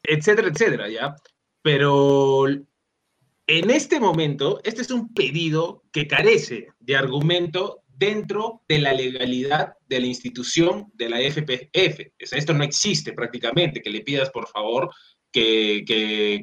etcétera, 0.03 0.49
etcétera, 0.49 0.89
¿ya? 0.89 1.15
Pero 1.61 2.47
en 2.47 3.69
este 3.69 3.99
momento, 3.99 4.59
este 4.63 4.81
es 4.81 4.91
un 4.91 5.13
pedido 5.13 5.83
que 5.91 6.07
carece 6.07 6.67
de 6.79 6.95
argumento 6.95 7.83
dentro 7.87 8.61
de 8.67 8.79
la 8.79 8.93
legalidad 8.93 9.73
de 9.87 9.99
la 9.99 10.07
institución 10.07 10.91
de 10.93 11.09
la 11.09 11.19
FPF. 11.21 12.11
esto 12.17 12.53
no 12.53 12.63
existe 12.63 13.13
prácticamente, 13.13 13.81
que 13.81 13.89
le 13.89 14.01
pidas 14.01 14.29
por 14.29 14.47
favor 14.47 14.89
que, 15.31 15.83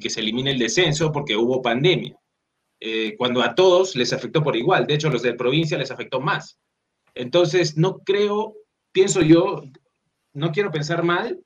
que, 0.00 0.10
se 0.10 0.20
elimine 0.20 0.50
el 0.50 0.58
descenso 0.58 1.12
porque 1.12 1.36
hubo 1.36 1.62
pandemia. 1.62 2.18
Eh, 2.80 3.14
cuando 3.16 3.42
a 3.42 3.54
todos 3.54 3.96
les 3.96 4.12
afectó 4.12 4.42
por 4.42 4.56
igual. 4.56 4.86
De 4.86 4.94
hecho, 4.94 5.08
a 5.08 5.12
los 5.12 5.22
de 5.22 5.34
provincia 5.34 5.78
les 5.78 5.90
afectó 5.90 6.20
más. 6.20 6.58
Entonces, 7.14 7.76
no 7.76 7.98
creo, 8.00 8.54
pienso 8.94 9.20
yo, 9.20 9.64
no 10.32 10.52
quiero 10.52 10.70
pensar 10.70 11.02
mal 11.02 11.38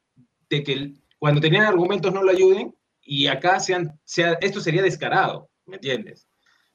de 0.48 0.62
que 0.62 0.92
cuando 1.18 1.40
tenían 1.40 1.64
argumentos 1.64 2.12
no 2.12 2.22
lo 2.22 2.30
ayuden 2.30 2.74
y 3.02 3.26
acá 3.26 3.58
sean, 3.58 3.98
sea, 4.04 4.34
esto 4.40 4.60
sería 4.60 4.82
descarado, 4.82 5.50
¿me 5.66 5.76
entiendes? 5.76 6.28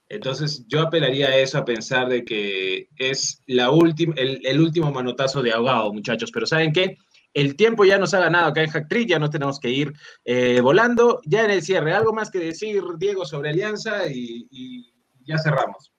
Entonces, 0.09 0.65
yo 0.67 0.81
apelaría 0.81 1.27
a 1.27 1.37
eso, 1.37 1.57
a 1.57 1.65
pensar 1.65 2.09
de 2.09 2.25
que 2.25 2.89
es 2.97 3.41
la 3.47 3.71
última, 3.71 4.13
el, 4.17 4.59
último 4.59 4.91
manotazo 4.91 5.41
de 5.41 5.53
ahogado, 5.53 5.93
muchachos. 5.93 6.29
Pero 6.31 6.45
¿saben 6.45 6.73
qué? 6.73 6.97
El 7.33 7.55
tiempo 7.55 7.85
ya 7.85 7.97
nos 7.97 8.13
ha 8.13 8.19
ganado 8.19 8.47
acá 8.47 8.61
en 8.61 8.69
Hacktrick, 8.69 9.09
ya 9.09 9.17
no 9.17 9.29
tenemos 9.29 9.59
que 9.59 9.69
ir 9.69 9.93
eh, 10.25 10.59
volando. 10.61 11.19
Ya 11.25 11.45
en 11.45 11.51
el 11.51 11.63
cierre, 11.63 11.93
¿algo 11.93 12.13
más 12.13 12.29
que 12.29 12.39
decir, 12.39 12.83
Diego, 12.97 13.25
sobre 13.25 13.49
Alianza? 13.49 14.07
Y, 14.07 14.91
ya 15.25 15.37
cerramos. 15.37 15.91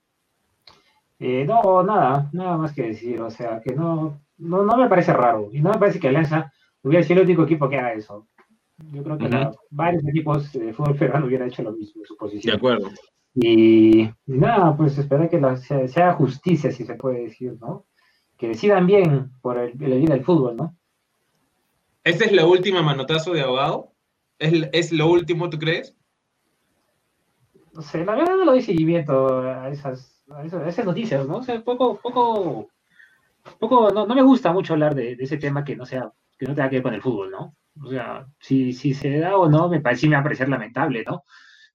Eh, 1.19 1.45
no, 1.47 1.83
nada, 1.83 2.29
nada 2.33 2.57
más 2.57 2.73
que 2.73 2.83
decir. 2.83 3.21
O 3.21 3.31
sea, 3.31 3.61
que 3.61 3.75
no, 3.75 4.25
no, 4.39 4.65
me 4.77 4.89
parece 4.89 5.13
raro. 5.13 5.49
Y 5.53 5.61
no 5.61 5.71
me 5.71 5.79
parece 5.79 6.01
que 6.01 6.09
Alianza 6.09 6.53
hubiera 6.83 7.05
sido 7.05 7.21
el 7.21 7.27
único 7.27 7.45
equipo 7.45 7.69
que 7.69 7.79
haga 7.79 7.93
eso. 7.93 8.29
Yo 8.93 9.03
creo 9.05 9.19
que 9.19 9.31
varios 9.71 10.07
equipos 10.09 10.53
de 10.53 10.73
fútbol 10.73 10.97
federal 10.97 11.25
hubieran 11.25 11.49
hecho 11.49 11.63
lo 11.63 11.73
mismo 11.73 12.03
en 12.03 12.07
su 12.07 12.17
posición. 12.17 12.53
De 12.53 12.57
acuerdo. 12.57 12.91
Y, 13.35 14.09
nada, 14.27 14.77
pues 14.77 14.97
espero 14.99 15.29
que 15.29 15.41
sea, 15.89 16.13
justicia, 16.15 16.71
si 16.71 16.85
se 16.85 16.95
puede 16.95 17.25
decir, 17.25 17.57
¿no? 17.61 17.87
Que 18.37 18.49
decidan 18.49 18.87
bien 18.87 19.31
por 19.41 19.59
el, 19.59 19.71
el 19.71 19.99
bien 19.99 20.07
del 20.07 20.25
fútbol, 20.25 20.57
¿no? 20.57 20.77
¿Esta 22.05 22.27
es 22.27 22.33
la 22.33 22.47
última 22.47 22.83
manotazo 22.83 23.33
de 23.33 23.41
abogado? 23.41 23.95
¿Es, 24.39 24.93
lo 24.93 25.11
último, 25.11 25.49
tú 25.49 25.59
crees? 25.59 25.97
No 27.73 27.83
sé, 27.83 28.05
la 28.05 28.15
verdad 28.15 28.37
no 28.37 28.45
lo 28.45 28.53
doy 28.53 28.63
seguimiento 28.63 29.41
a 29.41 29.71
esas, 29.71 30.23
esas, 30.45 30.85
noticias, 30.85 31.27
¿no? 31.27 31.39
O 31.39 31.43
sea, 31.43 31.63
poco, 31.63 31.99
poco, 32.01 32.69
poco, 33.59 33.91
no, 33.91 34.07
me 34.07 34.23
gusta 34.23 34.53
mucho 34.53 34.75
hablar 34.75 34.95
de, 34.95 35.17
ese 35.19 35.37
tema 35.37 35.65
que 35.65 35.77
no 35.77 35.87
sea, 35.87 36.11
que 36.39 36.47
no 36.47 36.55
tenga 36.55 36.71
que 36.71 36.77
ver 36.77 36.83
con 36.83 36.95
el 36.95 37.03
fútbol, 37.03 37.31
¿no? 37.31 37.57
O 37.83 37.91
sea, 37.91 38.27
si, 38.39 38.73
si 38.73 38.95
se 38.95 39.19
da 39.19 39.37
o 39.37 39.49
no, 39.49 39.69
me 39.69 39.81
parece, 39.81 40.09
me 40.09 40.15
va 40.15 40.21
a 40.21 40.25
parecer 40.25 40.49
lamentable, 40.49 41.05
¿no? 41.07 41.25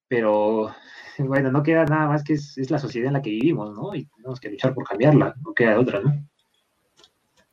Pero, 0.07 0.73
bueno, 1.19 1.51
no 1.51 1.61
queda 1.61 1.85
nada 1.85 2.07
más 2.07 2.23
que 2.23 2.33
es, 2.33 2.57
es 2.57 2.71
la 2.71 2.79
sociedad 2.79 3.07
en 3.07 3.13
la 3.13 3.21
que 3.21 3.31
vivimos, 3.31 3.75
¿no? 3.75 3.93
Y 3.93 4.05
tenemos 4.05 4.39
que 4.39 4.49
luchar 4.49 4.73
por 4.73 4.87
cambiarla, 4.87 5.35
no 5.43 5.53
queda 5.53 5.79
otra, 5.79 5.99
¿no? 5.99 6.13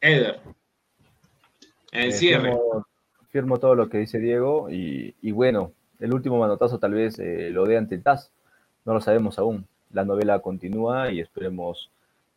Eder, 0.00 0.40
el 1.92 2.12
cierre. 2.12 2.56
Firmo, 3.30 3.58
todo 3.58 3.74
lo 3.74 3.88
que 3.88 3.98
dice 3.98 4.18
Diego 4.18 4.68
y, 4.70 5.30
bueno, 5.32 5.72
el 5.98 6.14
último 6.14 6.38
manotazo 6.38 6.78
tal 6.78 6.92
vez 6.92 7.18
eh, 7.18 7.50
lo 7.50 7.64
dé 7.64 7.76
ante 7.76 7.98
TAS. 7.98 8.32
No 8.84 8.94
lo 8.94 9.00
sabemos 9.00 9.38
aún. 9.38 9.66
La 9.90 10.04
novela 10.04 10.38
continúa 10.40 11.10
y 11.10 11.20
esperemos 11.20 11.90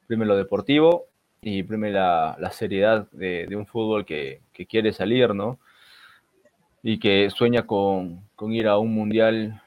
primero 0.08 0.30
lo 0.30 0.38
deportivo 0.38 1.06
y 1.42 1.64
primero 1.64 1.94
la, 2.38 2.52
seriedad 2.52 3.10
de, 3.12 3.48
un 3.56 3.66
fútbol 3.66 4.06
que, 4.06 4.42
quiere 4.70 4.92
salir, 4.92 5.34
¿no? 5.34 5.60
Y 6.84 7.00
que 7.00 7.30
sueña 7.30 7.66
con, 7.66 8.24
ir 8.50 8.68
a 8.68 8.78
un 8.78 8.94
mundial 8.94 9.62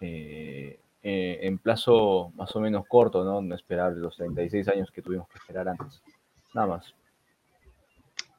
eh, 0.00 0.80
eh, 1.02 1.38
en 1.42 1.58
plazo 1.58 2.32
más 2.34 2.54
o 2.56 2.60
menos 2.60 2.86
corto, 2.86 3.24
¿no? 3.24 3.40
No 3.42 3.54
esperar 3.54 3.92
los 3.92 4.16
36 4.16 4.68
años 4.68 4.90
que 4.90 5.02
tuvimos 5.02 5.28
que 5.28 5.38
esperar 5.38 5.68
antes. 5.68 6.02
Nada 6.54 6.66
más. 6.66 6.94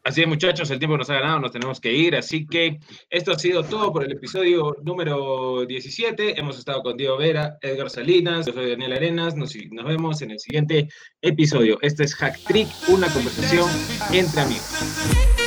Así 0.04 0.22
es, 0.22 0.28
muchachos, 0.28 0.72
el 0.72 0.80
tiempo 0.80 0.98
nos 0.98 1.10
ha 1.12 1.16
ganado, 1.16 1.40
nos 1.40 1.52
tenemos 1.52 1.80
que 1.80 1.94
ir. 1.94 2.16
Así 2.16 2.48
que 2.48 2.80
esto 3.10 3.32
ha 3.32 3.40
sido 3.40 3.64
todo 3.64 3.92
por 3.94 4.04
el 4.04 4.12
episodio 4.12 4.76
número 4.84 5.66
17. 5.66 6.40
Hemos 6.40 6.58
estado 6.58 6.82
con 6.82 6.98
Diego 6.98 7.18
Vera, 7.18 7.58
Edgar 7.62 7.90
Salinas, 7.90 8.48
yo 8.48 8.54
soy 8.54 8.72
Daniel 8.72 8.94
Arenas. 8.94 9.36
Nos, 9.36 9.56
nos 9.72 9.86
vemos 9.86 10.22
en 10.24 10.32
el 10.32 10.40
siguiente 10.40 10.90
episodio. 11.22 11.78
Este 11.82 12.04
es 12.04 12.16
Hack 12.16 12.40
Trick, 12.48 12.68
una 12.88 13.08
conversación 13.14 13.70
entre 14.12 14.42
amigos. 14.42 15.41